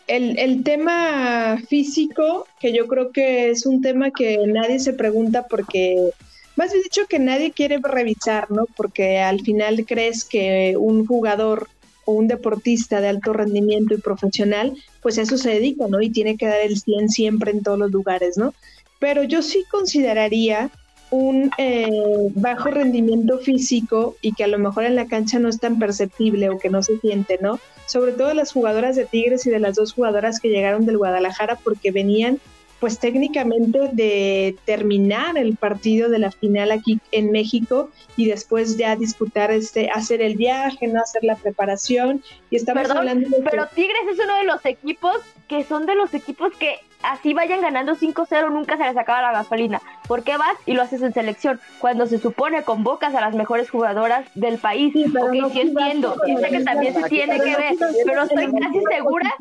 El, 0.08 0.38
el 0.40 0.64
tema 0.64 1.58
físico, 1.70 2.46
que 2.60 2.74
yo 2.74 2.88
creo 2.88 3.12
que 3.12 3.50
es 3.50 3.66
un 3.66 3.82
tema 3.82 4.12
que 4.12 4.40
nadie 4.48 4.80
se 4.80 4.94
pregunta 4.94 5.46
porque, 5.48 6.12
más 6.56 6.72
bien 6.72 6.84
dicho, 6.84 7.08
que 7.08 7.20
nadie 7.20 7.52
quiere 7.52 7.80
revisar, 7.82 8.52
¿no? 8.52 8.66
Porque 8.76 9.20
al 9.20 9.42
final 9.42 9.86
crees 9.86 10.26
que 10.26 10.76
un 10.78 11.06
jugador 11.06 11.68
o 12.06 12.14
un 12.14 12.28
deportista 12.28 13.00
de 13.02 13.10
alto 13.10 13.34
rendimiento 13.34 13.94
y 13.94 13.98
profesional, 13.98 14.74
pues 15.02 15.18
a 15.18 15.22
eso 15.22 15.38
se 15.38 15.52
dedica, 15.52 15.88
¿no? 15.88 16.02
Y 16.02 16.10
tiene 16.10 16.38
que 16.38 16.48
dar 16.48 16.62
el 16.62 16.80
100 16.80 17.10
siempre 17.10 17.52
en 17.52 17.64
todos 17.64 17.80
los 17.80 17.92
lugares, 17.92 18.38
¿no? 18.38 18.54
Pero 19.00 19.24
yo 19.24 19.42
sí 19.42 19.66
consideraría 19.70 20.70
un 21.12 21.52
eh, 21.58 21.90
bajo 22.36 22.70
rendimiento 22.70 23.38
físico 23.40 24.16
y 24.22 24.34
que 24.34 24.46
a 24.46 24.48
lo 24.48 24.58
mejor 24.58 24.86
en 24.86 24.96
la 24.96 25.08
cancha 25.08 25.40
no 25.40 25.50
es 25.50 25.60
tan 25.60 25.78
perceptible 25.78 26.50
o 26.50 26.58
que 26.58 26.70
no 26.70 26.82
se 26.82 26.98
siente, 27.00 27.38
¿no? 27.42 27.60
Sobre 27.86 28.14
todo 28.14 28.34
las 28.34 28.54
jugadoras 28.54 28.96
de 28.96 29.06
Tigres 29.06 29.46
y 29.46 29.50
de 29.50 29.60
las 29.60 29.76
dos 29.76 29.94
jugadoras 29.94 30.40
que 30.40 30.50
llegaron 30.50 30.86
del 30.86 30.98
Guadalajara 30.98 31.58
porque 31.58 31.92
venían 31.92 32.40
pues 32.82 32.98
técnicamente 32.98 33.92
de 33.94 34.58
terminar 34.66 35.38
el 35.38 35.56
partido 35.56 36.10
de 36.10 36.18
la 36.18 36.32
final 36.32 36.72
aquí 36.72 37.00
en 37.12 37.32
México 37.32 37.92
y 38.18 38.26
después 38.26 38.76
ya 38.76 38.96
disputar 38.96 39.52
este 39.52 39.92
hacer 39.92 40.20
el 40.22 40.36
viaje, 40.36 40.88
no 40.88 41.00
hacer 41.00 41.24
la 41.24 41.36
preparación 41.36 42.24
y 42.50 42.56
estamos 42.56 42.90
hablando 42.90 43.30
de 43.30 43.44
pero 43.50 43.68
Tigres 43.68 44.02
es 44.12 44.20
uno 44.20 44.36
de 44.36 44.46
los 44.46 44.66
equipos 44.66 45.18
que 45.48 45.64
son 45.64 45.86
de 45.86 45.94
los 45.94 46.12
equipos 46.16 46.52
que 46.58 46.80
así 47.04 47.34
vayan 47.34 47.62
ganando 47.62 47.96
5-0 47.96 48.52
nunca 48.52 48.78
se 48.78 48.84
les 48.84 48.98
acaba 48.98 49.22
la 49.22 49.32
gasolina. 49.32 49.82
¿Por 50.08 50.24
qué 50.24 50.38
vas 50.38 50.56
y 50.66 50.74
lo 50.74 50.82
haces 50.82 51.02
en 51.02 51.14
selección? 51.14 51.60
Cuando 51.80 52.06
se 52.06 52.20
supone 52.20 52.64
convocas 52.64 53.14
a 53.16 53.22
las 53.22 53.36
mejores 53.36 53.70
jugadoras 53.70 54.26
del 54.36 54.58
país. 54.58 54.94
Sí, 54.94 55.06
pero 55.12 55.34
no 55.34 55.50
sí 55.50 55.62
entiendo, 55.62 56.16
sé 56.16 56.50
que 56.50 56.64
también 56.64 56.94
se 56.94 57.04
tiene 57.10 57.40
que 57.40 57.56
ver, 57.56 57.76
pero 58.06 58.24
estoy 58.24 58.52
casi 58.52 58.80
segura 58.90 59.36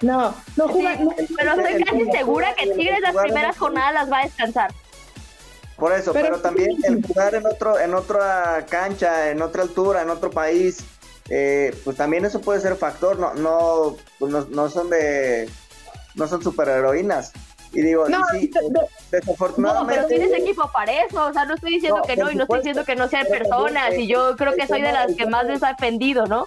no, 0.00 0.34
no 0.56 0.68
juega. 0.68 0.98
pero 1.36 1.52
estoy 1.52 1.84
casi 1.84 2.10
segura 2.10 2.54
que 2.54 2.66
Tigres 2.72 3.00
las 3.00 3.16
primeras 3.16 3.56
jornadas 3.56 3.94
las 3.94 4.12
va 4.12 4.18
a 4.20 4.24
descansar. 4.24 4.72
Por 5.76 5.92
eso, 5.92 6.12
pero, 6.14 6.40
también 6.40 6.70
el 6.84 7.04
jugar 7.06 7.34
en 7.34 7.46
otro, 7.46 7.78
en 7.78 7.94
otra 7.94 8.64
cancha, 8.68 9.30
en 9.30 9.42
otra 9.42 9.62
altura, 9.62 10.00
en 10.02 10.08
otro 10.08 10.30
país, 10.30 10.78
eh, 11.28 11.76
pues 11.84 11.98
también 11.98 12.24
eso 12.24 12.40
puede 12.40 12.60
ser 12.60 12.76
factor. 12.76 13.18
No, 13.18 13.34
no, 13.34 13.96
pues 14.18 14.48
no, 14.48 14.68
son 14.70 14.88
de, 14.88 15.50
no 16.14 16.26
son 16.26 16.42
superheroínas. 16.42 17.32
Y 17.72 17.82
digo, 17.82 18.08
no, 18.08 18.22
sí, 18.32 18.50
desafortunadamente. 19.10 20.00
No, 20.00 20.06
pero 20.08 20.08
tienes 20.08 20.40
equipo 20.40 20.70
para 20.72 21.04
eso. 21.04 21.26
O 21.26 21.32
sea, 21.34 21.44
no 21.44 21.54
estoy 21.54 21.74
diciendo 21.74 22.00
que 22.06 22.16
no 22.16 22.30
y 22.30 22.36
no 22.36 22.44
estoy 22.44 22.60
diciendo 22.60 22.84
que 22.86 22.96
no 22.96 23.06
sean 23.08 23.26
personas. 23.26 23.98
y 23.98 24.06
yo 24.06 24.34
creo 24.36 24.54
que 24.54 24.66
soy 24.66 24.80
de 24.80 24.92
las 24.92 25.14
que 25.14 25.26
más 25.26 25.44
les 25.44 25.62
ha 25.62 25.74
defendido, 25.74 26.26
¿no? 26.26 26.46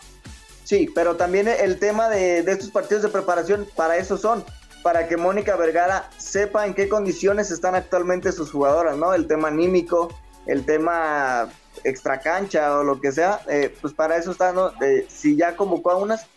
Sí, 0.69 0.87
pero 0.93 1.15
también 1.15 1.47
el 1.47 1.79
tema 1.79 2.09
de, 2.09 2.41
estos 2.41 2.69
partidos 2.69 3.01
de 3.01 3.09
preparación, 3.09 3.67
para 3.75 3.97
eso 3.97 4.19
son, 4.19 4.45
para 4.83 5.07
que 5.07 5.17
Mónica 5.17 5.55
Vergara 5.55 6.11
sepa 6.17 6.67
en 6.67 6.75
qué 6.75 6.87
condiciones 6.87 7.49
están 7.49 7.73
actualmente 7.73 8.31
sus 8.31 8.51
jugadoras, 8.51 8.95
¿no? 8.95 9.15
El 9.15 9.25
tema 9.25 9.47
anímico, 9.47 10.15
el 10.45 10.67
tema 10.67 11.49
extracancha 11.83 12.77
o 12.77 12.83
lo 12.83 13.01
que 13.01 13.11
sea, 13.11 13.41
eh, 13.47 13.75
pues 13.81 13.95
para 13.95 14.17
eso 14.17 14.29
está, 14.29 14.53
¿no? 14.53 14.71
Eh, 14.83 15.07
si 15.09 15.35
ya 15.35 15.55
convocó 15.55 15.89
a 15.89 15.95
unas, 15.95 16.27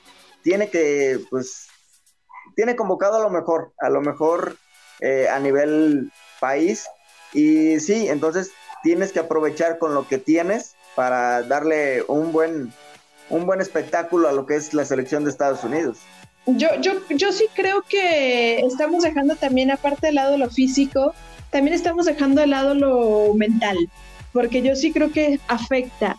tiene 0.42 0.70
que, 0.70 1.20
pues, 1.28 1.66
tiene 2.56 2.74
convocado 2.74 3.18
a 3.18 3.20
lo 3.20 3.28
mejor, 3.28 3.74
a 3.80 3.90
lo 3.90 4.00
mejor 4.00 4.56
eh, 5.00 5.28
a 5.28 5.38
nivel 5.40 6.10
país. 6.40 6.86
Y 7.34 7.80
sí, 7.80 8.08
entonces 8.08 8.50
tienes 8.82 9.12
que 9.12 9.20
aprovechar 9.20 9.76
con 9.76 9.92
lo 9.92 10.08
que 10.08 10.16
tienes 10.16 10.74
para 10.94 11.42
darle 11.42 12.02
un 12.08 12.32
buen 12.32 12.72
un 13.32 13.46
buen 13.46 13.60
espectáculo 13.60 14.28
a 14.28 14.32
lo 14.32 14.46
que 14.46 14.56
es 14.56 14.72
la 14.74 14.84
selección 14.84 15.24
de 15.24 15.30
Estados 15.30 15.64
Unidos. 15.64 15.98
Yo, 16.46 16.68
yo, 16.80 16.92
yo 17.08 17.32
sí 17.32 17.46
creo 17.54 17.82
que 17.82 18.60
estamos 18.60 19.02
dejando 19.02 19.36
también, 19.36 19.70
aparte 19.70 20.08
del 20.08 20.16
lado 20.16 20.36
lo 20.36 20.50
físico, 20.50 21.14
también 21.50 21.74
estamos 21.74 22.06
dejando 22.06 22.40
de 22.40 22.46
lado 22.46 22.74
lo 22.74 23.34
mental, 23.34 23.76
porque 24.32 24.62
yo 24.62 24.76
sí 24.76 24.92
creo 24.92 25.10
que 25.10 25.40
afecta. 25.48 26.16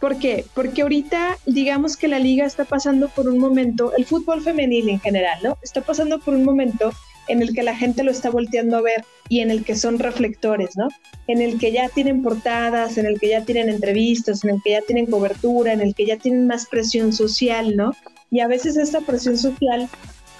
¿Por 0.00 0.18
qué? 0.18 0.44
Porque 0.54 0.82
ahorita, 0.82 1.38
digamos 1.46 1.96
que 1.96 2.08
la 2.08 2.18
liga 2.18 2.44
está 2.44 2.64
pasando 2.64 3.08
por 3.08 3.28
un 3.28 3.38
momento, 3.38 3.92
el 3.96 4.04
fútbol 4.04 4.42
femenil 4.42 4.88
en 4.88 5.00
general, 5.00 5.38
¿no? 5.42 5.58
Está 5.62 5.80
pasando 5.80 6.18
por 6.18 6.34
un 6.34 6.44
momento 6.44 6.92
en 7.28 7.42
el 7.42 7.54
que 7.54 7.62
la 7.62 7.76
gente 7.76 8.02
lo 8.02 8.10
está 8.10 8.30
volteando 8.30 8.76
a 8.76 8.82
ver 8.82 9.04
y 9.28 9.40
en 9.40 9.50
el 9.50 9.64
que 9.64 9.76
son 9.76 9.98
reflectores, 9.98 10.76
¿no? 10.76 10.88
En 11.26 11.40
el 11.40 11.58
que 11.58 11.72
ya 11.72 11.88
tienen 11.88 12.22
portadas, 12.22 12.98
en 12.98 13.06
el 13.06 13.18
que 13.18 13.28
ya 13.28 13.44
tienen 13.44 13.68
entrevistas, 13.68 14.44
en 14.44 14.50
el 14.50 14.62
que 14.62 14.70
ya 14.70 14.82
tienen 14.82 15.06
cobertura, 15.06 15.72
en 15.72 15.80
el 15.80 15.94
que 15.94 16.06
ya 16.06 16.16
tienen 16.16 16.46
más 16.46 16.66
presión 16.66 17.12
social, 17.12 17.76
¿no? 17.76 17.92
Y 18.30 18.40
a 18.40 18.48
veces 18.48 18.76
esta 18.76 19.00
presión 19.00 19.38
social 19.38 19.88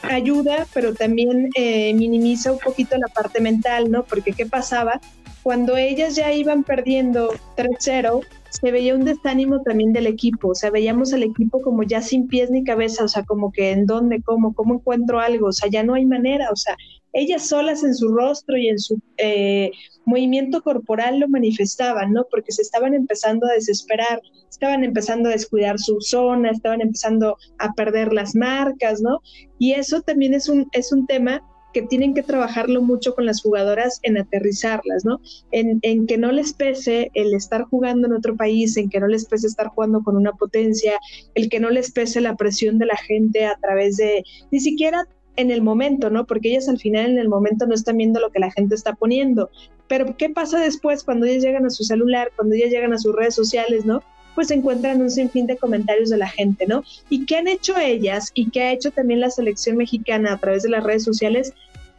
ayuda, 0.03 0.67
pero 0.75 0.95
también 0.95 1.51
eh, 1.57 1.93
minimiza 1.95 2.53
un 2.53 2.59
poquito 2.59 2.97
la 2.97 3.09
parte 3.09 3.41
mental, 3.41 3.91
¿no? 3.91 4.05
Porque 4.05 4.33
¿qué 4.33 4.47
pasaba? 4.47 5.01
Cuando 5.43 5.77
ellas 5.77 6.17
ya 6.17 6.33
iban 6.33 6.65
perdiendo 6.65 7.33
3-0, 7.57 8.25
se 8.61 8.71
veía 8.71 8.95
un 8.95 9.05
desánimo 9.05 9.63
también 9.63 9.93
del 9.93 10.07
equipo, 10.07 10.49
o 10.49 10.55
sea, 10.55 10.71
veíamos 10.71 11.13
al 11.13 11.23
equipo 11.23 11.61
como 11.61 11.83
ya 11.83 12.01
sin 12.01 12.27
pies 12.27 12.51
ni 12.51 12.65
cabeza, 12.65 13.05
o 13.05 13.09
sea, 13.09 13.25
como 13.25 13.53
que 13.53 13.71
en 13.71 13.87
dónde, 13.87 14.23
cómo, 14.23 14.55
cómo 14.55 14.75
encuentro 14.75 15.21
algo, 15.21 15.49
o 15.49 15.53
sea, 15.53 15.69
ya 15.71 15.83
no 15.83 15.95
hay 15.95 16.07
manera, 16.07 16.49
o 16.51 16.57
sea, 16.57 16.77
ellas 17.13 17.47
solas 17.47 17.83
en 17.83 17.95
su 17.95 18.09
rostro 18.09 18.57
y 18.57 18.69
en 18.69 18.79
su 18.79 19.01
eh, 19.17 19.71
movimiento 20.05 20.63
corporal 20.63 21.19
lo 21.19 21.29
manifestaban, 21.29 22.13
¿no? 22.13 22.27
Porque 22.31 22.53
se 22.53 22.63
estaban 22.63 22.93
empezando 22.95 23.47
a 23.47 23.53
desesperar, 23.53 24.21
estaban 24.51 24.85
empezando 24.85 25.29
a 25.29 25.33
descuidar 25.33 25.79
su 25.79 26.01
zona, 26.01 26.51
estaban 26.51 26.83
empezando 26.83 27.37
a 27.59 27.73
perder 27.73 28.13
las 28.13 28.35
marcas, 28.35 29.01
¿no? 29.01 29.21
Y 29.59 29.73
eso 29.73 30.03
también 30.03 30.35
es 30.35 30.49
un, 30.49 30.67
es 30.73 30.93
un 30.93 31.07
tema 31.07 31.43
que 31.77 31.83
tienen 31.83 32.15
que 32.15 32.23
trabajarlo 32.23 32.81
mucho 32.81 33.15
con 33.15 33.27
las 33.27 33.43
jugadoras 33.43 34.01
en 34.03 34.17
aterrizarlas, 34.17 35.05
¿no? 35.05 35.21
En, 35.51 35.79
en, 35.83 36.07
que 36.07 36.17
no 36.17 36.33
les 36.33 36.55
pese 36.55 37.11
el 37.13 37.35
estar 37.35 37.65
jugando 37.65 38.07
en 38.07 38.15
otro 38.15 38.35
país, 38.35 38.79
en 38.79 38.89
que 38.89 38.99
no 38.99 39.07
les 39.07 39.27
pese 39.27 39.47
estar 39.47 39.69
jugando 39.69 40.03
con 40.03 40.17
una 40.17 40.33
potencia, 40.33 40.99
el 41.35 41.51
que 41.51 41.61
no 41.61 41.69
les 41.69 41.93
pese 41.93 42.23
la 42.23 42.35
presión 42.35 42.79
de 42.79 42.87
la 42.87 42.97
gente 42.97 43.45
a 43.45 43.59
través 43.61 43.99
de, 43.99 44.25
ni 44.51 44.59
siquiera 44.59 45.07
en 45.37 45.51
el 45.51 45.61
momento, 45.61 46.09
¿no? 46.09 46.25
Porque 46.25 46.49
ellas 46.49 46.67
al 46.71 46.79
final 46.79 47.11
en 47.11 47.19
el 47.19 47.29
momento 47.29 47.67
no 47.67 47.75
están 47.75 47.99
viendo 47.99 48.21
lo 48.21 48.31
que 48.31 48.41
la 48.41 48.51
gente 48.51 48.75
está 48.75 48.95
poniendo. 48.95 49.51
Pero 49.87 50.17
¿qué 50.17 50.31
pasa 50.31 50.59
después 50.59 51.05
cuando 51.05 51.27
ellas 51.27 51.45
llegan 51.45 51.67
a 51.67 51.71
su 51.71 51.85
celular, 51.85 52.33
cuando 52.37 52.55
ellas 52.55 52.71
llegan 52.71 52.95
a 52.95 52.99
sus 52.99 53.15
redes 53.15 53.35
sociales, 53.35 53.85
¿no? 53.85 54.03
pues 54.37 54.51
encuentran 54.51 55.01
un 55.01 55.11
sinfín 55.11 55.47
de 55.47 55.57
comentarios 55.57 56.11
de 56.11 56.19
la 56.19 56.29
gente, 56.29 56.67
¿no? 56.67 56.85
¿Y 57.09 57.25
qué 57.25 57.39
han 57.39 57.49
hecho 57.49 57.77
ellas 57.79 58.31
y 58.35 58.51
qué 58.51 58.63
ha 58.63 58.73
hecho 58.73 58.91
también 58.93 59.21
la 59.21 59.31
selección 59.31 59.79
mexicana 59.79 60.35
a 60.35 60.37
través 60.37 60.63
de 60.63 60.69
las 60.69 60.85
redes 60.85 61.05
sociales? 61.05 61.55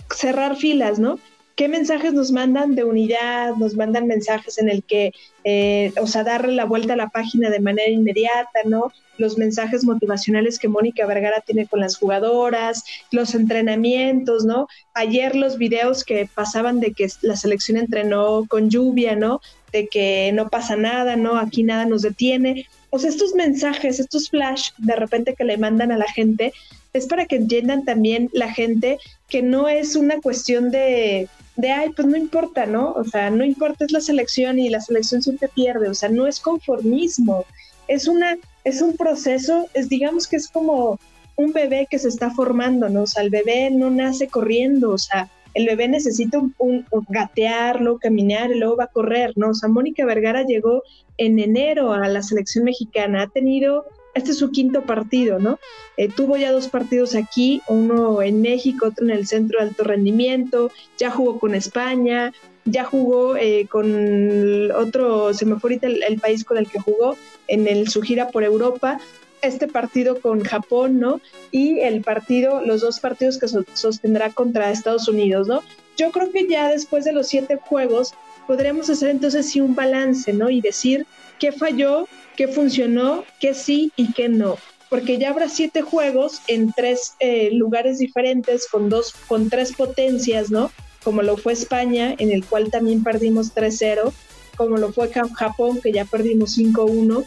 Cerrar 0.10 0.56
filas, 0.56 1.00
¿no? 1.00 1.20
¿Qué 1.58 1.68
mensajes 1.68 2.14
nos 2.14 2.32
mandan 2.32 2.76
de 2.76 2.84
unidad? 2.84 3.56
Nos 3.56 3.76
mandan 3.76 4.06
mensajes 4.06 4.60
en 4.60 4.70
el 4.70 4.84
que, 4.84 5.12
eh, 5.44 5.92
o 6.00 6.06
sea, 6.06 6.24
darle 6.24 6.54
la 6.54 6.66
vuelta 6.66 6.94
a 6.94 6.98
la 6.98 7.10
página 7.10 7.50
de 7.50 7.60
manera 7.60 7.90
inmediata, 7.90 8.60
¿no? 8.66 8.92
Los 9.18 9.40
mensajes 9.40 9.84
motivacionales 9.84 10.60
que 10.60 10.68
Mónica 10.68 11.08
Vergara 11.08 11.42
tiene 11.44 11.66
con 11.66 11.80
las 11.80 11.98
jugadoras, 11.98 12.84
los 13.10 13.34
entrenamientos, 13.34 14.46
¿no? 14.46 14.68
Ayer 14.94 15.36
los 15.36 15.58
videos 15.58 16.04
que 16.04 16.30
pasaban 16.32 16.80
de 16.80 16.94
que 16.94 17.08
la 17.22 17.36
selección 17.36 17.78
entrenó 17.78 18.46
con 18.48 18.70
lluvia, 18.70 19.16
¿no? 19.16 19.42
De 19.72 19.88
que 19.88 20.30
no 20.36 20.50
pasa 20.50 20.76
nada, 20.76 21.16
¿no? 21.16 21.38
Aquí 21.38 21.64
nada 21.64 21.86
nos 21.86 22.04
detiene. 22.04 22.68
Sea, 22.98 23.10
estos 23.10 23.34
mensajes, 23.34 24.00
estos 24.00 24.30
flash 24.30 24.72
de 24.78 24.96
repente 24.96 25.36
que 25.36 25.44
le 25.44 25.58
mandan 25.58 25.92
a 25.92 25.98
la 25.98 26.12
gente, 26.12 26.54
es 26.94 27.06
para 27.08 27.26
que 27.26 27.36
entiendan 27.36 27.86
también 27.86 28.30
la 28.34 28.52
gente 28.52 28.98
que 29.30 29.42
no 29.42 29.68
es 29.68 29.96
una 29.96 30.20
cuestión 30.22 30.72
de 30.72 31.28
de, 31.58 31.72
ay, 31.72 31.90
pues 31.90 32.08
no 32.08 32.16
importa, 32.16 32.66
¿no? 32.68 32.94
O 32.94 33.04
sea, 33.04 33.32
no 33.32 33.44
importa, 33.44 33.84
es 33.84 33.92
la 33.92 34.00
selección 34.00 34.60
y 34.60 34.70
la 34.70 34.80
selección 34.80 35.22
siempre 35.22 35.50
pierde, 35.50 35.90
o 35.90 35.96
sea, 35.96 36.08
no 36.08 36.28
es 36.28 36.40
conformismo, 36.40 37.46
es 37.88 38.08
una, 38.08 38.38
es 38.64 38.82
un 38.82 38.96
proceso, 38.96 39.68
es 39.74 39.90
digamos 39.90 40.28
que 40.28 40.36
es 40.36 40.48
como 40.48 41.00
un 41.36 41.52
bebé 41.54 41.88
que 41.90 42.00
se 42.00 42.10
está 42.10 42.30
formando, 42.32 42.90
¿no? 42.90 43.04
O 43.04 43.08
sea, 43.08 43.24
el 43.24 43.32
bebé 43.32 43.72
no 43.72 43.90
nace 43.90 44.28
corriendo, 44.28 44.92
o 44.92 44.98
sea, 44.98 45.30
el 45.58 45.66
bebé 45.66 45.88
necesita 45.88 46.40
un, 46.60 46.86
gatearlo, 47.10 47.98
caminar 47.98 48.52
y 48.52 48.60
luego 48.60 48.78
va 48.78 48.84
a 48.84 48.92
correr, 48.92 49.34
¿no? 49.38 49.50
O 49.50 49.70
Mónica 49.70 50.06
Vergara 50.06 50.44
llegó 50.44 50.84
en 51.18 51.40
enero 51.40 51.94
a 51.94 52.08
la 52.08 52.22
selección 52.22 52.64
mexicana, 52.64 53.24
ha 53.24 53.28
tenido, 53.28 53.88
este 54.14 54.32
es 54.32 54.38
su 54.38 54.52
quinto 54.52 54.84
partido, 54.84 55.40
¿no? 55.40 55.58
Eh, 55.98 56.10
tuvo 56.16 56.38
ya 56.38 56.52
dos 56.52 56.68
partidos 56.68 57.16
aquí, 57.16 57.64
uno 57.68 58.22
en 58.22 58.44
México, 58.44 58.86
otro 58.86 59.06
en 59.06 59.12
el 59.12 59.26
Centro 59.26 59.60
de 59.60 59.70
Alto 59.70 59.84
Rendimiento, 59.84 60.70
ya 61.00 61.10
jugó 61.10 61.40
con 61.40 61.56
España, 61.56 62.34
ya 62.66 62.84
jugó 62.84 63.36
eh, 63.36 63.66
con 63.68 64.72
otro, 64.74 65.34
se 65.34 65.48
me 65.48 65.56
fue 65.56 65.72
ahorita 65.72 65.88
el, 65.88 66.20
país 66.20 66.44
con 66.44 66.60
el 66.60 66.70
que 66.70 66.80
jugó 66.80 67.18
en 67.48 67.88
su 67.88 68.04
gira 68.04 68.30
por 68.30 68.44
Europa, 68.44 69.00
este 69.42 69.68
partido 69.68 70.20
con 70.20 70.44
Japón, 70.44 71.00
¿no? 71.00 71.22
Y 71.52 71.80
el 71.80 72.02
partido, 72.02 72.62
los 72.62 72.82
dos 72.82 73.00
partidos 73.00 73.38
que 73.38 73.48
sostendrá 73.74 74.32
contra 74.32 74.72
Estados 74.72 75.08
Unidos, 75.08 75.48
¿no? 75.48 75.62
Yo 75.98 76.12
creo 76.12 76.32
que 76.32 76.48
ya 76.48 76.70
después 76.70 77.06
de 77.06 77.14
los 77.14 77.28
siete 77.28 77.58
juegos 77.58 78.14
podríamos 78.46 78.90
hacer 78.90 79.10
entonces 79.10 79.50
sí 79.50 79.62
un 79.62 79.76
balance, 79.76 80.32
¿no? 80.34 80.50
Y 80.50 80.62
decir 80.62 81.06
qué 81.40 81.52
falló, 81.52 82.08
qué 82.36 82.48
funcionó, 82.48 83.26
qué 83.40 83.54
sí 83.54 83.92
y 83.96 84.14
qué 84.14 84.30
no. 84.30 84.58
Porque 84.90 85.18
ya 85.18 85.32
habrá 85.32 85.50
siete 85.50 85.82
juegos 85.82 86.42
en 86.48 86.72
tres 86.72 87.16
eh, 87.20 87.50
lugares 87.52 87.98
diferentes, 88.00 88.68
con 88.68 88.90
dos, 88.90 89.14
con 89.28 89.50
tres 89.50 89.74
potencias, 89.74 90.50
¿no? 90.50 90.72
Como 91.04 91.22
lo 91.24 91.36
fue 91.36 91.54
España, 91.54 92.16
en 92.18 92.32
el 92.32 92.46
cual 92.46 92.72
también 92.72 93.04
perdimos 93.04 93.54
3-0, 93.54 94.12
como 94.56 94.78
lo 94.78 94.92
fue 94.92 95.10
Japón, 95.10 95.80
que 95.82 95.92
ya 95.92 96.06
perdimos 96.06 96.58
5-1 96.58 97.26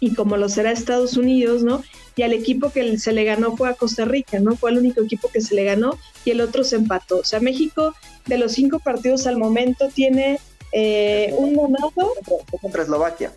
y 0.00 0.14
como 0.14 0.36
lo 0.36 0.48
será 0.48 0.70
Estados 0.70 1.16
Unidos, 1.16 1.62
¿no? 1.62 1.82
Y 2.16 2.22
al 2.22 2.32
equipo 2.32 2.70
que 2.70 2.98
se 2.98 3.12
le 3.12 3.24
ganó 3.24 3.56
fue 3.56 3.68
a 3.68 3.74
Costa 3.74 4.04
Rica, 4.04 4.38
¿no? 4.40 4.56
Fue 4.56 4.70
el 4.70 4.78
único 4.78 5.02
equipo 5.02 5.28
que 5.28 5.40
se 5.40 5.54
le 5.54 5.64
ganó 5.64 5.98
y 6.24 6.30
el 6.30 6.40
otro 6.40 6.64
se 6.64 6.76
empató. 6.76 7.18
O 7.18 7.24
sea, 7.24 7.40
México 7.40 7.94
de 8.26 8.38
los 8.38 8.52
cinco 8.52 8.78
partidos 8.78 9.26
al 9.26 9.38
momento 9.38 9.88
tiene 9.88 10.38
eh, 10.72 11.34
un 11.36 11.54
ganado. 11.54 12.14
Contra 12.60 12.82
Eslovaquia. 12.82 13.32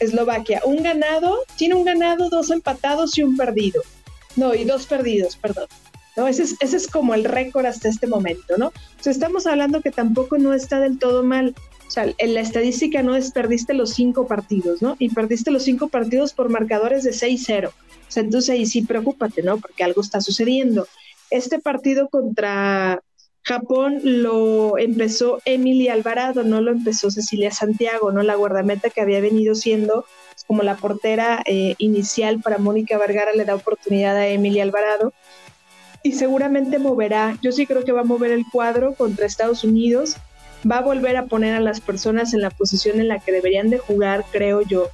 Eslovaquia, 0.00 0.62
un 0.64 0.82
ganado, 0.82 1.44
tiene 1.56 1.74
un 1.74 1.84
ganado, 1.84 2.28
dos 2.28 2.50
empatados 2.50 3.16
y 3.18 3.22
un 3.22 3.36
perdido. 3.36 3.82
No, 4.36 4.54
y 4.54 4.64
dos 4.64 4.86
perdidos, 4.86 5.36
perdón. 5.36 5.66
¿no? 6.16 6.28
Ese 6.28 6.44
es, 6.44 6.56
ese 6.60 6.76
es 6.76 6.86
como 6.88 7.14
el 7.14 7.24
récord 7.24 7.66
hasta 7.66 7.88
este 7.88 8.06
momento, 8.06 8.56
¿no? 8.56 8.68
O 8.68 9.02
sea, 9.02 9.12
estamos 9.12 9.46
hablando 9.46 9.80
que 9.80 9.90
tampoco 9.90 10.38
no 10.38 10.54
está 10.54 10.80
del 10.80 10.98
todo 10.98 11.24
mal. 11.24 11.54
O 11.86 11.90
sea, 11.90 12.12
en 12.16 12.34
la 12.34 12.40
estadística 12.40 13.02
no 13.02 13.14
es 13.14 13.30
perdiste 13.30 13.74
los 13.74 13.90
cinco 13.90 14.26
partidos, 14.26 14.82
¿no? 14.82 14.96
Y 14.98 15.10
perdiste 15.10 15.50
los 15.50 15.62
cinco 15.62 15.88
partidos 15.88 16.32
por 16.32 16.48
marcadores 16.48 17.04
de 17.04 17.10
6-0. 17.10 17.68
O 17.68 17.72
sea, 18.08 18.22
entonces 18.22 18.50
ahí 18.50 18.66
sí 18.66 18.82
preocúpate, 18.82 19.42
¿no? 19.42 19.58
Porque 19.58 19.84
algo 19.84 20.00
está 20.00 20.20
sucediendo. 20.20 20.86
Este 21.30 21.58
partido 21.58 22.08
contra 22.08 23.02
Japón 23.42 24.00
lo 24.02 24.78
empezó 24.78 25.40
Emily 25.44 25.88
Alvarado, 25.88 26.44
no 26.44 26.60
lo 26.60 26.72
empezó 26.72 27.10
Cecilia 27.10 27.50
Santiago, 27.50 28.10
¿no? 28.10 28.22
La 28.22 28.34
guardameta 28.34 28.90
que 28.90 29.02
había 29.02 29.20
venido 29.20 29.54
siendo 29.54 30.06
como 30.46 30.62
la 30.62 30.76
portera 30.76 31.42
eh, 31.46 31.74
inicial 31.78 32.40
para 32.40 32.58
Mónica 32.58 32.98
Vergara 32.98 33.32
le 33.32 33.44
da 33.44 33.54
oportunidad 33.54 34.16
a 34.16 34.28
Emily 34.28 34.60
Alvarado 34.60 35.12
y 36.02 36.12
seguramente 36.12 36.78
moverá, 36.78 37.38
yo 37.42 37.50
sí 37.50 37.66
creo 37.66 37.84
que 37.84 37.92
va 37.92 38.02
a 38.02 38.04
mover 38.04 38.30
el 38.30 38.44
cuadro 38.52 38.94
contra 38.94 39.26
Estados 39.26 39.64
Unidos 39.64 40.16
va 40.70 40.78
a 40.78 40.82
volver 40.82 41.16
a 41.16 41.26
poner 41.26 41.54
a 41.54 41.60
las 41.60 41.80
personas 41.80 42.34
en 42.34 42.40
la 42.40 42.50
posición 42.50 43.00
en 43.00 43.08
la 43.08 43.18
que 43.18 43.32
deberían 43.32 43.70
de 43.70 43.78
jugar, 43.78 44.24
creo 44.30 44.62
yo, 44.62 44.88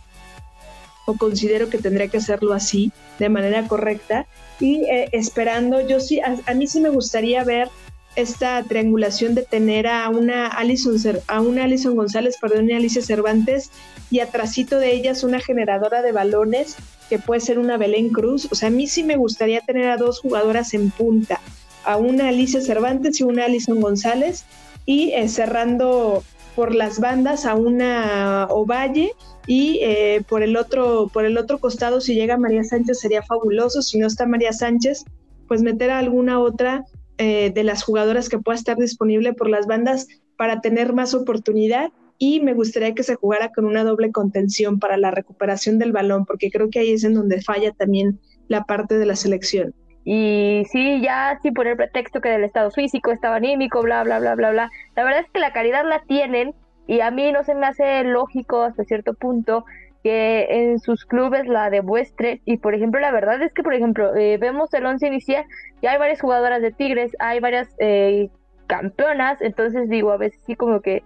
o 1.07 1.17
considero 1.17 1.69
que 1.69 1.79
tendría 1.79 2.09
que 2.09 2.19
hacerlo 2.19 2.53
así, 2.53 2.93
de 3.19 3.29
manera 3.29 3.67
correcta, 3.67 4.27
y 4.59 4.85
eh, 4.85 5.09
esperando, 5.13 5.81
yo 5.87 6.01
sí, 6.01 6.21
a, 6.21 6.55
mí 6.55 6.67
sí 6.67 6.81
me 6.81 6.91
gustaría 6.91 7.43
ver 7.45 7.69
esta 8.17 8.63
triangulación 8.65 9.35
de 9.35 9.43
tener 9.43 9.87
a 9.87 10.09
una 10.09 10.47
Alison, 10.47 10.97
a 11.29 11.41
una 11.41 11.65
Alison 11.65 11.97
González, 11.97 12.37
perdón, 12.41 12.69
y 12.69 12.73
Alicia 12.73 13.03
Cervantes, 13.03 13.71
y 14.11 14.21
atrásito 14.21 14.79
de 14.79 14.93
ellas 14.93 15.23
una 15.23 15.41
generadora 15.41 16.03
de 16.03 16.13
balones 16.13 16.77
que 17.09 17.19
puede 17.19 17.41
ser 17.41 17.59
una 17.59 17.77
Belén 17.77 18.11
Cruz. 18.11 18.49
O 18.51 18.55
sea, 18.55 18.69
a 18.69 18.73
mí 18.73 18.87
sí 18.87 19.05
me 19.05 19.17
gustaría 19.17 19.61
tener 19.61 19.89
a 19.89 19.97
dos 19.97 20.21
jugadoras 20.21 20.75
en 20.75 20.91
punta, 20.91 21.41
a 21.85 21.97
una 21.97 22.29
Alicia 22.29 22.61
Cervantes 22.61 23.21
y 23.21 23.25
una 23.25 23.47
Alison 23.47 23.81
González, 23.81 24.45
y 24.91 25.13
cerrando 25.29 26.25
por 26.57 26.75
las 26.75 26.99
bandas 26.99 27.47
a 27.47 27.55
una 27.55 28.49
Ovalle 28.51 29.13
y 29.47 29.79
eh, 29.83 30.25
por 30.29 30.43
el 30.43 30.57
otro 30.57 31.09
por 31.13 31.25
el 31.25 31.39
otro 31.39 31.61
costado 31.61 32.01
si 32.01 32.17
llega 32.17 32.37
María 32.37 32.65
Sánchez 32.65 32.99
sería 32.99 33.23
fabuloso 33.23 33.83
si 33.83 34.01
no 34.01 34.09
está 34.09 34.27
María 34.27 34.53
Sánchez 34.53 35.05
pues 35.47 35.63
meter 35.63 35.93
a 35.93 36.01
alguna 36.01 36.41
otra 36.41 36.87
eh, 37.19 37.53
de 37.55 37.63
las 37.63 37.85
jugadoras 37.85 38.29
que 38.29 38.41
pueda 38.41 38.59
estar 38.59 38.77
disponible 38.79 39.33
por 39.33 39.49
las 39.49 39.69
bandas 39.69 40.09
para 40.37 40.61
tener 40.61 40.93
más 40.93 41.15
oportunidad 41.15 41.93
y 42.19 42.41
me 42.41 42.55
gustaría 42.55 42.93
que 42.93 43.05
se 43.05 43.15
jugara 43.15 43.53
con 43.53 43.67
una 43.67 43.85
doble 43.85 44.11
contención 44.11 44.81
para 44.81 44.97
la 44.97 45.13
recuperación 45.13 45.79
del 45.79 45.93
balón 45.93 46.25
porque 46.27 46.51
creo 46.51 46.69
que 46.69 46.81
ahí 46.81 46.91
es 46.91 47.05
en 47.05 47.15
donde 47.15 47.43
falla 47.43 47.71
también 47.71 48.19
la 48.49 48.65
parte 48.65 48.99
de 48.99 49.07
la 49.07 49.15
selección. 49.15 49.73
Y 50.05 50.65
sí, 50.71 51.01
ya 51.03 51.39
sin 51.43 51.55
poner 51.55 51.77
pretexto 51.77 52.21
que 52.21 52.31
del 52.31 52.45
estado 52.45 52.71
físico, 52.71 53.11
estado 53.11 53.35
anímico, 53.35 53.83
bla, 53.83 54.03
bla, 54.03 54.19
bla, 54.19 54.35
bla, 54.35 54.51
bla. 54.51 54.71
La 54.97 55.05
verdad 55.05 55.21
es 55.21 55.31
que 55.31 55.41
la 55.41 55.53
calidad 55.53 55.85
la 55.85 56.01
tienen 56.03 56.55
y 56.87 57.01
a 57.01 57.11
mí 57.11 57.31
no 57.33 57.45
se 57.45 57.55
me 57.55 57.67
hace 57.67 58.03
lógico 58.05 58.63
hasta 58.63 58.85
cierto 58.85 59.15
punto 59.15 59.65
que 60.03 60.47
en 60.49 60.79
sus 60.79 61.05
clubes 61.05 61.47
la 61.47 61.71
demuestre. 61.71 62.41
Y 62.45 62.57
por 62.57 62.75
ejemplo, 62.75 63.01
la 63.01 63.13
verdad 63.13 63.41
es 63.43 63.53
que, 63.53 63.63
por 63.63 63.75
ejemplo, 63.75 64.15
eh, 64.17 64.39
vemos 64.39 64.73
el 64.75 64.87
once 64.87 65.07
inicial 65.07 65.45
y 65.81 65.87
hay 65.87 65.99
varias 65.99 66.21
jugadoras 66.21 66.63
de 66.63 66.73
Tigres, 66.73 67.13
hay 67.19 67.41
varias 67.41 67.69
eh, 67.79 68.31
campeonas, 68.67 69.41
entonces 69.43 69.89
digo, 69.89 70.13
a 70.13 70.17
veces 70.17 70.41
sí 70.47 70.55
como 70.57 70.81
que, 70.81 71.03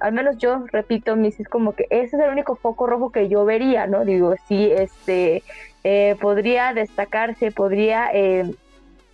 al 0.00 0.12
menos 0.12 0.36
yo 0.36 0.64
repito, 0.70 1.16
mis 1.16 1.40
es 1.40 1.48
como 1.48 1.72
que 1.74 1.86
ese 1.90 2.16
es 2.16 2.22
el 2.22 2.30
único 2.30 2.56
foco 2.56 2.86
rojo 2.86 3.10
que 3.10 3.28
yo 3.28 3.44
vería, 3.44 3.86
¿no? 3.86 4.04
Digo, 4.04 4.34
sí, 4.46 4.70
este, 4.70 5.42
eh, 5.88 6.16
podría 6.20 6.74
destacarse, 6.74 7.52
podría 7.52 8.10
eh, 8.12 8.50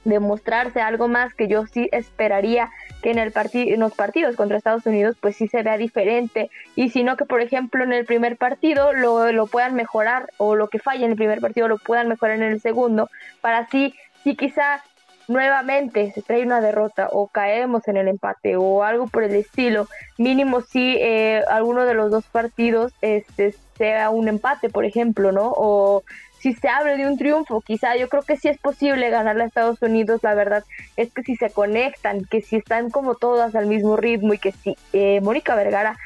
demostrarse 0.06 0.80
algo 0.80 1.06
más 1.06 1.34
que 1.34 1.46
yo 1.46 1.66
sí 1.66 1.86
esperaría 1.92 2.70
que 3.02 3.10
en, 3.10 3.18
el 3.18 3.30
en 3.52 3.78
los 3.78 3.92
partidos 3.92 4.36
contra 4.36 4.56
Estados 4.56 4.86
Unidos 4.86 5.16
pues 5.20 5.36
sí 5.36 5.48
se 5.48 5.62
vea 5.62 5.76
diferente 5.76 6.48
y 6.74 6.88
si 6.88 7.04
no 7.04 7.18
que 7.18 7.26
por 7.26 7.42
ejemplo 7.42 7.84
en 7.84 7.92
el 7.92 8.06
primer 8.06 8.38
partido 8.38 8.94
lo, 8.94 9.30
lo 9.32 9.46
puedan 9.48 9.74
mejorar 9.74 10.30
o 10.38 10.54
lo 10.54 10.68
que 10.68 10.78
falla 10.78 11.04
en 11.04 11.10
el 11.10 11.18
primer 11.18 11.42
partido 11.42 11.68
lo 11.68 11.76
puedan 11.76 12.08
mejorar 12.08 12.36
en 12.36 12.44
el 12.44 12.60
segundo 12.62 13.10
para 13.42 13.58
así 13.58 13.92
si 14.24 14.34
quizá 14.34 14.82
nuevamente 15.28 16.10
se 16.12 16.22
trae 16.22 16.42
una 16.42 16.62
derrota 16.62 17.08
o 17.12 17.28
caemos 17.28 17.86
en 17.86 17.98
el 17.98 18.08
empate 18.08 18.56
o 18.56 18.82
algo 18.82 19.06
por 19.08 19.24
el 19.24 19.34
estilo, 19.34 19.88
mínimo 20.18 20.62
si 20.62 20.96
eh, 20.98 21.42
alguno 21.48 21.84
de 21.84 21.94
los 21.94 22.10
dos 22.10 22.24
partidos 22.26 22.92
este, 23.02 23.54
sea 23.76 24.10
un 24.10 24.28
empate, 24.28 24.68
por 24.68 24.84
ejemplo, 24.84 25.32
¿no? 25.32 25.52
O 25.56 26.02
si 26.42 26.54
se 26.54 26.68
abre 26.68 26.96
de 26.96 27.06
un 27.06 27.16
triunfo, 27.16 27.60
quizá 27.60 27.96
yo 27.96 28.08
creo 28.08 28.22
que 28.22 28.36
sí 28.36 28.48
es 28.48 28.58
posible 28.58 29.10
ganarle 29.10 29.44
a 29.44 29.46
Estados 29.46 29.80
Unidos, 29.80 30.20
la 30.24 30.34
verdad 30.34 30.64
es 30.96 31.12
que 31.12 31.22
si 31.22 31.36
se 31.36 31.50
conectan, 31.50 32.24
que 32.24 32.40
si 32.40 32.56
están 32.56 32.90
como 32.90 33.14
todas 33.14 33.54
al 33.54 33.66
mismo 33.66 33.96
ritmo 33.96 34.34
y 34.34 34.38
que 34.38 34.50
si 34.50 34.76
eh, 34.92 35.20
Mónica 35.20 35.54
Vergara 35.54 35.96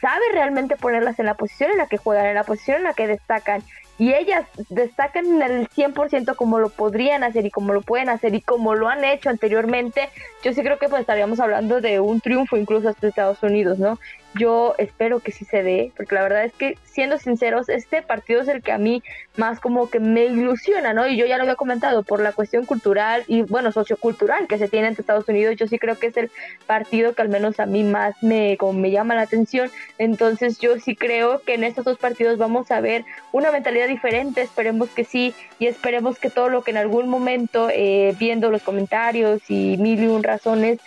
sabe 0.00 0.24
realmente 0.32 0.74
ponerlas 0.74 1.20
en 1.20 1.26
la 1.26 1.34
posición 1.34 1.70
en 1.70 1.78
la 1.78 1.86
que 1.86 1.98
juegan, 1.98 2.26
en 2.26 2.34
la 2.34 2.42
posición 2.42 2.78
en 2.78 2.82
la 2.82 2.94
que 2.94 3.06
destacan 3.06 3.62
y 3.96 4.12
ellas 4.12 4.44
destacan 4.70 5.40
el 5.40 5.68
100% 5.68 6.34
como 6.34 6.58
lo 6.58 6.68
podrían 6.68 7.22
hacer 7.22 7.46
y 7.46 7.50
como 7.52 7.72
lo 7.72 7.80
pueden 7.80 8.08
hacer 8.08 8.34
y 8.34 8.40
como 8.40 8.74
lo 8.74 8.88
han 8.88 9.04
hecho 9.04 9.30
anteriormente, 9.30 10.10
yo 10.42 10.52
sí 10.52 10.62
creo 10.62 10.78
que 10.80 10.88
pues 10.88 11.02
estaríamos 11.02 11.38
hablando 11.38 11.80
de 11.80 12.00
un 12.00 12.20
triunfo 12.20 12.56
incluso 12.56 12.88
hasta 12.88 13.06
Estados 13.06 13.40
Unidos, 13.44 13.78
¿no? 13.78 14.00
Yo 14.38 14.74
espero 14.78 15.20
que 15.20 15.32
sí 15.32 15.44
se 15.44 15.62
dé, 15.62 15.92
porque 15.96 16.14
la 16.14 16.22
verdad 16.22 16.44
es 16.44 16.52
que, 16.52 16.78
siendo 16.84 17.18
sinceros, 17.18 17.68
este 17.68 18.02
partido 18.02 18.40
es 18.42 18.48
el 18.48 18.62
que 18.62 18.72
a 18.72 18.78
mí 18.78 19.02
más 19.36 19.60
como 19.60 19.88
que 19.88 20.00
me 20.00 20.26
ilusiona, 20.26 20.92
¿no? 20.92 21.06
Y 21.06 21.16
yo 21.16 21.26
ya 21.26 21.36
lo 21.36 21.42
había 21.42 21.54
comentado, 21.56 22.02
por 22.02 22.20
la 22.20 22.32
cuestión 22.32 22.64
cultural 22.64 23.24
y, 23.28 23.42
bueno, 23.42 23.72
sociocultural 23.72 24.46
que 24.46 24.58
se 24.58 24.68
tiene 24.68 24.88
entre 24.88 25.02
Estados 25.02 25.28
Unidos, 25.28 25.56
yo 25.56 25.66
sí 25.66 25.78
creo 25.78 25.98
que 25.98 26.08
es 26.08 26.16
el 26.16 26.30
partido 26.66 27.14
que 27.14 27.22
al 27.22 27.28
menos 27.28 27.60
a 27.60 27.66
mí 27.66 27.84
más 27.84 28.14
me, 28.22 28.56
como 28.56 28.72
me 28.74 28.90
llama 28.90 29.14
la 29.14 29.22
atención. 29.22 29.70
Entonces, 29.98 30.58
yo 30.58 30.78
sí 30.78 30.96
creo 30.96 31.40
que 31.40 31.54
en 31.54 31.64
estos 31.64 31.84
dos 31.84 31.98
partidos 31.98 32.38
vamos 32.38 32.70
a 32.70 32.80
ver 32.80 33.04
una 33.32 33.52
mentalidad 33.52 33.88
diferente, 33.88 34.42
esperemos 34.42 34.90
que 34.90 35.04
sí, 35.04 35.34
y 35.58 35.66
esperemos 35.66 36.18
que 36.18 36.30
todo 36.30 36.48
lo 36.48 36.62
que 36.62 36.72
en 36.72 36.78
algún 36.78 37.08
momento, 37.08 37.68
eh, 37.72 38.14
viendo 38.18 38.50
los 38.50 38.62
comentarios 38.62 39.42
y 39.48 39.76
mil 39.78 40.02
y 40.02 40.06
un 40.08 40.22
razones, 40.22 40.78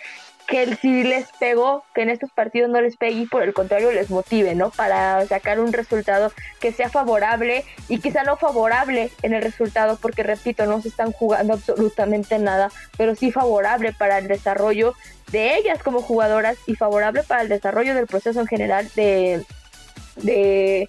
que 0.50 0.76
si 0.76 1.04
les 1.04 1.28
pegó, 1.38 1.84
que 1.94 2.02
en 2.02 2.10
estos 2.10 2.30
partidos 2.32 2.70
no 2.70 2.80
les 2.80 2.96
pegue 2.96 3.20
y 3.20 3.26
por 3.26 3.44
el 3.44 3.54
contrario 3.54 3.92
les 3.92 4.10
motive, 4.10 4.56
¿no? 4.56 4.70
Para 4.70 5.24
sacar 5.26 5.60
un 5.60 5.72
resultado 5.72 6.32
que 6.58 6.72
sea 6.72 6.90
favorable 6.90 7.64
y 7.88 8.00
quizá 8.00 8.24
no 8.24 8.36
favorable 8.36 9.12
en 9.22 9.32
el 9.32 9.42
resultado, 9.42 9.96
porque 10.02 10.24
repito, 10.24 10.66
no 10.66 10.82
se 10.82 10.88
están 10.88 11.12
jugando 11.12 11.54
absolutamente 11.54 12.38
nada, 12.40 12.70
pero 12.98 13.14
sí 13.14 13.30
favorable 13.30 13.92
para 13.92 14.18
el 14.18 14.26
desarrollo 14.26 14.94
de 15.30 15.56
ellas 15.56 15.82
como 15.84 16.02
jugadoras 16.02 16.58
y 16.66 16.74
favorable 16.74 17.22
para 17.22 17.42
el 17.42 17.48
desarrollo 17.48 17.94
del 17.94 18.08
proceso 18.08 18.40
en 18.40 18.48
general 18.48 18.90
de, 18.96 19.44
de 20.16 20.88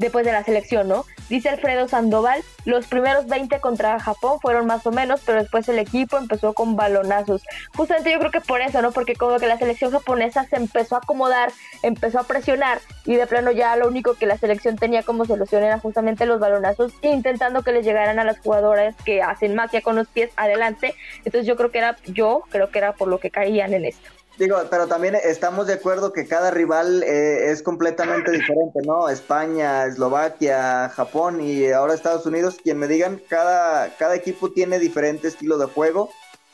después 0.00 0.24
de 0.24 0.32
la 0.32 0.42
selección, 0.42 0.88
¿no? 0.88 1.04
Dice 1.28 1.50
Alfredo 1.50 1.86
Sandoval, 1.86 2.42
los 2.64 2.86
primeros 2.86 3.26
20 3.26 3.60
contra 3.60 4.00
Japón 4.00 4.40
fueron 4.40 4.66
más 4.66 4.84
o 4.86 4.90
menos, 4.90 5.20
pero 5.24 5.40
después 5.40 5.68
el 5.68 5.78
equipo 5.78 6.16
empezó 6.16 6.54
con 6.54 6.74
balonazos. 6.74 7.42
Justamente 7.76 8.10
yo 8.10 8.18
creo 8.18 8.30
que 8.30 8.40
por 8.40 8.62
eso, 8.62 8.80
¿no? 8.80 8.92
Porque 8.92 9.14
como 9.14 9.38
que 9.38 9.46
la 9.46 9.58
selección 9.58 9.92
japonesa 9.92 10.46
se 10.46 10.56
empezó 10.56 10.96
a 10.96 10.98
acomodar, 10.98 11.52
empezó 11.82 12.18
a 12.18 12.24
presionar 12.24 12.80
y 13.04 13.16
de 13.16 13.26
plano 13.26 13.52
ya 13.52 13.76
lo 13.76 13.88
único 13.88 14.14
que 14.14 14.26
la 14.26 14.38
selección 14.38 14.76
tenía 14.76 15.02
como 15.02 15.26
solución 15.26 15.62
era 15.62 15.78
justamente 15.78 16.24
los 16.24 16.40
balonazos, 16.40 16.92
intentando 17.02 17.62
que 17.62 17.72
les 17.72 17.84
llegaran 17.84 18.18
a 18.18 18.24
las 18.24 18.38
jugadoras 18.40 18.94
que 19.04 19.22
hacen 19.22 19.54
magia 19.54 19.82
con 19.82 19.96
los 19.96 20.08
pies 20.08 20.30
adelante. 20.36 20.94
Entonces 21.18 21.46
yo 21.46 21.56
creo 21.56 21.70
que 21.70 21.78
era, 21.78 21.96
yo 22.06 22.42
creo 22.48 22.70
que 22.70 22.78
era 22.78 22.94
por 22.94 23.08
lo 23.08 23.20
que 23.20 23.30
caían 23.30 23.74
en 23.74 23.84
esto. 23.84 24.19
Digo, 24.40 24.56
pero 24.70 24.86
también 24.86 25.16
estamos 25.22 25.66
de 25.66 25.74
acuerdo 25.74 26.14
que 26.14 26.26
cada 26.26 26.50
rival 26.50 27.02
eh, 27.02 27.50
es 27.50 27.62
completamente 27.62 28.30
diferente, 28.30 28.80
¿no? 28.86 29.10
España, 29.10 29.84
Eslovaquia, 29.84 30.88
Japón 30.88 31.42
y 31.42 31.70
ahora 31.70 31.92
Estados 31.92 32.24
Unidos, 32.24 32.56
quien 32.62 32.78
me 32.78 32.88
digan, 32.88 33.20
cada, 33.28 33.94
cada 33.98 34.14
equipo 34.14 34.50
tiene 34.50 34.78
diferente 34.78 35.28
estilo 35.28 35.58
de 35.58 35.66
juego 35.66 36.08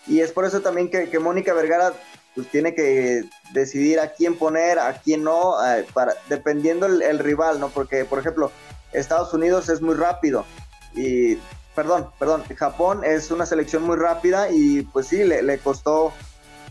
y 0.09 0.19
es 0.19 0.33
por 0.33 0.45
eso 0.45 0.63
también 0.63 0.91
que, 0.91 1.17
Mónica 1.21 1.55
Vergara 1.55 1.93
pues 2.35 2.49
tiene 2.49 2.75
que 2.75 3.23
decidir 3.53 4.01
a 4.01 4.09
quién 4.09 4.37
poner, 4.37 4.81
a 4.81 4.95
quién 4.95 5.23
no, 5.23 5.55
eh, 5.65 5.87
para, 5.95 6.15
dependiendo 6.29 6.87
el, 6.87 7.19
rival, 7.21 7.61
¿no? 7.61 7.69
Porque, 7.69 8.05
por 8.05 8.19
ejemplo, 8.19 8.51
Estados 8.93 9.33
Unidos 9.33 9.69
es 9.69 9.81
muy 9.81 9.95
rápido 9.95 10.45
y, 10.93 11.37
perdón, 11.77 12.11
perdón, 12.19 12.43
Japón 12.57 13.05
es 13.05 13.31
una 13.31 13.47
selección 13.47 13.85
muy 13.85 13.97
rápida 13.97 14.51
y 14.51 14.83
pues 14.83 15.07
sí, 15.07 15.23
le, 15.23 15.45
le 15.45 15.59
costó 15.59 16.13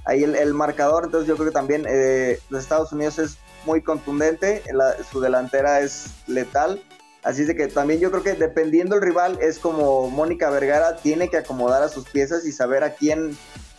ahí 0.06 0.24
el, 0.24 0.53
marcador, 0.53 1.06
entonces 1.06 1.28
yo 1.28 1.36
creo 1.36 1.47
que 1.47 1.53
también 1.53 1.86
eh, 1.88 2.39
los 2.49 2.64
Estados 2.64 2.91
Unidos 2.93 3.20
es 3.20 3.38
muy 3.66 3.82
contundente, 3.82 4.64
su 5.12 5.20
delantera 5.20 5.82
es 5.82 6.08
letal, 6.28 6.82
así 7.24 7.43
de 7.43 7.56
que 7.56 7.68
también 7.68 7.99
yo 7.99 8.12
creo 8.12 8.24
que 8.24 8.34
dependiendo 8.34 8.95
el 8.95 9.01
rival 9.01 9.39
es 9.41 9.58
como 9.58 10.10
Mónica 10.10 10.49
Vergara 10.51 10.97
tiene 10.97 11.30
que 11.30 11.38
acomodar 11.38 11.82
a 11.82 11.89
sus 11.89 12.08
piezas 12.08 12.45
y 12.45 12.51
saber 12.51 12.84
a 12.84 12.91
quién, 12.91 13.36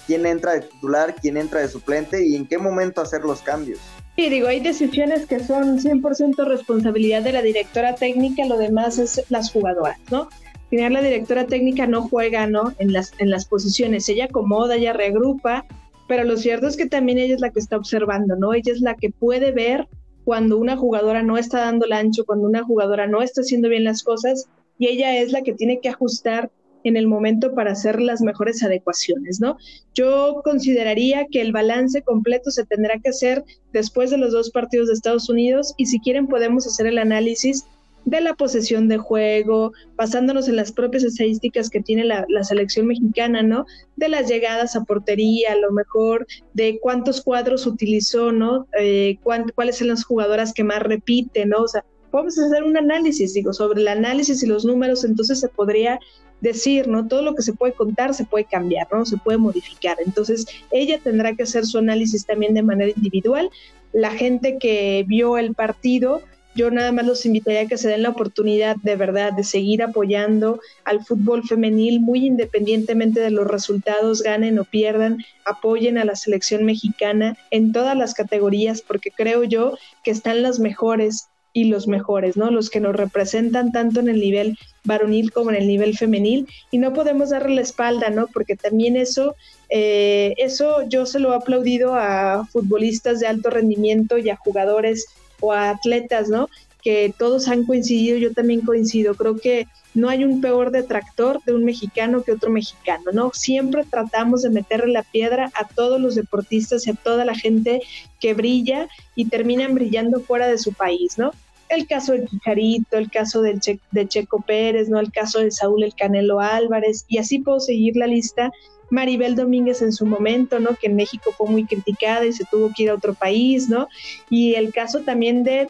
quién 0.07 0.27
entra 0.27 0.55
de 0.55 0.63
titular, 0.63 1.15
quién 1.15 1.37
entra 1.37 1.61
de 1.61 1.69
suplente 1.69 2.27
y 2.27 2.35
en 2.35 2.47
qué 2.47 2.59
momento 2.59 3.01
hacer 3.01 3.23
los 3.23 3.41
cambios. 3.43 3.79
Sí, 4.17 4.31
digo, 4.31 4.49
hay 4.49 4.61
decisiones 4.61 5.27
que 5.27 5.41
son 5.41 5.79
100% 5.79 6.45
responsabilidad 6.47 7.23
de 7.23 7.33
la 7.33 7.43
directora 7.43 7.95
técnica, 7.95 8.47
lo 8.47 8.57
demás 8.57 8.99
es 8.99 9.23
las 9.29 9.53
jugadoras, 9.53 9.99
¿no? 10.11 10.23
Al 10.55 10.71
final 10.71 10.95
la 10.95 11.03
directora 11.03 11.47
técnica 11.47 11.87
no 11.87 12.09
juega, 12.09 12.47
¿no? 12.47 12.73
En 12.79 12.93
las, 12.93 13.13
en 13.19 13.31
las 13.31 13.45
posiciones, 13.45 14.09
ella 14.09 14.25
acomoda, 14.25 14.77
ella 14.77 14.95
regrupa, 14.95 15.67
pero 16.09 16.25
lo 16.25 16.37
cierto 16.37 16.67
es 16.67 16.77
que 16.77 16.87
también 16.87 17.19
ella 17.19 17.35
es 17.35 17.41
la 17.41 17.51
que 17.51 17.61
está 17.61 17.77
observando, 17.77 18.37
¿no? 18.37 18.55
Ella 18.55 18.73
es 18.73 18.81
la 18.81 18.95
que 18.95 19.11
puede 19.11 19.53
ver 19.53 19.89
cuando 20.25 20.59
una 20.59 20.77
jugadora 20.77 21.23
no 21.23 21.39
está 21.39 21.61
dando 21.61 21.87
el 21.87 21.93
ancho, 21.93 22.25
cuando 22.25 22.47
una 22.49 22.65
jugadora 22.65 23.07
no 23.07 23.23
está 23.23 23.43
haciendo 23.43 23.69
bien 23.69 23.85
las 23.85 24.03
cosas, 24.03 24.49
y 24.79 24.89
ella 24.89 25.19
es 25.19 25.33
la 25.33 25.43
que 25.43 25.53
tiene 25.53 25.81
que 25.81 25.89
ajustar 25.89 26.51
en 26.85 26.97
el 26.97 27.09
momento 27.09 27.53
para 27.55 27.73
hacer 27.73 28.01
las 28.01 28.21
mejores 28.21 28.63
adecuaciones, 28.63 29.41
¿no? 29.41 29.57
Yo 29.95 30.41
consideraría 30.45 31.27
que 31.31 31.41
el 31.41 31.53
balance 31.53 32.03
completo 32.03 32.51
se 32.51 32.65
tendrá 32.65 32.99
que 33.01 33.11
hacer 33.11 33.45
después 33.73 34.11
de 34.11 34.19
los 34.19 34.33
dos 34.33 34.51
partidos 34.51 34.87
de 34.87 34.95
Estados 34.95 35.29
Unidos 35.29 35.75
y 35.77 35.87
si 35.87 35.99
quieren 35.99 36.29
podemos 36.29 36.67
hacer 36.67 36.87
el 36.87 36.99
análisis 36.99 37.67
de 38.07 38.21
la 38.21 38.35
posesión 38.35 38.89
de 38.89 38.99
juego, 38.99 39.73
basándonos 39.97 40.49
en 40.49 40.57
las 40.57 40.73
propias 40.73 41.03
estadísticas 41.03 41.69
que 41.69 41.83
tiene 41.83 42.05
la, 42.05 42.25
selección 42.45 42.87
mexicana, 42.87 43.43
¿no? 43.43 43.67
De 43.97 44.09
las 44.09 44.29
llegadas 44.29 44.77
a 44.77 44.85
portería, 44.85 45.53
a 45.53 45.57
lo 45.57 45.73
mejor, 45.73 46.27
de 46.55 46.79
cuántos 46.81 47.21
cuadros 47.21 47.67
utilizó, 47.67 48.31
¿no? 48.31 48.69
Eh, 48.79 49.19
cuáles 49.23 49.77
son 49.77 49.89
las 49.89 50.05
jugadoras 50.05 50.55
que 50.55 50.63
más 50.63 50.83
repiten, 50.83 51.49
¿no? 51.49 51.63
O 51.63 51.69
sea, 51.69 51.85
podemos 52.13 52.39
hacer 52.39 52.63
un 52.63 52.77
análisis, 52.77 53.35
digo, 53.35 53.53
sobre 53.53 53.81
el 53.81 53.89
análisis 53.89 54.41
y 54.41 54.47
los 54.47 54.65
números, 54.65 55.05
entonces 55.05 55.41
se 55.41 55.49
podría 55.49 55.99
decir, 56.41 56.87
¿no? 56.87 57.09
Todo 57.09 57.23
lo 57.23 57.35
que 57.35 57.43
se 57.43 57.55
puede 57.55 57.73
contar 57.73 58.15
se 58.15 58.25
puede 58.25 58.45
cambiar, 58.45 58.87
¿no? 58.93 59.05
Se 59.05 59.17
puede 59.17 59.39
modificar. 59.39 59.97
Entonces, 60.05 60.47
ella 60.71 61.01
tendrá 61.03 61.35
que 61.35 61.43
hacer 61.43 61.67
su 61.67 61.79
análisis 61.79 62.25
también 62.25 62.55
de 62.55 62.63
manera 62.63 62.93
individual. 62.95 63.51
La 63.93 64.13
gente 64.13 64.59
que 64.61 65.05
vio 65.09 65.39
el 65.39 65.55
partido, 65.55 66.23
yo 66.57 66.71
nada 66.71 66.91
más 66.91 67.07
los 67.07 67.27
invitaría 67.27 67.61
a 67.61 67.67
que 67.67 67.79
se 67.79 67.89
den 67.89 68.03
la 68.03 68.09
oportunidad 68.09 68.77
de 68.83 68.97
verdad 68.97 69.33
de 69.33 69.45
seguir 69.45 69.83
apoyando 69.83 70.61
al 70.85 71.05
fútbol 71.05 71.43
femenil 71.45 72.01
muy 72.01 72.27
independientemente 72.27 73.21
de 73.21 73.31
los 73.31 73.47
resultados, 73.47 74.23
ganen 74.23 74.59
o 74.59 74.65
pierdan, 74.65 75.19
apoyen 75.45 75.99
a 75.99 76.05
la 76.05 76.17
selección 76.17 76.65
mexicana 76.65 77.37
en 77.51 77.73
todas 77.73 77.97
las 77.97 78.15
categorías 78.15 78.81
porque 78.81 79.11
creo 79.11 79.45
yo 79.45 79.77
que 80.03 80.11
están 80.11 80.43
las 80.43 80.59
mejores 80.59 81.29
y 81.53 81.65
los 81.65 81.89
mejores, 81.89 82.37
¿no? 82.37 82.51
Los 82.51 82.69
que 82.69 82.81
nos 82.81 82.95
representan 82.95 83.73
tanto 83.73 84.01
en 84.01 84.09
el 84.09 84.21
nivel 84.21 84.59
varonil 84.85 85.33
como 85.33 85.51
en 85.51 85.57
el 85.57 85.67
nivel 85.67 85.97
femenil 85.97 86.47
y 86.71 86.77
no 86.77 86.93
podemos 86.93 87.31
darle 87.31 87.55
la 87.55 87.63
espalda, 87.63 88.11
¿no? 88.11 88.27
Porque 88.27 88.57
también 88.57 88.95
eso, 88.95 89.35
eh, 89.71 90.35
eso 90.37 90.87
yo 90.87 91.07
se 91.07 91.19
lo 91.19 91.33
he 91.33 91.37
aplaudido 91.37 91.95
a 91.95 92.47
futbolistas 92.53 93.21
de 93.21 93.27
alto 93.27 93.49
rendimiento 93.49 94.19
y 94.19 94.29
a 94.29 94.37
jugadores 94.37 95.07
o 95.41 95.53
a 95.53 95.71
atletas, 95.71 96.29
¿no? 96.29 96.49
Que 96.83 97.13
todos 97.19 97.49
han 97.49 97.65
coincidido, 97.65 98.19
yo 98.19 98.33
también 98.33 98.61
coincido, 98.61 99.15
creo 99.15 99.37
que 99.37 99.67
no 99.95 100.11
hay 100.11 100.25
un 100.25 100.41
peor 100.41 100.71
detractor 100.71 101.43
de 101.45 101.55
un 101.55 101.65
mexicano 101.65 102.23
que 102.23 102.33
otro 102.33 102.51
mexicano, 102.51 103.05
¿no? 103.13 103.31
Siempre 103.33 103.85
tratamos 103.85 104.43
de 104.43 104.51
meterle 104.51 104.93
la 104.93 105.03
piedra 105.03 105.51
a 105.55 105.67
todos 105.67 106.01
los 106.01 106.15
deportistas 106.15 106.87
y 106.87 106.91
a 106.91 106.95
toda 106.95 107.25
la 107.25 107.35
gente 107.35 107.81
que 108.21 108.35
brilla 108.35 108.89
y 109.15 109.25
terminan 109.25 109.75
brillando 109.75 110.21
fuera 110.21 110.47
de 110.49 110.59
su 110.59 110.75
país, 110.75 111.17
¿no? 111.17 111.33
El 111.69 111.87
caso 111.87 112.13
del 112.13 112.29
Chicharito, 112.29 112.97
el 112.97 113.11
caso 113.11 113.43
del 113.43 113.61
de 113.91 114.09
Checo 114.09 114.41
Pérez, 114.41 114.89
¿no? 114.89 115.01
El 115.01 115.11
caso 115.11 115.41
de 115.41 115.51
Saúl 115.51 115.83
El 115.83 115.95
Canelo 115.95 116.41
Álvarez, 116.41 117.05
y 117.09 117.19
así 117.19 117.39
puedo 117.39 117.61
seguir 117.61 117.97
la 117.97 118.07
lista 118.07 118.53
Maribel 118.91 119.35
Domínguez 119.35 119.83
en 119.83 119.93
su 119.93 120.07
momento, 120.07 120.61
¿no? 120.61 120.77
Que 120.77 120.87
en 120.87 120.97
México 120.97 121.33
fue 121.37 121.49
muy 121.49 121.65
criticada 121.65 122.25
y 122.25 122.33
se 122.33 122.45
tuvo 122.45 122.71
que 122.75 122.85
ir 122.85 122.91
a 122.91 122.95
otro 122.95 123.15
país, 123.15 123.69
¿no? 123.69 123.89
Y 124.31 124.55
el 124.55 124.73
caso 124.73 125.01
también 125.01 125.43
de 125.43 125.69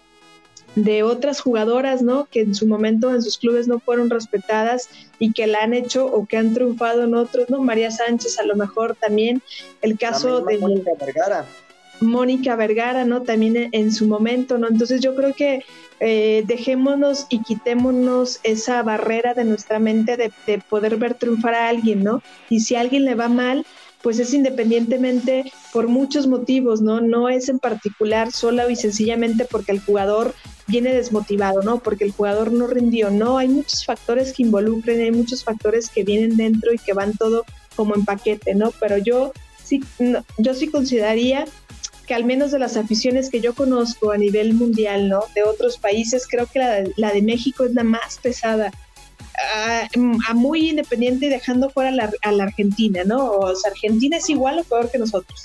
de 0.77 1.03
otras 1.03 1.41
jugadoras, 1.41 2.03
¿no? 2.03 2.27
Que 2.27 2.43
en 2.43 2.55
su 2.55 2.67
momento 2.67 3.13
en 3.13 3.23
sus 3.23 3.39
clubes 3.39 3.67
no 3.67 3.81
fueron 3.81 4.11
respetadas 4.11 4.91
y 5.19 5.33
que 5.33 5.47
la 5.47 5.63
han 5.63 5.73
hecho 5.73 6.07
o 6.07 6.27
que 6.27 6.37
han 6.37 6.53
triunfado 6.53 7.05
en 7.05 7.15
otros, 7.15 7.49
¿no? 7.49 7.61
María 7.63 7.91
Sánchez 7.91 8.39
a 8.39 8.45
lo 8.45 8.55
mejor 8.57 8.95
también, 8.95 9.43
el 9.81 9.99
caso 9.99 10.43
de 10.43 10.59
Mónica 10.59 10.91
Vergara. 11.01 11.47
Mónica 12.01 12.57
Vergara, 12.57 13.05
¿no? 13.05 13.23
También 13.23 13.69
en 13.73 13.93
su 13.93 14.07
momento, 14.07 14.59
¿no? 14.59 14.69
Entonces 14.69 15.01
yo 15.01 15.15
creo 15.15 15.35
que 15.35 15.65
eh, 16.01 16.43
dejémonos 16.47 17.27
y 17.31 17.43
quitémonos 17.43 18.41
esa 18.43 18.83
barrera 18.83 19.35
de 19.35 19.45
nuestra 19.45 19.79
mente 19.79 20.17
de, 20.17 20.33
de, 20.47 20.59
poder 20.59 20.97
ver 20.97 21.15
triunfar 21.15 21.55
a 21.55 21.69
alguien, 21.69 22.05
¿no? 22.05 22.23
Y 22.51 22.61
si 22.61 22.75
a 22.75 22.81
alguien 22.81 23.05
le 23.05 23.15
va 23.15 23.29
mal, 23.29 23.65
pues 24.03 24.19
es 24.19 24.33
independientemente 24.35 25.51
por 25.73 25.89
muchos 25.89 26.27
motivos, 26.27 26.81
¿no? 26.81 27.01
No 27.01 27.29
es 27.29 27.49
en 27.49 27.59
particular 27.59 28.31
solo 28.31 28.71
y 28.71 28.77
sencillamente 28.77 29.47
porque 29.51 29.73
el 29.73 29.81
jugador 29.81 30.35
viene 30.67 30.95
desmotivado, 30.95 31.63
¿no? 31.63 31.79
Porque 31.79 32.05
el 32.05 32.13
jugador 32.13 32.53
no 32.53 32.67
rindió, 32.67 33.11
no, 33.11 33.39
hay 33.39 33.49
muchos 33.49 33.85
factores 33.85 34.33
que 34.33 34.43
involucren, 34.43 35.01
hay 35.01 35.13
muchos 35.13 35.45
factores 35.45 35.89
que 35.89 36.05
vienen 36.05 36.37
dentro 36.37 36.73
y 36.73 36.79
que 36.79 36.93
van 36.93 37.15
todo 37.15 37.45
como 37.75 37.95
en 37.95 38.05
paquete, 38.05 38.55
¿no? 38.55 38.71
Pero 38.79 38.99
yo 38.99 39.33
sí, 39.63 39.83
yo 40.39 40.55
sí 40.55 40.69
consideraría 40.69 41.45
que 42.07 42.15
al 42.15 42.25
menos 42.25 42.53
de 42.53 42.59
las 42.59 42.77
aficiones 42.77 43.31
que 43.31 43.41
yo 43.41 43.55
conozco 43.55 44.13
a 44.13 44.17
nivel 44.17 44.55
mundial, 44.55 45.09
¿no? 45.09 45.25
De 45.35 45.43
otros 45.43 45.79
países, 45.79 46.27
creo 46.29 46.47
que 46.47 46.59
la, 46.97 47.13
de 47.13 47.23
México 47.23 47.65
es 47.65 47.75
la 47.75 47.85
más 47.85 48.19
pesada. 48.23 48.73
Muy 50.35 50.71
independiente 50.71 51.27
y 51.27 51.29
dejando 51.29 51.69
fuera 51.69 51.91
a 52.23 52.33
la 52.33 52.45
Argentina, 52.45 53.03
¿no? 53.05 53.33
O 53.33 53.55
sea, 53.55 53.71
Argentina 53.73 54.17
es 54.17 54.31
igual 54.31 54.59
o 54.61 54.65
peor 54.65 54.91
que 54.91 54.99
nosotros. 54.99 55.43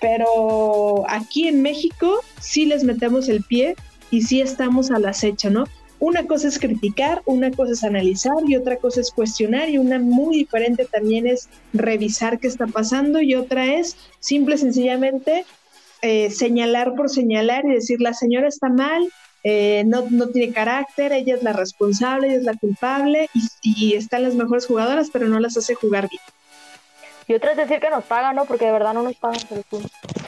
Pero 0.00 1.04
aquí 1.08 1.48
en 1.48 1.62
México 1.62 2.20
sí 2.40 2.66
les 2.66 2.84
metemos 2.84 3.28
el 3.28 3.42
pie 3.44 3.76
y 4.10 4.22
sí 4.22 4.40
estamos 4.40 4.90
a 4.90 4.98
la 4.98 5.10
acecha, 5.10 5.50
¿no? 5.50 5.64
Una 5.98 6.26
cosa 6.26 6.48
es 6.48 6.58
criticar, 6.58 7.22
una 7.24 7.50
cosa 7.50 7.72
es 7.72 7.82
analizar 7.82 8.36
y 8.46 8.56
otra 8.56 8.76
cosa 8.76 9.00
es 9.00 9.10
cuestionar 9.10 9.70
y 9.70 9.78
una 9.78 9.98
muy 9.98 10.36
diferente 10.36 10.84
también 10.84 11.26
es 11.26 11.48
revisar 11.72 12.38
qué 12.38 12.48
está 12.48 12.66
pasando 12.66 13.22
y 13.22 13.34
otra 13.34 13.64
es 13.74 13.96
simple 14.20 14.56
y 14.56 14.58
sencillamente 14.58 15.46
eh, 16.02 16.30
señalar 16.30 16.94
por 16.94 17.08
señalar 17.08 17.64
y 17.64 17.74
decir 17.74 18.00
la 18.00 18.14
señora 18.14 18.48
está 18.48 18.68
mal, 18.68 19.08
eh, 19.44 19.84
no, 19.86 20.04
no, 20.10 20.28
tiene 20.28 20.52
carácter, 20.52 21.12
ella 21.12 21.36
es 21.36 21.42
la 21.42 21.52
responsable, 21.52 22.28
ella 22.28 22.38
es 22.38 22.42
la 22.42 22.54
culpable 22.54 23.28
y, 23.32 23.42
y, 23.62 23.94
están 23.94 24.24
las 24.24 24.34
mejores 24.34 24.66
jugadoras, 24.66 25.08
pero 25.12 25.28
no 25.28 25.38
las 25.38 25.56
hace 25.56 25.74
jugar 25.74 26.08
bien. 26.08 26.22
Y 27.28 27.34
otras 27.34 27.56
decir 27.56 27.80
que 27.80 27.90
nos 27.90 28.04
pagan, 28.04 28.36
¿no? 28.36 28.44
Porque 28.44 28.66
de 28.66 28.72
verdad 28.72 28.94
no 28.94 29.02
nos 29.02 29.16
pagan 29.16 29.40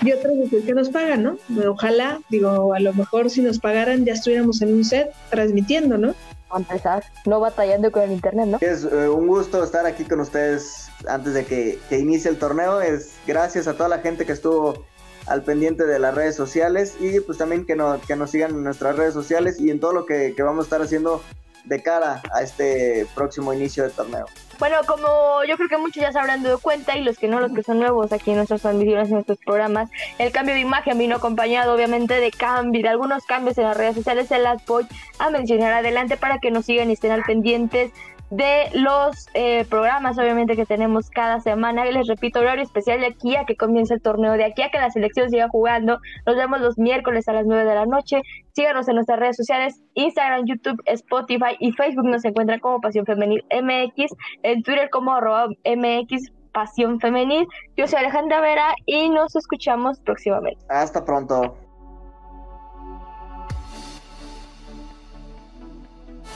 Y 0.02 0.12
otras 0.12 0.36
decir 0.36 0.64
que 0.64 0.74
nos 0.74 0.88
pagan, 0.88 1.22
¿no? 1.22 1.38
Ojalá, 1.68 2.20
digo, 2.28 2.74
a 2.74 2.80
lo 2.80 2.92
mejor 2.92 3.30
si 3.30 3.40
nos 3.40 3.58
pagaran 3.58 4.04
ya 4.04 4.14
estuviéramos 4.14 4.62
en 4.62 4.74
un 4.74 4.84
set 4.84 5.12
transmitiendo, 5.30 5.96
¿no? 5.96 6.14
A 6.50 6.58
empezar, 6.58 7.04
no 7.26 7.40
batallando 7.40 7.92
con 7.92 8.02
el 8.02 8.12
internet, 8.12 8.46
¿no? 8.46 8.58
Es 8.60 8.84
eh, 8.84 9.08
un 9.08 9.26
gusto 9.26 9.62
estar 9.62 9.86
aquí 9.86 10.04
con 10.04 10.20
ustedes 10.20 10.88
antes 11.06 11.34
de 11.34 11.44
que, 11.44 11.78
que 11.88 11.98
inicie 11.98 12.30
el 12.30 12.38
torneo. 12.38 12.80
Es 12.80 13.12
gracias 13.26 13.68
a 13.68 13.74
toda 13.74 13.88
la 13.88 13.98
gente 13.98 14.24
que 14.26 14.32
estuvo 14.32 14.84
al 15.28 15.42
pendiente 15.42 15.84
de 15.86 15.98
las 15.98 16.14
redes 16.14 16.36
sociales 16.36 16.96
y 17.00 17.20
pues 17.20 17.38
también 17.38 17.66
que, 17.66 17.76
no, 17.76 18.00
que 18.06 18.16
nos 18.16 18.30
sigan 18.30 18.52
en 18.52 18.64
nuestras 18.64 18.96
redes 18.96 19.14
sociales 19.14 19.60
y 19.60 19.70
en 19.70 19.80
todo 19.80 19.92
lo 19.92 20.06
que, 20.06 20.34
que 20.34 20.42
vamos 20.42 20.64
a 20.64 20.66
estar 20.66 20.82
haciendo 20.82 21.22
de 21.64 21.82
cara 21.82 22.22
a 22.32 22.42
este 22.42 23.06
próximo 23.14 23.52
inicio 23.52 23.84
de 23.84 23.90
torneo. 23.90 24.26
Bueno, 24.58 24.78
como 24.86 25.44
yo 25.46 25.56
creo 25.56 25.68
que 25.68 25.76
muchos 25.76 26.02
ya 26.02 26.10
se 26.10 26.18
habrán 26.18 26.42
dado 26.42 26.58
cuenta 26.58 26.96
y 26.96 27.04
los 27.04 27.16
que 27.18 27.28
no, 27.28 27.38
los 27.40 27.52
que 27.52 27.62
son 27.62 27.78
nuevos 27.78 28.12
aquí 28.12 28.30
en 28.30 28.36
nuestras 28.36 28.62
transmisiones, 28.62 29.08
en 29.08 29.14
nuestros 29.14 29.38
programas, 29.38 29.90
el 30.18 30.32
cambio 30.32 30.54
de 30.54 30.60
imagen 30.60 30.98
vino 30.98 31.16
acompañado 31.16 31.74
obviamente 31.74 32.14
de 32.14 32.30
cambio, 32.30 32.82
de 32.82 32.88
algunos 32.88 33.24
cambios 33.24 33.56
en 33.58 33.64
las 33.64 33.76
redes 33.76 33.96
sociales, 33.96 34.28
se 34.28 34.38
las 34.38 34.64
voy 34.66 34.86
a 35.18 35.30
mencionar 35.30 35.74
adelante 35.74 36.16
para 36.16 36.38
que 36.38 36.50
nos 36.50 36.64
sigan 36.64 36.90
y 36.90 36.94
estén 36.94 37.12
al 37.12 37.22
pendientes 37.22 37.92
de 38.30 38.68
los 38.74 39.26
eh, 39.34 39.64
programas, 39.68 40.18
obviamente, 40.18 40.56
que 40.56 40.66
tenemos 40.66 41.10
cada 41.10 41.40
semana. 41.40 41.86
Y 41.88 41.92
les 41.92 42.06
repito, 42.06 42.40
horario 42.40 42.62
especial 42.62 43.00
de 43.00 43.06
aquí 43.06 43.36
a 43.36 43.44
que 43.44 43.56
comience 43.56 43.94
el 43.94 44.02
torneo, 44.02 44.32
de 44.32 44.44
aquí 44.44 44.62
a 44.62 44.70
que 44.70 44.78
la 44.78 44.90
selección 44.90 45.30
siga 45.30 45.48
jugando. 45.48 45.98
Nos 46.26 46.36
vemos 46.36 46.60
los 46.60 46.78
miércoles 46.78 47.28
a 47.28 47.32
las 47.32 47.46
9 47.46 47.64
de 47.64 47.74
la 47.74 47.86
noche. 47.86 48.22
Síganos 48.54 48.88
en 48.88 48.96
nuestras 48.96 49.18
redes 49.18 49.36
sociales, 49.36 49.80
Instagram, 49.94 50.44
YouTube, 50.46 50.82
Spotify 50.86 51.56
y 51.58 51.72
Facebook. 51.72 52.04
Nos 52.04 52.24
encuentran 52.24 52.60
como 52.60 52.80
Pasión 52.80 53.06
Femenil 53.06 53.44
MX, 53.50 54.12
en 54.42 54.62
Twitter 54.62 54.90
como 54.90 55.14
arroba 55.14 55.48
MX 55.64 56.32
Pasión 56.52 56.98
Femenil. 57.00 57.46
Yo 57.76 57.86
soy 57.86 58.00
Alejandra 58.00 58.40
Vera 58.40 58.74
y 58.86 59.08
nos 59.10 59.36
escuchamos 59.36 60.00
próximamente. 60.00 60.64
Hasta 60.68 61.04
pronto. 61.04 61.67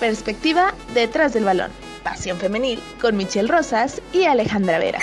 Perspectiva 0.01 0.75
detrás 0.95 1.33
del 1.33 1.45
balón. 1.45 1.71
Pasión 2.03 2.39
femenil 2.39 2.83
con 3.01 3.17
Michelle 3.17 3.49
Rosas 3.49 4.03
y 4.13 4.25
Alejandra 4.25 4.79
Vera. 4.79 4.99